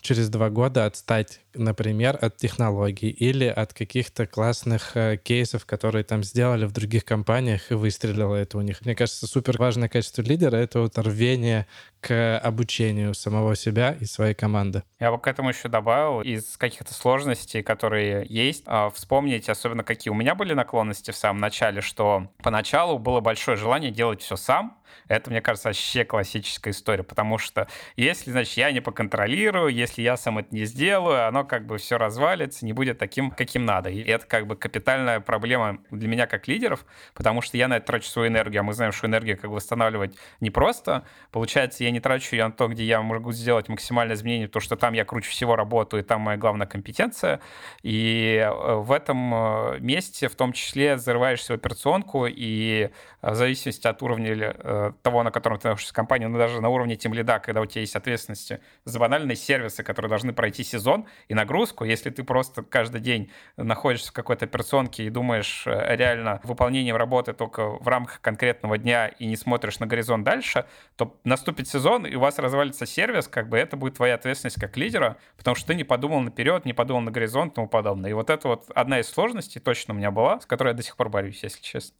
через 0.00 0.28
два 0.28 0.50
года 0.50 0.86
отстать, 0.86 1.40
например, 1.54 2.18
от 2.20 2.36
технологий 2.36 3.10
или 3.10 3.46
от 3.46 3.74
каких-то 3.74 4.26
классных 4.26 4.96
э, 4.96 5.16
кейсов, 5.16 5.66
которые 5.66 6.04
там 6.04 6.22
сделали 6.22 6.64
в 6.64 6.72
других 6.72 7.04
компаниях 7.04 7.70
и 7.70 7.74
выстрелило 7.74 8.34
это 8.36 8.58
у 8.58 8.60
них. 8.60 8.84
Мне 8.84 8.94
кажется, 8.94 9.26
супер 9.26 9.58
важное 9.58 9.88
качество 9.88 10.22
лидера— 10.22 10.56
это 10.58 10.80
вот 10.80 10.98
рвение 10.98 11.66
к 12.00 12.38
обучению 12.38 13.14
самого 13.14 13.54
себя 13.54 13.96
и 14.00 14.04
своей 14.04 14.34
команды. 14.34 14.82
Я 14.98 15.12
бы 15.12 15.18
к 15.18 15.26
этому 15.26 15.50
еще 15.50 15.68
добавил 15.68 16.20
из 16.20 16.56
каких-то 16.56 16.92
сложностей, 16.92 17.62
которые 17.62 18.26
есть, 18.28 18.64
а, 18.66 18.90
вспомнить, 18.90 19.48
особенно 19.48 19.84
какие 19.84 20.10
у 20.10 20.14
меня 20.14 20.34
были 20.34 20.52
наклонности 20.52 21.12
в 21.12 21.16
самом 21.16 21.40
начале, 21.40 21.80
что 21.80 22.28
поначалу 22.42 22.98
было 22.98 23.20
большое 23.20 23.56
желание 23.56 23.92
делать 23.92 24.20
все 24.20 24.36
сам, 24.36 24.82
это, 25.08 25.30
мне 25.30 25.40
кажется, 25.40 25.68
вообще 25.68 26.04
классическая 26.04 26.70
история, 26.70 27.02
потому 27.02 27.38
что 27.38 27.68
если, 27.96 28.30
значит, 28.30 28.56
я 28.56 28.72
не 28.72 28.80
поконтролирую, 28.80 29.68
если 29.68 30.02
я 30.02 30.16
сам 30.16 30.38
это 30.38 30.54
не 30.54 30.64
сделаю, 30.64 31.26
оно 31.26 31.41
как 31.44 31.66
бы 31.66 31.78
все 31.78 31.98
развалится, 31.98 32.64
не 32.64 32.72
будет 32.72 32.98
таким, 32.98 33.30
каким 33.30 33.64
надо. 33.64 33.90
И 33.90 34.02
это 34.02 34.26
как 34.26 34.46
бы 34.46 34.56
капитальная 34.56 35.20
проблема 35.20 35.78
для 35.90 36.08
меня 36.08 36.26
как 36.26 36.48
лидеров, 36.48 36.84
потому 37.14 37.42
что 37.42 37.56
я 37.56 37.68
на 37.68 37.78
это 37.78 37.86
трачу 37.86 38.08
свою 38.08 38.28
энергию, 38.28 38.60
а 38.60 38.62
мы 38.62 38.72
знаем, 38.72 38.92
что 38.92 39.06
энергию 39.06 39.36
как 39.38 39.50
бы 39.50 39.56
восстанавливать 39.56 40.16
непросто. 40.40 41.04
Получается, 41.30 41.84
я 41.84 41.90
не 41.90 42.00
трачу 42.00 42.36
ее 42.36 42.46
на 42.46 42.52
то, 42.52 42.68
где 42.68 42.84
я 42.84 43.00
могу 43.02 43.32
сделать 43.32 43.68
максимальное 43.68 44.16
изменение, 44.16 44.48
потому 44.48 44.62
что 44.62 44.76
там 44.76 44.94
я 44.94 45.04
круче 45.04 45.30
всего 45.30 45.56
работаю, 45.56 46.02
и 46.02 46.06
там 46.06 46.22
моя 46.22 46.38
главная 46.38 46.66
компетенция. 46.66 47.40
И 47.82 48.36
э, 48.36 48.74
в 48.74 48.92
этом 48.92 49.34
э, 49.34 49.78
месте 49.80 50.28
в 50.28 50.34
том 50.34 50.52
числе 50.52 50.98
зарываешься 50.98 51.52
в 51.52 51.56
операционку, 51.56 52.26
и 52.26 52.90
э, 53.22 53.30
в 53.30 53.34
зависимости 53.34 53.86
от 53.86 54.02
уровня 54.02 54.92
того, 55.02 55.22
на 55.22 55.30
котором 55.30 55.58
ты 55.58 55.68
находишься 55.68 55.92
в 55.92 55.96
компании, 55.96 56.26
но 56.26 56.38
даже 56.38 56.60
на 56.60 56.68
уровне 56.68 56.96
тем 56.96 57.14
лида, 57.14 57.38
когда 57.38 57.60
у 57.60 57.66
тебя 57.66 57.80
есть 57.80 57.96
ответственность 57.96 58.52
за 58.84 58.98
банальные 58.98 59.36
сервисы, 59.36 59.82
которые 59.82 60.08
должны 60.08 60.32
пройти 60.32 60.64
сезон 60.64 61.06
нагрузку, 61.34 61.84
если 61.84 62.10
ты 62.10 62.24
просто 62.24 62.62
каждый 62.62 63.00
день 63.00 63.30
находишься 63.56 64.10
в 64.10 64.12
какой-то 64.12 64.44
операционке 64.44 65.04
и 65.04 65.10
думаешь 65.10 65.64
э, 65.66 65.96
реально 65.96 66.40
выполнением 66.44 66.96
работы 66.96 67.32
только 67.32 67.68
в 67.68 67.86
рамках 67.88 68.20
конкретного 68.20 68.78
дня 68.78 69.08
и 69.08 69.26
не 69.26 69.36
смотришь 69.36 69.78
на 69.78 69.86
горизонт 69.86 70.24
дальше, 70.24 70.66
то 70.96 71.18
наступит 71.24 71.68
сезон, 71.68 72.06
и 72.06 72.14
у 72.14 72.20
вас 72.20 72.38
развалится 72.38 72.86
сервис, 72.86 73.28
как 73.28 73.48
бы 73.48 73.58
это 73.58 73.76
будет 73.76 73.96
твоя 73.96 74.14
ответственность 74.14 74.60
как 74.60 74.76
лидера, 74.76 75.16
потому 75.36 75.54
что 75.54 75.68
ты 75.68 75.74
не 75.74 75.84
подумал 75.84 76.20
наперед, 76.20 76.64
не 76.64 76.72
подумал 76.72 77.02
на 77.02 77.10
горизонт 77.10 77.52
и 77.52 77.54
тому 77.56 77.68
подобное. 77.68 78.10
И 78.10 78.12
вот 78.12 78.30
это 78.30 78.48
вот 78.48 78.70
одна 78.74 79.00
из 79.00 79.08
сложностей 79.08 79.60
точно 79.60 79.94
у 79.94 79.96
меня 79.96 80.10
была, 80.10 80.40
с 80.40 80.46
которой 80.46 80.68
я 80.68 80.74
до 80.74 80.82
сих 80.82 80.96
пор 80.96 81.08
борюсь, 81.08 81.42
если 81.42 81.60
честно. 81.62 81.96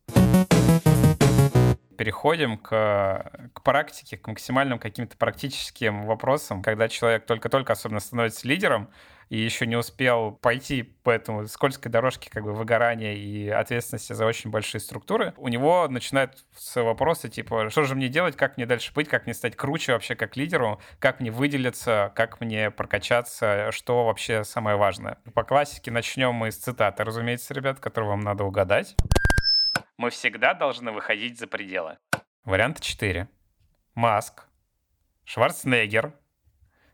Переходим 1.97 2.59
к, 2.59 2.71
к 3.53 3.63
практике, 3.63 4.17
к 4.17 4.27
максимальным 4.27 4.79
каким-то 4.79 5.17
практическим 5.17 6.03
вопросам, 6.05 6.63
когда 6.63 6.89
человек 6.89 7.27
только-только 7.27 7.75
особенно 7.75 8.01
становится 8.01 8.49
лидером, 8.49 8.89
и 9.29 9.39
еще 9.39 9.67
не 9.67 9.77
успел 9.77 10.33
пойти 10.33 10.83
по 10.83 11.11
этому 11.11 11.47
скользкой 11.47 11.91
дорожке 11.91 12.31
как 12.31 12.45
бы 12.45 12.53
выгорания 12.53 13.15
и 13.15 13.49
ответственности 13.49 14.13
за 14.13 14.27
очень 14.27 14.51
большие 14.51 14.81
структуры, 14.81 15.35
у 15.37 15.49
него 15.49 15.89
начинают 15.89 16.45
с 16.57 16.81
вопросы 16.83 17.29
типа, 17.29 17.71
что 17.71 17.85
же 17.85 17.95
мне 17.95 18.09
делать, 18.09 18.37
как 18.37 18.57
мне 18.57 18.67
дальше 18.67 18.93
быть, 18.95 19.09
как 19.09 19.27
мне 19.27 19.35
стать 19.35 19.57
круче 19.57 19.93
вообще 19.93 20.15
как 20.15 20.37
лидеру, 20.37 20.81
как 20.99 21.21
мне 21.21 21.31
выделиться, 21.31 22.13
как 22.15 22.41
мне 22.41 22.71
прокачаться, 22.71 23.71
что 23.73 24.05
вообще 24.05 24.45
самое 24.45 24.77
важное. 24.77 25.19
По 25.35 25.45
классике 25.45 25.91
начнем 25.91 26.35
мы 26.35 26.51
с 26.51 26.57
цитаты, 26.57 27.05
разумеется, 27.05 27.55
ребят, 27.55 27.81
которые 27.81 28.11
вам 28.11 28.21
надо 28.21 28.45
угадать 28.45 28.97
мы 30.03 30.11
всегда 30.11 30.53
должны 30.53 30.91
выходить 30.91 31.39
за 31.39 31.47
пределы. 31.47 31.97
Вариант 32.45 32.81
4. 32.81 33.29
Маск, 33.95 34.49
Шварценеггер, 35.25 36.13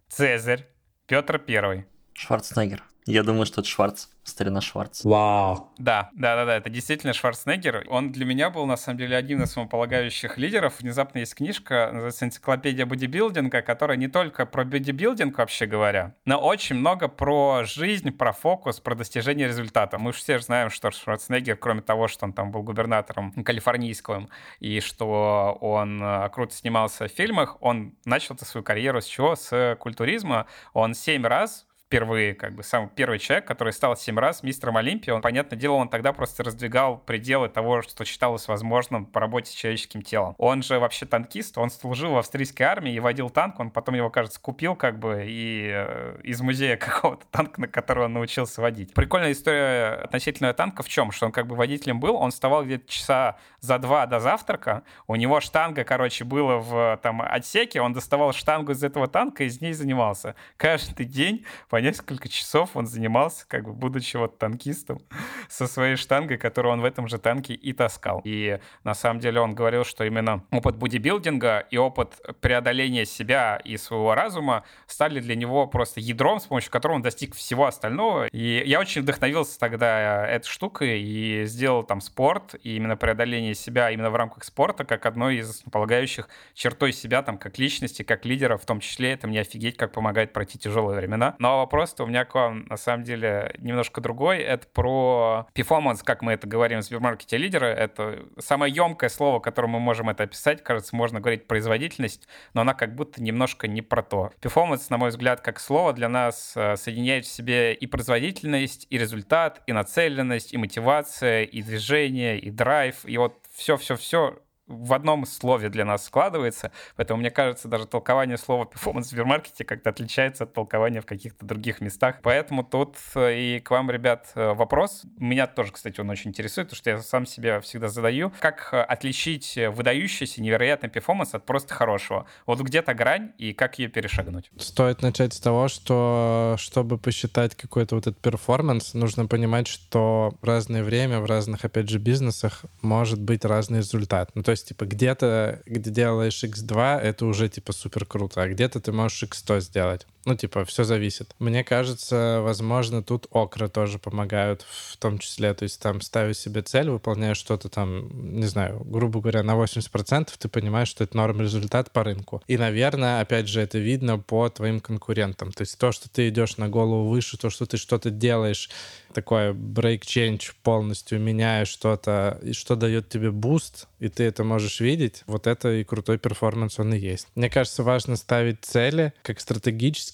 Цезарь, 0.08 0.66
Петр 1.06 1.38
Первый. 1.38 1.86
Шварценеггер. 2.18 2.82
Я 3.06 3.22
думаю, 3.22 3.46
что 3.46 3.60
это 3.60 3.70
Шварц 3.70 4.08
старина 4.24 4.60
Шварц. 4.60 5.04
Вау. 5.04 5.72
Да, 5.78 6.10
да, 6.12 6.36
да, 6.36 6.44
да, 6.44 6.56
это 6.56 6.68
действительно 6.68 7.12
Шварценеггер. 7.12 7.86
Он 7.88 8.12
для 8.12 8.26
меня 8.26 8.50
был, 8.50 8.66
на 8.66 8.76
самом 8.76 8.98
деле, 8.98 9.16
один 9.16 9.40
из 9.42 9.50
основополагающих 9.50 10.36
лидеров. 10.36 10.80
Внезапно 10.80 11.20
есть 11.20 11.34
книжка, 11.34 11.90
называется 11.92 12.26
«Энциклопедия 12.26 12.84
бодибилдинга», 12.86 13.62
которая 13.62 13.96
не 13.96 14.08
только 14.08 14.44
про 14.46 14.64
бодибилдинг, 14.64 15.38
вообще 15.38 15.66
говоря, 15.66 16.16
но 16.24 16.38
очень 16.38 16.76
много 16.76 17.08
про 17.08 17.62
жизнь, 17.64 18.10
про 18.10 18.32
фокус, 18.32 18.80
про 18.80 18.94
достижение 18.94 19.48
результата. 19.48 19.98
Мы 19.98 20.12
все 20.12 20.38
знаем, 20.40 20.68
что 20.68 20.90
Шварценеггер, 20.90 21.56
кроме 21.56 21.80
того, 21.80 22.08
что 22.08 22.26
он 22.26 22.32
там 22.32 22.50
был 22.50 22.62
губернатором 22.62 23.32
калифорнийским, 23.32 24.28
и 24.60 24.80
что 24.80 25.56
он 25.60 26.02
э, 26.02 26.28
круто 26.30 26.54
снимался 26.54 27.06
в 27.06 27.12
фильмах, 27.12 27.56
он 27.60 27.94
начал 28.04 28.36
свою 28.38 28.64
карьеру 28.64 29.00
с 29.00 29.06
чего? 29.06 29.36
С 29.36 29.76
культуризма. 29.80 30.46
Он 30.74 30.94
семь 30.94 31.24
раз 31.24 31.67
впервые, 31.88 32.34
как 32.34 32.54
бы, 32.54 32.62
самый 32.62 32.90
первый 32.94 33.18
человек, 33.18 33.46
который 33.46 33.72
стал 33.72 33.96
семь 33.96 34.18
раз 34.18 34.42
мистером 34.42 34.76
Олимпии. 34.76 35.10
Он, 35.10 35.22
понятное 35.22 35.58
дело, 35.58 35.74
он 35.74 35.88
тогда 35.88 36.12
просто 36.12 36.44
раздвигал 36.44 36.98
пределы 36.98 37.48
того, 37.48 37.80
что 37.80 38.04
считалось 38.04 38.46
возможным 38.46 39.06
по 39.06 39.20
работе 39.20 39.50
с 39.50 39.54
человеческим 39.54 40.02
телом. 40.02 40.34
Он 40.36 40.62
же 40.62 40.78
вообще 40.78 41.06
танкист, 41.06 41.56
он 41.56 41.70
служил 41.70 42.12
в 42.12 42.18
австрийской 42.18 42.66
армии 42.66 42.92
и 42.92 43.00
водил 43.00 43.30
танк, 43.30 43.58
он 43.58 43.70
потом 43.70 43.94
его, 43.94 44.10
кажется, 44.10 44.38
купил 44.38 44.76
как 44.76 44.98
бы 44.98 45.24
и 45.26 45.70
э, 45.72 46.20
из 46.24 46.42
музея 46.42 46.76
какого-то 46.76 47.24
танка, 47.30 47.62
на 47.62 47.68
который 47.68 48.04
он 48.04 48.12
научился 48.12 48.60
водить. 48.60 48.92
Прикольная 48.92 49.32
история 49.32 50.02
относительно 50.04 50.52
танка 50.52 50.82
в 50.82 50.90
чем? 50.90 51.10
Что 51.10 51.24
он 51.24 51.32
как 51.32 51.46
бы 51.46 51.56
водителем 51.56 52.00
был, 52.00 52.16
он 52.16 52.32
вставал 52.32 52.66
где-то 52.66 52.86
часа 52.92 53.38
за 53.60 53.78
два 53.78 54.04
до 54.04 54.20
завтрака, 54.20 54.82
у 55.06 55.16
него 55.16 55.40
штанга, 55.40 55.84
короче, 55.84 56.24
была 56.24 56.58
в 56.58 57.00
там 57.02 57.22
отсеке, 57.22 57.80
он 57.80 57.94
доставал 57.94 58.34
штангу 58.34 58.72
из 58.72 58.84
этого 58.84 59.08
танка 59.08 59.44
и 59.44 59.46
из 59.46 59.62
ней 59.62 59.72
занимался. 59.72 60.34
Каждый 60.58 61.06
день 61.06 61.46
по 61.70 61.77
несколько 61.80 62.28
часов 62.28 62.70
он 62.74 62.86
занимался, 62.86 63.46
как 63.48 63.64
бы 63.64 63.72
будучи 63.72 64.16
вот 64.16 64.38
танкистом, 64.38 64.98
со 65.48 65.66
своей 65.66 65.96
штангой, 65.96 66.38
которую 66.38 66.72
он 66.72 66.80
в 66.80 66.84
этом 66.84 67.08
же 67.08 67.18
танке 67.18 67.54
и 67.54 67.72
таскал. 67.72 68.20
И 68.24 68.58
на 68.84 68.94
самом 68.94 69.20
деле 69.20 69.40
он 69.40 69.54
говорил, 69.54 69.84
что 69.84 70.04
именно 70.04 70.44
опыт 70.50 70.76
бодибилдинга 70.76 71.66
и 71.70 71.76
опыт 71.76 72.20
преодоления 72.40 73.04
себя 73.04 73.60
и 73.64 73.76
своего 73.76 74.14
разума 74.14 74.64
стали 74.86 75.20
для 75.20 75.34
него 75.34 75.66
просто 75.66 76.00
ядром, 76.00 76.40
с 76.40 76.46
помощью 76.46 76.70
которого 76.70 76.96
он 76.96 77.02
достиг 77.02 77.34
всего 77.34 77.66
остального. 77.66 78.26
И 78.26 78.62
я 78.66 78.80
очень 78.80 79.02
вдохновился 79.02 79.58
тогда 79.58 80.26
этой 80.26 80.46
штукой 80.46 81.00
и 81.00 81.44
сделал 81.44 81.82
там 81.82 82.00
спорт, 82.00 82.54
и 82.62 82.76
именно 82.76 82.96
преодоление 82.96 83.54
себя 83.54 83.90
именно 83.90 84.10
в 84.10 84.16
рамках 84.16 84.44
спорта, 84.44 84.84
как 84.84 85.06
одной 85.06 85.36
из 85.36 85.50
основополагающих 85.50 86.28
чертой 86.54 86.92
себя 86.92 87.22
там 87.22 87.38
как 87.38 87.58
личности, 87.58 88.02
как 88.02 88.24
лидера, 88.24 88.56
в 88.56 88.64
том 88.64 88.80
числе 88.80 89.12
это 89.12 89.26
мне 89.26 89.40
офигеть, 89.40 89.76
как 89.76 89.92
помогает 89.92 90.32
пройти 90.32 90.58
тяжелые 90.58 90.96
времена. 90.98 91.36
Но 91.38 91.66
вопрос-то 91.68 92.04
у 92.04 92.06
меня 92.06 92.24
к 92.24 92.34
вам 92.34 92.64
на 92.70 92.78
самом 92.78 93.04
деле 93.04 93.54
немножко 93.58 94.00
другой. 94.00 94.38
Это 94.38 94.66
про 94.68 95.46
performance, 95.54 96.00
как 96.02 96.22
мы 96.22 96.32
это 96.32 96.46
говорим 96.46 96.80
в 96.80 96.82
Сбермаркете 96.82 97.36
лидера. 97.36 97.66
Это 97.66 98.24
самое 98.38 98.74
емкое 98.74 99.10
слово, 99.10 99.38
которым 99.38 99.72
мы 99.72 99.80
можем 99.80 100.08
это 100.08 100.24
описать. 100.24 100.64
Кажется, 100.64 100.96
можно 100.96 101.20
говорить 101.20 101.46
производительность, 101.46 102.26
но 102.54 102.62
она 102.62 102.72
как 102.72 102.94
будто 102.94 103.22
немножко 103.22 103.68
не 103.68 103.82
про 103.82 104.02
то. 104.02 104.30
Performance, 104.40 104.86
на 104.88 104.96
мой 104.96 105.10
взгляд, 105.10 105.42
как 105.42 105.60
слово 105.60 105.92
для 105.92 106.08
нас 106.08 106.54
э, 106.56 106.76
соединяет 106.76 107.26
в 107.26 107.30
себе 107.30 107.74
и 107.74 107.86
производительность, 107.86 108.86
и 108.88 108.96
результат, 108.96 109.62
и 109.66 109.72
нацеленность, 109.72 110.54
и 110.54 110.56
мотивация, 110.56 111.42
и 111.42 111.60
движение, 111.60 112.38
и 112.38 112.50
драйв, 112.50 113.04
и 113.04 113.18
вот 113.18 113.34
все-все-все 113.54 114.38
в 114.68 114.92
одном 114.92 115.26
слове 115.26 115.68
для 115.68 115.84
нас 115.84 116.04
складывается, 116.04 116.70
поэтому 116.96 117.20
мне 117.20 117.30
кажется, 117.30 117.68
даже 117.68 117.86
толкование 117.86 118.36
слова 118.36 118.64
performance 118.64 119.02
в 119.02 119.08
Сбермаркете 119.08 119.64
как-то 119.64 119.90
отличается 119.90 120.44
от 120.44 120.52
толкования 120.52 121.00
в 121.00 121.06
каких-то 121.06 121.44
других 121.44 121.80
местах. 121.80 122.16
Поэтому 122.22 122.62
тут 122.64 122.96
э, 123.14 123.38
и 123.38 123.60
к 123.60 123.70
вам, 123.70 123.90
ребят, 123.90 124.30
э, 124.34 124.52
вопрос. 124.52 125.02
Меня 125.18 125.46
тоже, 125.46 125.72
кстати, 125.72 126.00
он 126.00 126.10
очень 126.10 126.30
интересует, 126.30 126.68
потому 126.68 126.78
что 126.78 126.90
я 126.90 126.98
сам 127.00 127.26
себя 127.26 127.60
всегда 127.60 127.88
задаю. 127.88 128.32
Как 128.40 128.68
э, 128.72 128.80
отличить 128.80 129.58
выдающийся, 129.70 130.42
невероятный 130.42 130.90
перформанс 130.90 131.34
от 131.34 131.46
просто 131.46 131.74
хорошего? 131.74 132.26
Вот 132.46 132.60
где-то 132.60 132.94
грань, 132.94 133.32
и 133.38 133.52
как 133.52 133.78
ее 133.78 133.88
перешагнуть? 133.88 134.50
Стоит 134.58 135.02
начать 135.02 135.32
с 135.32 135.40
того, 135.40 135.68
что 135.68 136.56
чтобы 136.58 136.98
посчитать 136.98 137.54
какой-то 137.54 137.94
вот 137.94 138.06
этот 138.06 138.20
перформанс, 138.20 138.94
нужно 138.94 139.26
понимать, 139.26 139.66
что 139.66 140.34
в 140.40 140.44
разное 140.44 140.82
время, 140.82 141.20
в 141.20 141.26
разных, 141.26 141.64
опять 141.64 141.88
же, 141.88 141.98
бизнесах 141.98 142.64
может 142.82 143.20
быть 143.20 143.44
разный 143.44 143.78
результат. 143.78 144.30
Ну, 144.34 144.42
то 144.42 144.50
есть 144.50 144.57
есть, 144.58 144.68
типа, 144.68 144.84
где-то, 144.84 145.62
где 145.66 145.90
делаешь 145.90 146.42
x2, 146.44 146.98
это 146.98 147.26
уже, 147.26 147.48
типа, 147.48 147.72
супер 147.72 148.04
круто, 148.04 148.42
а 148.42 148.48
где-то 148.48 148.80
ты 148.80 148.92
можешь 148.92 149.22
x100 149.22 149.60
сделать. 149.60 150.06
Ну, 150.28 150.34
типа, 150.34 150.66
все 150.66 150.84
зависит. 150.84 151.34
Мне 151.38 151.64
кажется, 151.64 152.40
возможно, 152.42 153.02
тут 153.02 153.26
окра 153.30 153.68
тоже 153.68 153.98
помогают 153.98 154.60
в 154.68 154.98
том 154.98 155.18
числе. 155.18 155.54
То 155.54 155.62
есть 155.62 155.80
там 155.80 156.02
ставишь 156.02 156.36
себе 156.36 156.60
цель, 156.60 156.90
выполняешь 156.90 157.38
что-то 157.38 157.70
там, 157.70 158.10
не 158.38 158.44
знаю, 158.44 158.82
грубо 158.84 159.22
говоря, 159.22 159.42
на 159.42 159.52
80%, 159.52 160.28
ты 160.38 160.48
понимаешь, 160.50 160.88
что 160.88 161.02
это 161.04 161.16
норм 161.16 161.40
результат 161.40 161.90
по 161.92 162.04
рынку. 162.04 162.42
И, 162.46 162.58
наверное, 162.58 163.22
опять 163.22 163.48
же, 163.48 163.62
это 163.62 163.78
видно 163.78 164.18
по 164.18 164.50
твоим 164.50 164.80
конкурентам. 164.80 165.50
То 165.50 165.62
есть 165.62 165.78
то, 165.78 165.92
что 165.92 166.10
ты 166.10 166.28
идешь 166.28 166.58
на 166.58 166.68
голову 166.68 167.08
выше, 167.08 167.38
то, 167.38 167.48
что 167.48 167.64
ты 167.64 167.78
что-то 167.78 168.10
делаешь, 168.10 168.68
такое 169.14 169.52
break 169.52 170.00
change 170.00 170.52
полностью, 170.62 171.20
меняешь 171.20 171.68
что-то, 171.68 172.38
и 172.42 172.52
что 172.52 172.76
дает 172.76 173.08
тебе 173.08 173.30
буст, 173.30 173.88
и 173.98 174.08
ты 174.08 174.24
это 174.24 174.44
можешь 174.44 174.80
видеть, 174.80 175.22
вот 175.26 175.46
это 175.46 175.72
и 175.72 175.84
крутой 175.84 176.18
performance 176.18 176.78
он 176.78 176.92
и 176.94 176.98
есть. 176.98 177.28
Мне 177.34 177.48
кажется, 177.48 177.82
важно 177.82 178.16
ставить 178.16 178.64
цели, 178.64 179.12
как 179.22 179.40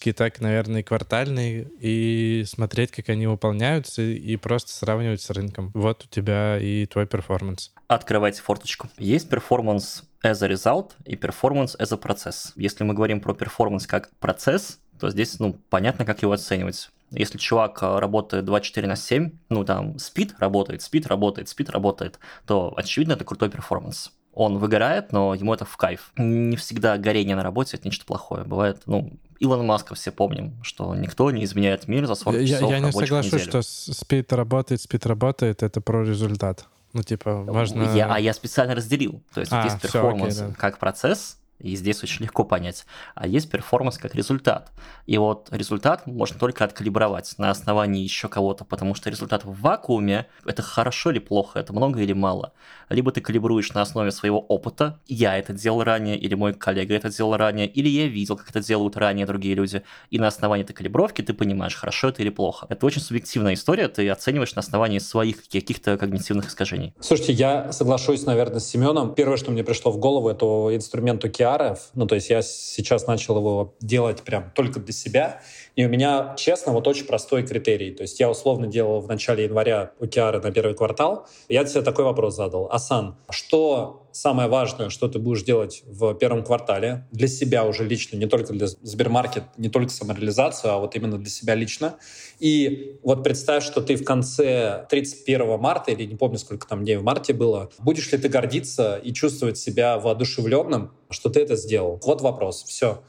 стратегические, 0.04 0.14
так, 0.14 0.40
наверное, 0.40 0.82
квартальные, 0.82 1.70
и 1.80 2.44
смотреть, 2.46 2.90
как 2.90 3.08
они 3.08 3.26
выполняются, 3.26 4.02
и 4.02 4.36
просто 4.36 4.72
сравнивать 4.72 5.20
с 5.20 5.30
рынком. 5.30 5.70
Вот 5.74 6.04
у 6.04 6.08
тебя 6.08 6.58
и 6.58 6.86
твой 6.86 7.06
performance. 7.06 7.72
Открывайте 7.88 8.42
форточку. 8.42 8.88
Есть 8.98 9.28
performance 9.28 10.04
as 10.22 10.42
a 10.42 10.48
result 10.48 10.92
и 11.04 11.16
performance 11.16 11.76
as 11.76 11.92
a 11.92 11.96
process. 11.96 12.52
Если 12.56 12.84
мы 12.84 12.94
говорим 12.94 13.20
про 13.20 13.34
performance 13.34 13.86
как 13.86 14.10
процесс, 14.20 14.78
то 15.00 15.10
здесь, 15.10 15.38
ну, 15.38 15.54
понятно, 15.70 16.04
как 16.04 16.22
его 16.22 16.32
оценивать. 16.32 16.90
Если 17.10 17.38
чувак 17.38 17.82
э, 17.82 17.98
работает 17.98 18.44
24 18.44 18.88
на 18.88 18.96
7, 18.96 19.30
ну 19.48 19.64
там 19.64 19.98
спит, 19.98 20.34
работает, 20.38 20.82
спит, 20.82 21.06
работает, 21.06 21.48
спит, 21.48 21.70
работает, 21.70 22.18
то 22.46 22.72
очевидно 22.76 23.12
это 23.12 23.24
крутой 23.24 23.50
performance. 23.50 24.12
Он 24.34 24.58
выгорает, 24.58 25.12
но 25.12 25.34
ему 25.34 25.54
это 25.54 25.64
в 25.64 25.76
кайф. 25.76 26.12
Не 26.16 26.56
всегда 26.56 26.98
горение 26.98 27.36
на 27.36 27.42
работе 27.42 27.76
это 27.76 27.86
нечто 27.86 28.04
плохое. 28.04 28.44
Бывает, 28.44 28.82
ну, 28.86 29.12
Илон 29.38 29.64
Маска 29.66 29.94
все 29.94 30.10
помним, 30.10 30.56
что 30.62 30.94
никто 30.94 31.30
не 31.30 31.44
изменяет 31.44 31.88
мир 31.88 32.06
за 32.06 32.14
40 32.14 32.40
я, 32.40 32.46
часов 32.56 32.70
Я 32.70 32.78
не 32.80 32.92
соглашусь, 32.92 33.32
неделю. 33.32 33.50
что 33.50 33.62
спит, 33.62 34.32
работает, 34.32 34.80
спит, 34.80 35.06
работает, 35.06 35.62
это 35.62 35.80
про 35.80 36.04
результат. 36.04 36.66
Ну, 36.92 37.02
типа, 37.02 37.42
важно... 37.42 37.94
Я, 37.94 38.12
а 38.12 38.20
я 38.20 38.32
специально 38.32 38.74
разделил. 38.74 39.22
То 39.34 39.40
есть 39.40 39.52
а, 39.52 39.62
вот 39.62 39.64
есть 39.64 39.82
performance 39.82 40.38
окей, 40.38 40.48
да. 40.48 40.54
как 40.54 40.78
процесс, 40.78 41.38
и 41.64 41.76
здесь 41.76 42.02
очень 42.02 42.24
легко 42.24 42.44
понять. 42.44 42.84
А 43.14 43.26
есть 43.26 43.50
performance 43.50 43.98
как 43.98 44.14
результат. 44.14 44.70
И 45.06 45.16
вот 45.16 45.48
результат 45.50 46.06
можно 46.06 46.38
только 46.38 46.64
откалибровать 46.64 47.34
на 47.38 47.50
основании 47.50 48.02
еще 48.02 48.28
кого-то, 48.28 48.64
потому 48.64 48.94
что 48.94 49.10
результат 49.10 49.44
в 49.44 49.60
вакууме– 49.60 50.26
это 50.44 50.62
хорошо 50.62 51.10
или 51.10 51.18
плохо, 51.18 51.58
это 51.58 51.72
много 51.72 52.00
или 52.00 52.12
мало. 52.12 52.52
Либо 52.90 53.12
ты 53.12 53.20
калибруешь 53.20 53.72
на 53.72 53.80
основе 53.80 54.10
своего 54.10 54.40
опыта, 54.40 55.00
я 55.06 55.38
это 55.38 55.54
делал 55.54 55.82
ранее, 55.82 56.18
или 56.18 56.34
мой 56.34 56.52
коллега 56.52 56.94
это 56.94 57.10
делал 57.10 57.36
ранее, 57.36 57.66
или 57.66 57.88
я 57.88 58.08
видел, 58.08 58.36
как 58.36 58.50
это 58.50 58.62
делают 58.62 58.96
ранее 58.96 59.24
другие 59.24 59.54
люди, 59.54 59.82
и 60.10 60.18
на 60.18 60.26
основании 60.26 60.64
этой 60.64 60.74
калибровки 60.74 61.22
ты 61.22 61.32
понимаешь, 61.32 61.74
хорошо 61.74 62.08
это 62.08 62.22
или 62.22 62.30
плохо. 62.30 62.66
Это 62.68 62.84
очень 62.84 63.00
субъективная 63.00 63.54
история, 63.54 63.88
ты 63.88 64.08
оцениваешь 64.10 64.54
на 64.54 64.60
основании 64.60 64.98
своих 64.98 65.48
каких-то 65.48 65.96
когнитивных 65.96 66.48
искажений. 66.48 66.94
Слушайте, 67.00 67.32
я 67.32 67.72
соглашусь, 67.72 68.26
наверное, 68.26 68.60
с 68.60 68.66
Семеном. 68.68 69.14
Первое, 69.14 69.38
что 69.38 69.50
мне 69.50 69.64
пришло 69.64 69.90
в 69.90 69.98
голову, 69.98 70.28
это 70.28 70.74
инструмент 70.74 71.24
OKR. 71.24 71.53
Ну, 71.94 72.06
то 72.06 72.14
есть 72.14 72.30
я 72.30 72.42
сейчас 72.42 73.06
начал 73.06 73.36
его 73.36 73.74
делать 73.80 74.22
прям 74.22 74.50
только 74.54 74.80
для 74.80 74.92
себя. 74.92 75.40
И 75.76 75.84
у 75.84 75.88
меня, 75.88 76.34
честно, 76.36 76.72
вот 76.72 76.86
очень 76.86 77.06
простой 77.06 77.44
критерий. 77.44 77.90
То 77.92 78.02
есть 78.02 78.20
я 78.20 78.30
условно 78.30 78.66
делал 78.68 79.00
в 79.00 79.08
начале 79.08 79.44
января 79.44 79.92
OKR 79.98 80.40
на 80.40 80.52
первый 80.52 80.74
квартал. 80.74 81.26
Я 81.48 81.66
себе 81.66 81.82
такой 81.82 82.04
вопрос 82.04 82.36
задал. 82.36 82.70
Асан, 82.70 83.16
что 83.28 84.06
самое 84.12 84.48
важное, 84.48 84.88
что 84.88 85.08
ты 85.08 85.18
будешь 85.18 85.42
делать 85.42 85.82
в 85.84 86.14
первом 86.14 86.44
квартале 86.44 87.08
для 87.10 87.26
себя 87.26 87.64
уже 87.64 87.84
лично, 87.84 88.16
не 88.16 88.26
только 88.26 88.52
для 88.52 88.68
Сбермаркет, 88.68 89.42
не 89.56 89.68
только 89.68 89.90
самореализацию, 89.90 90.72
а 90.72 90.78
вот 90.78 90.94
именно 90.94 91.18
для 91.18 91.30
себя 91.30 91.56
лично. 91.56 91.96
И 92.38 93.00
вот 93.02 93.24
представь, 93.24 93.64
что 93.64 93.80
ты 93.80 93.96
в 93.96 94.04
конце 94.04 94.86
31 94.90 95.58
марта, 95.58 95.90
или 95.90 96.04
не 96.04 96.14
помню, 96.14 96.38
сколько 96.38 96.68
там 96.68 96.84
дней 96.84 96.96
в 96.96 97.02
марте 97.02 97.32
было, 97.32 97.70
будешь 97.78 98.12
ли 98.12 98.18
ты 98.18 98.28
гордиться 98.28 98.96
и 98.96 99.12
чувствовать 99.12 99.58
себя 99.58 99.98
воодушевленным, 99.98 100.92
что 101.10 101.30
ты 101.30 101.40
это 101.40 101.56
сделал? 101.56 102.00
Вот 102.04 102.20
вопрос. 102.20 102.62
Все. 102.62 103.02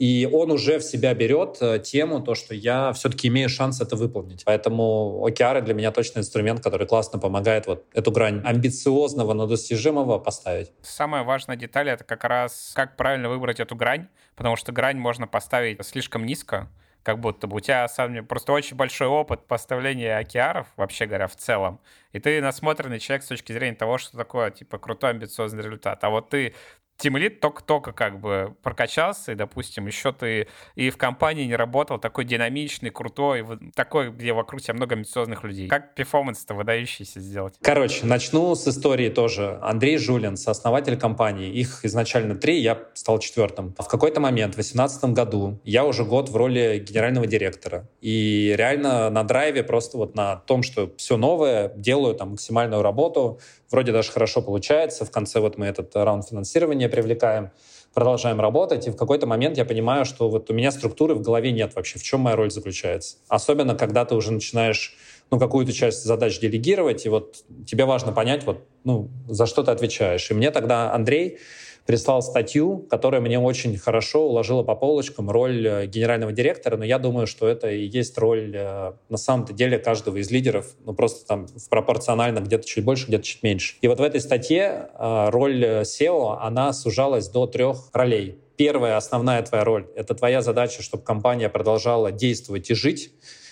И 0.00 0.26
он 0.32 0.50
уже 0.50 0.78
в 0.78 0.82
себя 0.82 1.12
берет 1.12 1.58
э, 1.60 1.78
тему, 1.78 2.20
то, 2.20 2.34
что 2.34 2.54
я 2.54 2.90
все-таки 2.94 3.28
имею 3.28 3.50
шанс 3.50 3.82
это 3.82 3.96
выполнить. 3.96 4.44
Поэтому 4.46 5.22
OKR 5.28 5.60
для 5.60 5.74
меня 5.74 5.92
точно 5.92 6.20
инструмент, 6.20 6.62
который 6.62 6.86
классно 6.86 7.18
помогает 7.18 7.66
вот 7.66 7.84
эту 7.92 8.10
грань 8.10 8.40
амбициозного, 8.42 9.34
но 9.34 9.46
достижимого 9.46 10.18
поставить. 10.18 10.72
Самая 10.80 11.22
важная 11.22 11.56
деталь— 11.56 11.88
это 11.90 12.02
как 12.04 12.24
раз 12.24 12.72
как 12.74 12.96
правильно 12.96 13.28
выбрать 13.28 13.60
эту 13.60 13.76
грань, 13.76 14.08
потому 14.36 14.56
что 14.56 14.72
грань 14.72 14.96
можно 14.96 15.26
поставить 15.26 15.84
слишком 15.84 16.24
низко, 16.24 16.70
как 17.02 17.18
будто 17.18 17.46
бы 17.46 17.56
у 17.56 17.60
тебя 17.60 17.86
сам, 17.88 18.24
просто 18.26 18.52
очень 18.52 18.76
большой 18.76 19.08
опыт 19.08 19.46
поставления 19.46 20.18
океаров, 20.18 20.66
вообще 20.76 21.06
говоря, 21.06 21.26
в 21.26 21.36
целом. 21.36 21.80
И 22.12 22.20
ты 22.20 22.40
насмотренный 22.40 22.98
человек 22.98 23.22
с 23.22 23.28
точки 23.28 23.52
зрения 23.52 23.76
того, 23.76 23.98
что 23.98 24.16
такое, 24.16 24.50
типа, 24.50 24.78
крутой 24.78 25.10
амбициозный 25.10 25.62
результат. 25.62 26.02
А 26.04 26.10
вот 26.10 26.28
ты 26.30 26.54
тимлит 27.00 27.40
только-только 27.40 27.92
как 27.92 28.20
бы 28.20 28.54
прокачался, 28.62 29.32
и, 29.32 29.34
допустим, 29.34 29.86
еще 29.86 30.12
ты 30.12 30.48
и 30.74 30.90
в 30.90 30.96
компании 30.96 31.44
не 31.44 31.56
работал, 31.56 31.98
такой 31.98 32.24
динамичный, 32.24 32.90
крутой, 32.90 33.44
такой, 33.74 34.10
где 34.10 34.32
вокруг 34.32 34.60
тебя 34.60 34.74
много 34.74 34.94
амбициозных 34.94 35.42
людей. 35.42 35.68
Как 35.68 35.94
перформанс-то 35.94 36.54
выдающийся 36.54 37.20
сделать? 37.20 37.54
Короче, 37.62 38.06
начну 38.06 38.54
с 38.54 38.68
истории 38.68 39.08
тоже. 39.08 39.58
Андрей 39.62 39.96
Жулин, 39.96 40.36
сооснователь 40.36 40.96
компании. 40.98 41.50
Их 41.50 41.84
изначально 41.84 42.34
три, 42.36 42.60
я 42.60 42.78
стал 42.94 43.18
четвертым. 43.18 43.74
В 43.78 43.88
какой-то 43.88 44.20
момент, 44.20 44.52
в 44.52 44.56
2018 44.56 45.04
году, 45.14 45.60
я 45.64 45.84
уже 45.84 46.04
год 46.04 46.28
в 46.28 46.36
роли 46.36 46.84
генерального 46.86 47.26
директора. 47.26 47.88
И 48.00 48.54
реально 48.56 49.08
на 49.10 49.24
драйве, 49.24 49.64
просто 49.64 49.96
вот 49.96 50.14
на 50.14 50.36
том, 50.36 50.62
что 50.62 50.92
все 50.96 51.16
новое, 51.16 51.72
делаю 51.74 52.14
там 52.14 52.30
максимальную 52.30 52.82
работу, 52.82 53.40
вроде 53.70 53.92
даже 53.92 54.10
хорошо 54.10 54.42
получается. 54.42 55.04
В 55.04 55.10
конце 55.10 55.40
вот 55.40 55.58
мы 55.58 55.66
этот 55.66 55.94
раунд 55.94 56.28
финансирования 56.28 56.88
привлекаем, 56.88 57.50
продолжаем 57.94 58.40
работать, 58.40 58.86
и 58.86 58.90
в 58.90 58.96
какой-то 58.96 59.26
момент 59.26 59.56
я 59.56 59.64
понимаю, 59.64 60.04
что 60.04 60.28
вот 60.28 60.50
у 60.50 60.54
меня 60.54 60.70
структуры 60.70 61.14
в 61.14 61.22
голове 61.22 61.52
нет 61.52 61.74
вообще, 61.74 61.98
в 61.98 62.02
чем 62.02 62.20
моя 62.20 62.36
роль 62.36 62.50
заключается. 62.50 63.16
Особенно, 63.28 63.74
когда 63.74 64.04
ты 64.04 64.14
уже 64.14 64.32
начинаешь 64.32 64.96
ну, 65.30 65.38
какую-то 65.38 65.72
часть 65.72 66.04
задач 66.04 66.40
делегировать, 66.40 67.06
и 67.06 67.08
вот 67.08 67.44
тебе 67.66 67.84
важно 67.84 68.12
понять, 68.12 68.44
вот, 68.44 68.66
ну, 68.84 69.10
за 69.28 69.46
что 69.46 69.62
ты 69.62 69.70
отвечаешь. 69.70 70.30
И 70.30 70.34
мне 70.34 70.50
тогда 70.50 70.92
Андрей 70.92 71.38
прислал 71.86 72.22
статью, 72.22 72.86
которая 72.90 73.20
мне 73.20 73.38
очень 73.38 73.76
хорошо 73.76 74.28
уложила 74.28 74.62
по 74.62 74.74
полочкам 74.74 75.30
роль 75.30 75.66
э, 75.66 75.86
генерального 75.86 76.32
директора, 76.32 76.76
но 76.76 76.84
я 76.84 76.98
думаю, 76.98 77.26
что 77.26 77.48
это 77.48 77.70
и 77.70 77.84
есть 77.84 78.16
роль 78.18 78.52
э, 78.54 78.92
на 79.08 79.16
самом-то 79.16 79.52
деле 79.52 79.78
каждого 79.78 80.16
из 80.16 80.30
лидеров, 80.30 80.74
ну 80.84 80.94
просто 80.94 81.26
там 81.26 81.46
пропорционально 81.68 82.40
где-то 82.40 82.66
чуть 82.66 82.84
больше, 82.84 83.06
где-то 83.06 83.24
чуть 83.24 83.42
меньше. 83.42 83.76
И 83.80 83.88
вот 83.88 84.00
в 84.00 84.02
этой 84.02 84.20
статье 84.20 84.88
э, 84.92 85.28
роль 85.30 85.64
SEO, 85.64 86.38
она 86.40 86.72
сужалась 86.72 87.28
до 87.28 87.46
трех 87.46 87.88
ролей. 87.92 88.38
Первая, 88.56 88.96
основная 88.96 89.42
твоя 89.42 89.64
роль— 89.64 89.86
это 89.96 90.14
твоя 90.14 90.42
задача, 90.42 90.82
чтобы 90.82 91.02
компания 91.02 91.48
продолжала 91.48 92.12
действовать 92.12 92.70
и 92.70 92.74
жить, 92.74 93.10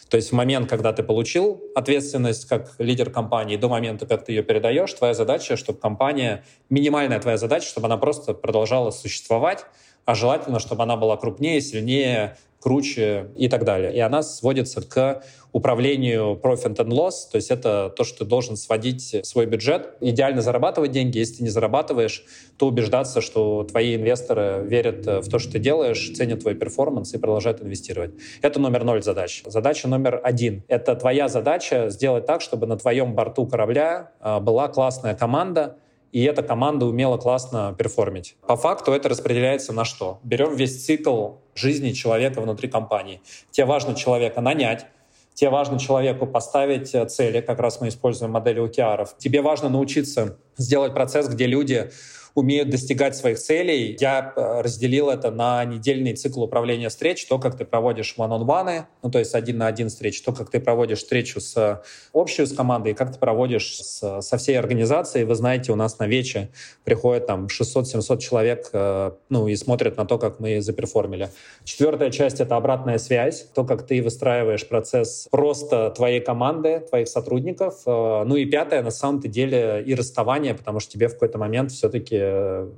то 0.09 0.17
есть 0.17 0.31
в 0.31 0.35
момент, 0.35 0.69
когда 0.69 0.93
ты 0.93 1.03
получил 1.03 1.63
ответственность 1.75 2.47
как 2.47 2.75
лидер 2.79 3.11
компании, 3.11 3.57
до 3.57 3.69
момента, 3.69 4.07
как 4.07 4.25
ты 4.25 4.33
ее 4.33 4.43
передаешь, 4.43 4.93
твоя 4.95 5.15
задача, 5.15 5.57
чтобы 5.57 5.79
компания, 5.79 6.45
минимальная 6.71 7.21
твоя 7.21 7.37
задача, 7.37 7.67
чтобы 7.67 7.87
она 7.87 7.99
просто 7.99 8.33
продолжала 8.33 8.91
существовать, 8.91 9.67
а 10.09 10.15
желательно, 10.15 10.59
чтобы 10.59 10.85
она 10.85 10.97
была 10.97 11.19
крупнее, 11.19 11.61
сильнее, 11.61 12.39
круче 12.61 13.27
и 13.37 13.47
так 13.47 13.65
далее. 13.65 13.95
И 13.95 14.01
она 14.01 14.23
сводится 14.23 14.81
к 14.81 15.23
управлению 15.53 16.41
profit 16.43 16.77
and 16.77 16.89
loss, 16.89 17.31
то 17.31 17.37
есть 17.37 17.51
это 17.51 17.93
то, 17.95 18.05
что 18.05 18.21
ты 18.21 18.25
должен 18.25 18.57
сводить 18.57 19.15
свой 19.27 19.45
бюджет, 19.45 19.97
идеально 20.01 20.41
зарабатывать 20.41 20.93
деньги. 20.93 21.19
Если 21.19 21.37
ты 21.37 21.43
не 21.43 21.51
зарабатываешь, 21.51 22.25
то 22.57 22.69
убеждаться, 22.69 23.21
что 23.21 23.65
твои 23.65 23.97
инвесторы 23.97 24.65
верят 24.65 25.05
в 25.05 25.29
то, 25.29 25.39
что 25.39 25.53
ты 25.53 25.59
делаешь, 25.59 26.11
ценят 26.17 26.41
твой 26.41 26.55
перформанс 26.55 27.13
и 27.13 27.19
продолжают 27.19 27.61
инвестировать. 27.61 28.13
Это 28.41 28.59
номер 28.61 28.85
ноль 28.85 29.03
задач. 29.03 29.43
Задача 29.45 29.89
номер 29.89 30.23
один— 30.25 30.63
это 30.69 30.95
твоя 30.95 31.29
задача 31.29 31.91
сделать 31.91 32.25
так, 32.25 32.41
чтобы 32.41 32.67
на 32.67 32.79
твоем 32.79 33.13
борту 33.15 33.47
корабля 33.47 34.13
а, 34.21 34.41
была 34.41 34.69
классная 34.69 35.15
команда, 35.15 35.77
и 36.13 36.23
эта 36.25 36.43
команда 36.43 36.87
умела 36.87 37.17
классно 37.17 37.75
перформить. 37.79 38.37
По 38.47 38.57
факту 38.57 38.93
это 38.93 39.09
распределяется 39.09 39.73
на 39.73 39.85
что? 39.85 40.21
Берем 40.23 40.55
весь 40.55 40.85
цикл 40.85 41.33
жизни 41.55 41.93
человека 41.93 42.41
внутри 42.41 42.69
компании. 42.69 43.21
Тебе 43.51 43.67
важно 43.67 43.95
человека 43.95 44.41
нанять, 44.41 44.87
тебе 45.35 45.51
важно 45.51 45.79
человеку 45.79 46.27
поставить 46.27 46.95
э, 46.95 47.07
цели, 47.07 47.41
как 47.41 47.61
раз 47.61 47.81
мы 47.81 47.89
используем 47.89 48.33
модели 48.33 48.63
OKR. 48.63 49.07
Тебе 49.19 49.43
важно 49.43 49.69
научиться 49.69 50.39
сделать 50.57 50.95
процесс, 50.95 51.29
где 51.29 51.47
люди 51.47 51.91
умеют 52.39 52.71
достигать 52.71 53.17
своих 53.17 53.39
целей. 53.39 53.97
Я 53.99 54.33
э, 54.37 54.61
разделил 54.63 55.11
это 55.11 55.31
на 55.33 55.65
недельный 55.65 56.15
цикл 56.15 56.45
управления 56.45 56.89
встреч, 56.89 57.27
то, 57.27 57.39
как 57.39 57.57
ты 57.57 57.65
проводишь 57.65 58.15
one-on-one, 58.17 58.85
ну, 59.03 59.11
то 59.11 59.19
есть 59.19 59.35
один 59.35 59.59
на 59.59 59.67
один 59.67 59.89
встреч, 59.89 60.23
то, 60.23 60.33
как 60.33 60.49
ты 60.49 60.61
проводишь 60.61 60.99
встречу 60.99 61.41
с 61.41 61.83
общую 62.13 62.47
с 62.47 62.53
командой, 62.55 62.95
как 62.95 63.13
ты 63.13 63.19
проводишь 63.19 63.81
с, 63.81 64.21
со 64.21 64.37
всей 64.39 64.57
организацией. 64.57 65.25
Вы 65.25 65.35
знаете, 65.35 65.73
у 65.73 65.75
нас 65.75 65.99
на 65.99 66.07
вече 66.07 66.51
приходит 66.85 67.27
там 67.27 67.47
600-700 67.47 68.19
человек, 68.19 68.71
э, 68.73 69.11
ну, 69.29 69.49
и 69.49 69.57
смотрят 69.57 69.97
на 69.97 70.05
то, 70.05 70.19
как 70.19 70.39
мы 70.39 70.61
за 70.61 70.72
perform 70.72 71.09
или. 71.09 71.31
Четвертая 71.65 72.11
часть— 72.11 72.41
это 72.41 72.55
обратная 72.55 72.99
связь, 72.99 73.49
то, 73.53 73.65
как 73.65 73.85
ты 73.85 74.01
выстраиваешь 74.01 74.67
процесс 74.69 75.27
просто 75.33 75.91
твоей 75.91 76.21
команды, 76.21 76.81
твоих 76.89 77.09
сотрудников. 77.09 77.83
Э, 77.85 78.23
ну 78.25 78.37
и 78.37 78.45
пятое, 78.45 78.83
на 78.83 78.93
самом-то 78.93 79.27
деле, 79.27 79.83
и 79.85 79.95
расставание, 79.95 80.55
потому 80.55 80.79
что 80.79 80.93
тебе 80.93 81.09
в 81.09 81.15
какой-то 81.15 81.39
момент 81.39 81.73
все-таки 81.73 82.28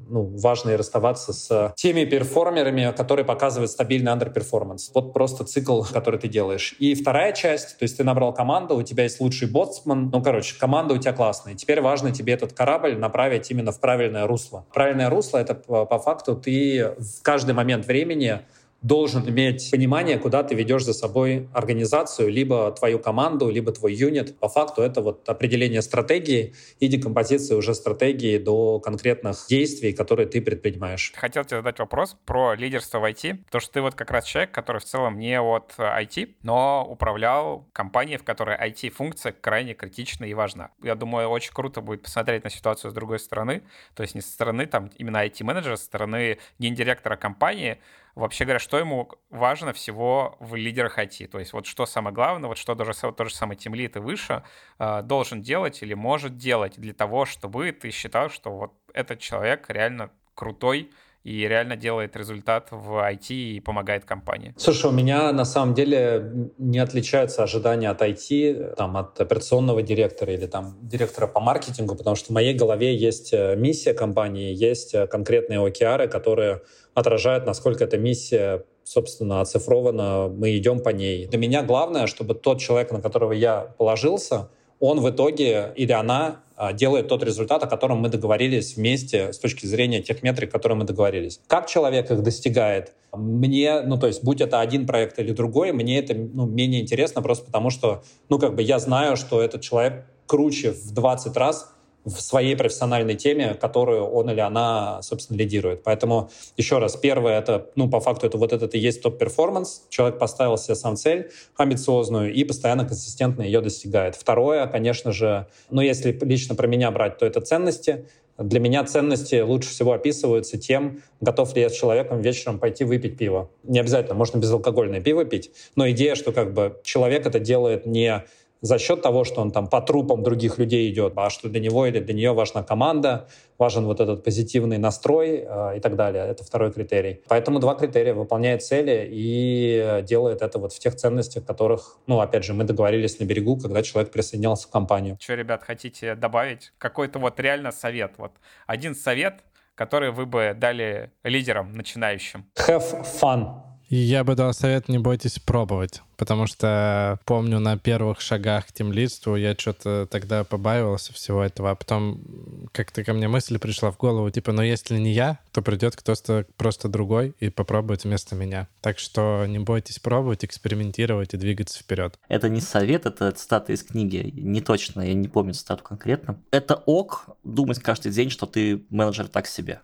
ну, 0.09 0.36
важно 0.36 0.70
и 0.70 0.76
расставаться 0.76 1.32
с 1.32 1.72
теми 1.76 2.05
перформерами, 2.05 2.92
которые 2.96 3.24
показывают 3.24 3.70
стабильный 3.70 4.12
underperformance. 4.12 4.90
Вот 4.94 5.12
просто 5.12 5.44
цикл, 5.44 5.82
который 5.82 6.18
ты 6.18 6.28
делаешь. 6.28 6.74
И 6.78 6.94
вторая 6.94 7.32
часть, 7.32 7.78
то 7.78 7.82
есть 7.82 7.96
ты 7.96 8.05
набрал 8.05 8.32
команду, 8.32 8.76
у 8.76 8.82
тебя 8.82 9.05
есть 9.05 9.20
лучший 9.20 9.48
боцман, 9.48 10.11
ну, 10.11 10.22
короче, 10.22 10.57
команда 10.59 10.94
у 10.94 10.98
тебя 10.98 11.12
классная. 11.12 11.55
Теперь 11.55 11.80
важно 11.80 12.12
тебе 12.12 12.32
этот 12.32 12.53
корабль 12.53 12.96
направить 12.96 13.51
именно 13.51 13.72
в 13.72 13.80
правильное 13.80 14.26
русло. 14.26 14.66
Правильное 14.72 15.11
русло— 15.11 15.38
это 15.38 15.55
по 15.55 15.98
факту 15.98 16.36
ты 16.36 16.94
в 16.98 17.22
каждый 17.22 17.55
момент 17.55 17.86
времени 17.86 18.40
должен 18.83 19.28
иметь 19.28 19.70
понимание, 19.70 20.18
куда 20.18 20.43
ты 20.43 20.55
ведешь 20.55 20.85
за 20.85 20.95
собой 20.95 21.49
организацию, 21.53 22.31
либо 22.31 22.72
твою 22.72 22.99
команду, 22.99 23.51
либо 23.51 23.72
твой 23.72 23.95
юнит. 23.95 24.39
По 24.39 24.49
факту 24.49 24.83
это 24.83 25.03
вот 25.03 25.28
определение 25.28 25.83
стратегии 25.83 26.55
и 26.78 26.89
декомпозиция 26.89 27.57
уже 27.57 27.74
стратегии 27.74 28.39
до 28.39 28.81
конкретных 28.81 29.47
действий, 29.49 29.93
которые 29.93 30.26
ты 30.26 30.41
предпринимаешь. 30.41 31.12
Хотел 31.14 31.45
тебе 31.45 31.59
задать 31.59 31.78
вопрос 31.78 32.16
про 32.24 32.55
лидерство 32.55 33.01
в 33.01 33.05
IT, 33.05 33.45
потому 33.45 33.61
что 33.61 33.72
ты 33.72 33.81
вот 33.83 33.95
как 33.95 34.11
раз 34.11 34.24
человек, 34.24 34.51
который 34.53 34.78
в 34.78 34.85
целом 34.85 35.18
не 35.18 35.39
от 35.41 35.74
IT, 35.78 36.37
но 36.43 36.87
управлял 36.89 37.66
компанией, 37.72 38.16
в 38.16 38.24
которой 38.24 38.57
IT-функция 38.57 39.33
крайне 39.33 39.74
критична 39.74 40.24
и 40.24 40.35
важна. 40.35 40.70
Я 40.83 40.95
думаю, 40.95 41.28
очень 41.28 41.53
круто 41.53 41.81
будет 41.81 42.03
посмотреть 42.03 42.45
на 42.45 42.51
ситуацию 42.51 42.91
с 42.91 42.95
другой 42.95 43.18
стороны, 43.18 43.62
то 43.95 44.03
есть 44.03 44.14
не 44.14 44.20
со 44.22 44.31
стороны 44.31 44.66
там 44.66 44.91
именно 44.97 45.24
IT-менеджера, 45.26 45.76
со 45.76 45.85
стороны 45.85 46.39
гендиректора 46.59 47.16
компании, 47.16 47.78
вообще 48.20 48.44
говоря, 48.44 48.58
что 48.58 48.78
ему 48.78 49.10
важно 49.30 49.72
всего 49.72 50.36
в 50.40 50.54
лидерах 50.54 50.98
IT. 50.98 51.26
То 51.28 51.38
есть 51.38 51.52
вот 51.52 51.66
что 51.66 51.86
самое 51.86 52.14
главное, 52.14 52.48
вот 52.48 52.58
что 52.58 52.74
даже 52.74 52.92
тот 52.92 53.28
же 53.28 53.34
самый 53.34 53.56
тимлит 53.56 53.96
и 53.96 53.98
выше 53.98 54.44
э, 54.78 55.02
должен 55.02 55.42
делать 55.42 55.82
или 55.82 55.94
может 55.94 56.36
делать 56.36 56.78
для 56.78 56.92
того, 56.92 57.24
чтобы 57.24 57.72
ты 57.72 57.90
считал, 57.90 58.30
что 58.30 58.50
вот 58.50 58.74
этот 58.92 59.20
человек 59.20 59.68
реально 59.68 60.10
крутой, 60.34 60.90
и 61.24 61.46
реально 61.46 61.76
делает 61.76 62.16
результат 62.16 62.68
в 62.70 62.92
IT 62.92 63.32
и 63.34 63.60
помогает 63.60 64.04
компании. 64.04 64.54
Слушай, 64.56 64.86
у 64.90 64.92
меня 64.92 65.32
на 65.32 65.44
самом 65.44 65.74
деле 65.74 66.50
не 66.58 66.78
отличаются 66.78 67.42
ожидания 67.42 67.90
от 67.90 68.00
IT, 68.00 68.74
там, 68.76 68.96
от 68.96 69.20
операционного 69.20 69.82
директора 69.82 70.32
или 70.32 70.46
там 70.46 70.78
директора 70.80 71.26
по 71.26 71.40
маркетингу, 71.40 71.94
потому 71.94 72.16
что 72.16 72.28
в 72.28 72.34
моей 72.34 72.54
голове 72.54 72.96
есть 72.96 73.32
э, 73.32 73.54
миссия 73.56 73.92
компании, 73.92 74.54
есть 74.54 74.94
э, 74.94 75.06
конкретные 75.06 75.58
OKR, 75.60 76.08
которые 76.08 76.62
отражают, 76.94 77.46
насколько 77.46 77.84
эта 77.84 77.98
миссия 77.98 78.64
собственно, 78.82 79.40
оцифрована, 79.40 80.28
мы 80.28 80.56
идем 80.56 80.80
по 80.80 80.88
ней. 80.88 81.26
Для 81.26 81.38
меня 81.38 81.62
главное, 81.62 82.08
чтобы 82.08 82.34
тот 82.34 82.58
человек, 82.58 82.90
на 82.90 83.00
которого 83.00 83.30
я 83.30 83.60
положился, 83.78 84.48
он 84.80 85.00
в 85.00 85.08
итоге 85.08 85.72
или 85.76 85.92
она 85.92 86.42
делает 86.74 87.08
тот 87.08 87.22
результат, 87.22 87.62
о 87.62 87.66
котором 87.66 87.98
мы 87.98 88.08
договорились 88.08 88.76
вместе 88.76 89.32
с 89.32 89.38
точки 89.38 89.66
зрения 89.66 90.02
тех 90.02 90.22
метрик, 90.22 90.50
которые 90.50 90.76
мы 90.76 90.84
договорились. 90.84 91.40
Как 91.46 91.66
человек 91.66 92.11
их 92.11 92.22
достигает? 92.22 92.92
Мне, 93.12 93.80
ну, 93.80 93.98
то 93.98 94.06
есть, 94.06 94.22
будь 94.22 94.40
это 94.40 94.61
один 94.61 94.86
проект 94.86 95.18
или 95.18 95.32
другой, 95.32 95.72
мне 95.72 95.98
это 95.98 96.14
ну, 96.14 96.46
менее 96.46 96.82
интересно 96.82 97.22
просто 97.22 97.46
потому, 97.46 97.70
что, 97.70 98.02
ну, 98.28 98.38
как 98.38 98.54
бы 98.54 98.62
я 98.62 98.78
знаю, 98.78 99.16
что 99.16 99.40
этот 99.40 99.62
человек 99.62 100.06
круче 100.26 100.72
в 100.72 100.92
20 100.92 101.36
раз, 101.36 101.72
в 102.05 102.20
своей 102.20 102.57
профессиональной 102.57 103.14
теме, 103.14 103.55
которую 103.55 104.05
он 104.05 104.30
или 104.30 104.40
она, 104.40 105.03
собственно, 105.03 105.36
лидирует. 105.36 105.82
Поэтому, 105.82 106.30
еще 106.57 106.78
раз, 106.78 106.96
первое, 106.96 107.38
это, 107.38 107.66
ну, 107.76 107.90
по 107.90 108.01
факту, 108.01 108.26
это 108.26 108.38
вот 108.38 108.53
этот 108.53 108.74
и 108.74 108.78
есть 108.78 109.03
top 109.03 109.18
performance. 109.18 109.82
Человек 109.90 110.18
поставил 110.18 110.57
себе 110.57 110.74
сам 110.74 110.96
цель 110.96 111.30
амбициозную 111.57 112.32
и 112.32 112.44
постоянно 112.44 112.86
консистентно 112.86 113.42
ее 113.42 113.61
достигает. 113.61 114.16
Второе, 114.16 114.66
конечно 114.66 115.12
же, 115.12 115.46
ну, 115.70 115.82
если 115.82 116.18
лично 116.22 116.55
про 116.55 116.66
меня 116.66 116.90
брать, 116.90 117.18
то 117.18 117.26
это 117.26 117.40
ценности. 117.40 118.07
Для 118.38 118.59
меня 118.59 118.82
ценности 118.84 119.40
лучше 119.42 119.68
всего 119.68 119.92
описываются 119.92 120.57
тем, 120.57 121.03
готов 121.20 121.55
ли 121.55 121.61
я 121.61 121.68
с 121.68 121.74
человеком 121.74 122.22
вечером 122.22 122.59
пойти 122.59 122.84
выпить 122.84 123.18
пиво. 123.18 123.51
Не 123.64 123.80
обязательно, 123.80 124.14
можно 124.14 124.38
безалкогольное 124.38 125.03
пиво 125.03 125.26
пить, 125.26 125.51
но 125.76 125.90
идея, 125.90 126.14
что 126.14 126.32
как 126.32 126.55
бы 126.55 126.80
человек 126.82 127.26
это 127.26 127.38
делает 127.38 127.84
не 127.84 128.24
за 128.61 128.78
счет 128.78 129.02
того, 129.02 129.24
что 129.24 129.40
он 129.40 129.50
там 129.50 129.66
по 129.68 129.80
трупам 129.80 130.22
других 130.22 130.58
людей 130.58 130.90
идет, 130.90 131.14
а 131.16 131.30
что 131.30 131.48
для 131.48 131.61
него 131.61 131.86
или 131.86 132.00
для 132.00 132.14
нее 132.14 132.32
важна 132.32 132.62
команда, 132.62 133.28
важен 133.58 133.84
вот 133.84 134.00
этот 134.00 134.24
позитивный 134.24 134.78
настрой 134.78 135.44
э, 135.46 135.76
и 135.76 135.80
так 135.80 135.96
далее. 135.96 136.26
Это 136.26 136.44
второй 136.44 136.72
критерий. 136.72 137.22
Поэтому 137.28 137.58
два 137.58 137.74
критерия. 137.74 138.14
Выполняет 138.14 138.62
цели 138.62 139.08
и 139.11 140.02
делает 140.06 140.42
это 140.42 140.58
вот 140.58 140.72
в 140.72 140.78
тех 140.78 140.94
ценностях, 140.96 141.44
которых, 141.44 141.98
ну, 142.06 142.20
опять 142.20 142.44
же, 142.44 142.54
мы 142.54 142.64
договорились 142.64 143.18
на 143.18 143.24
берегу, 143.24 143.56
когда 143.56 143.82
человек 143.82 144.12
присоединялся 144.12 144.68
к 144.68 144.70
компанию. 144.70 145.16
Что, 145.20 145.34
ребят, 145.34 145.62
хотите 145.62 146.14
добавить? 146.14 146.72
Какой-то 146.78 147.18
вот 147.18 147.38
реально 147.40 147.72
совет. 147.72 148.12
Вот 148.18 148.32
один 148.66 148.94
совет, 148.94 149.44
который 149.74 150.11
вы 150.11 150.26
бы 150.26 150.54
дали 150.58 151.11
лидерам 151.24 151.72
начинающим. 151.74 152.46
Have 152.56 153.06
fun. 153.20 153.69
Я 153.93 154.22
бы 154.22 154.36
дал 154.36 154.55
совет, 154.55 154.88
не 154.88 154.99
бойтесь 154.99 155.41
пробовать, 155.41 156.01
потому 156.16 156.47
что 156.47 157.18
помню 157.24 157.59
на 157.59 157.76
первых 157.76 158.20
шагах 158.20 158.68
к 158.68 158.72
темлидству 158.72 159.34
я 159.34 159.57
что-то 159.59 160.07
тогда 160.09 160.45
побаивался 160.45 161.12
всего 161.12 161.43
этого, 161.43 161.72
а 161.72 161.74
потом 161.74 162.68
как-то 162.70 163.03
ко 163.03 163.12
мне 163.14 163.26
мысль 163.26 163.59
пришла 163.59 163.91
в 163.91 163.97
голову, 163.97 164.30
типа, 164.30 164.53
ну 164.53 164.62
если 164.62 164.97
не 164.97 165.11
я, 165.11 165.41
то 165.51 165.61
придет 165.61 165.97
кто-то 165.97 166.47
просто 166.57 166.88
другой 166.88 167.34
и 167.41 167.51
попробует 167.51 168.05
вместо 168.05 168.36
меня. 168.36 168.68
Так 168.80 169.01
что 169.01 169.45
не 169.49 169.59
бойтесь 169.59 169.99
пробовать, 169.99 170.45
экспериментировать 170.45 171.34
и 171.34 171.36
двигаться 171.36 171.80
вперед. 171.80 172.16
Это 172.28 172.49
не 172.49 172.61
совет, 172.61 173.07
это 173.07 173.32
цитата 173.32 173.72
из 173.72 173.82
книги. 173.82 174.30
Не 174.36 174.61
точно, 174.61 175.01
я 175.01 175.14
не 175.14 175.26
помню 175.26 175.53
цитату 175.53 175.82
конкретно. 175.82 176.41
Это 176.53 176.76
ок 176.86 177.30
думать 177.43 177.80
каждый 177.80 178.12
день, 178.12 178.30
что 178.30 178.47
ты 178.47 178.84
менеджер 178.88 179.26
так 179.26 179.49
себе. 179.49 179.80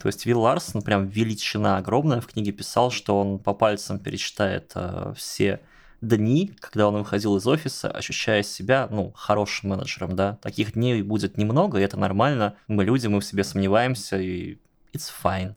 То 0.00 0.08
есть 0.08 0.26
Вилл 0.26 0.40
Ларсон, 0.40 0.82
прям 0.82 1.06
величина 1.06 1.78
огромная, 1.78 2.20
в 2.20 2.26
книге 2.26 2.52
писал, 2.52 2.90
что 2.90 3.18
он 3.18 3.38
по 3.38 3.54
пальцам 3.54 3.98
перечитает 3.98 4.72
э, 4.74 5.14
все 5.16 5.60
дни, 6.00 6.52
когда 6.60 6.88
он 6.88 6.98
выходил 6.98 7.36
из 7.36 7.46
офиса, 7.46 7.90
ощущая 7.90 8.42
себя, 8.42 8.88
ну, 8.90 9.12
хорошим 9.14 9.70
менеджером, 9.70 10.14
да. 10.14 10.38
Таких 10.42 10.74
дней 10.74 11.02
будет 11.02 11.38
немного, 11.38 11.78
и 11.78 11.82
это 11.82 11.98
нормально. 11.98 12.54
Мы 12.68 12.84
люди, 12.84 13.06
мы 13.06 13.20
в 13.20 13.24
себе 13.24 13.44
сомневаемся, 13.44 14.18
и 14.18 14.58
it's 14.92 15.10
fine. 15.22 15.54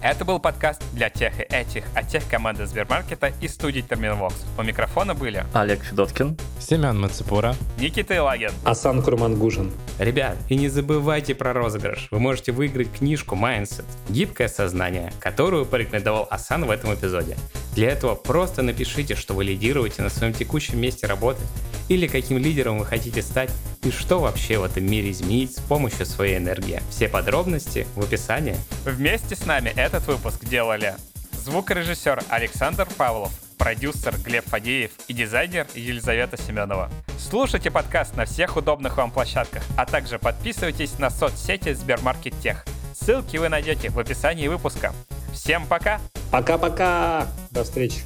Это 0.00 0.24
был 0.24 0.38
подкаст 0.38 0.80
для 0.92 1.10
тех 1.10 1.40
и 1.40 1.42
этих, 1.42 1.82
от 1.92 2.06
тех 2.06 2.22
команды 2.28 2.66
Сбермаркета 2.66 3.32
и 3.40 3.48
студии 3.48 3.80
Терминвокс. 3.80 4.44
У 4.56 4.62
микрофона 4.62 5.12
были 5.12 5.44
Олег 5.52 5.82
Федоткин, 5.82 6.38
Семен 6.60 7.00
Мацепура, 7.00 7.56
Никита 7.80 8.16
Илагин, 8.16 8.52
Асан 8.64 9.02
Курмангужин. 9.02 9.72
Ребят, 9.98 10.36
и 10.48 10.54
не 10.54 10.68
забывайте 10.68 11.34
про 11.34 11.52
розыгрыш. 11.52 12.08
Вы 12.12 12.20
можете 12.20 12.52
выиграть 12.52 12.92
книжку 12.92 13.34
Mindset 13.34 13.86
«Гибкое 14.08 14.46
сознание», 14.46 15.12
которую 15.18 15.66
порекомендовал 15.66 16.28
Асан 16.30 16.64
в 16.64 16.70
этом 16.70 16.94
эпизоде. 16.94 17.36
Для 17.74 17.90
этого 17.90 18.14
просто 18.14 18.62
напишите, 18.62 19.16
что 19.16 19.34
вы 19.34 19.42
лидируете 19.42 20.02
на 20.02 20.10
своем 20.10 20.32
текущем 20.32 20.80
месте 20.80 21.08
работы 21.08 21.40
или 21.88 22.06
каким 22.06 22.38
лидером 22.38 22.78
вы 22.78 22.86
хотите 22.86 23.22
стать 23.22 23.50
и 23.84 23.90
что 23.90 24.18
вообще 24.20 24.58
в 24.58 24.64
этом 24.64 24.84
мире 24.84 25.10
изменить 25.10 25.56
с 25.56 25.60
помощью 25.60 26.04
своей 26.04 26.36
энергии. 26.36 26.82
Все 26.90 27.08
подробности 27.08 27.86
в 27.94 28.02
описании. 28.02 28.56
Вместе 28.84 29.36
с 29.36 29.46
нами 29.46 29.72
этот 29.88 30.06
выпуск 30.06 30.44
делали 30.44 30.96
звукорежиссер 31.32 32.22
Александр 32.28 32.86
Павлов, 32.98 33.32
продюсер 33.56 34.14
Глеб 34.18 34.44
Фадеев 34.44 34.90
и 35.08 35.14
дизайнер 35.14 35.66
Елизавета 35.74 36.36
Семенова. 36.36 36.90
Слушайте 37.18 37.70
подкаст 37.70 38.14
на 38.14 38.26
всех 38.26 38.58
удобных 38.58 38.98
вам 38.98 39.10
площадках, 39.10 39.62
а 39.78 39.86
также 39.86 40.18
подписывайтесь 40.18 40.98
на 40.98 41.08
соцсети 41.08 41.72
Сбермаркет 41.72 42.38
Тех. 42.40 42.66
Ссылки 42.92 43.38
вы 43.38 43.48
найдете 43.48 43.88
в 43.88 43.98
описании 43.98 44.46
выпуска. 44.48 44.92
Всем 45.32 45.66
пока! 45.66 46.00
Пока-пока! 46.30 47.26
До 47.50 47.64
встречи! 47.64 48.02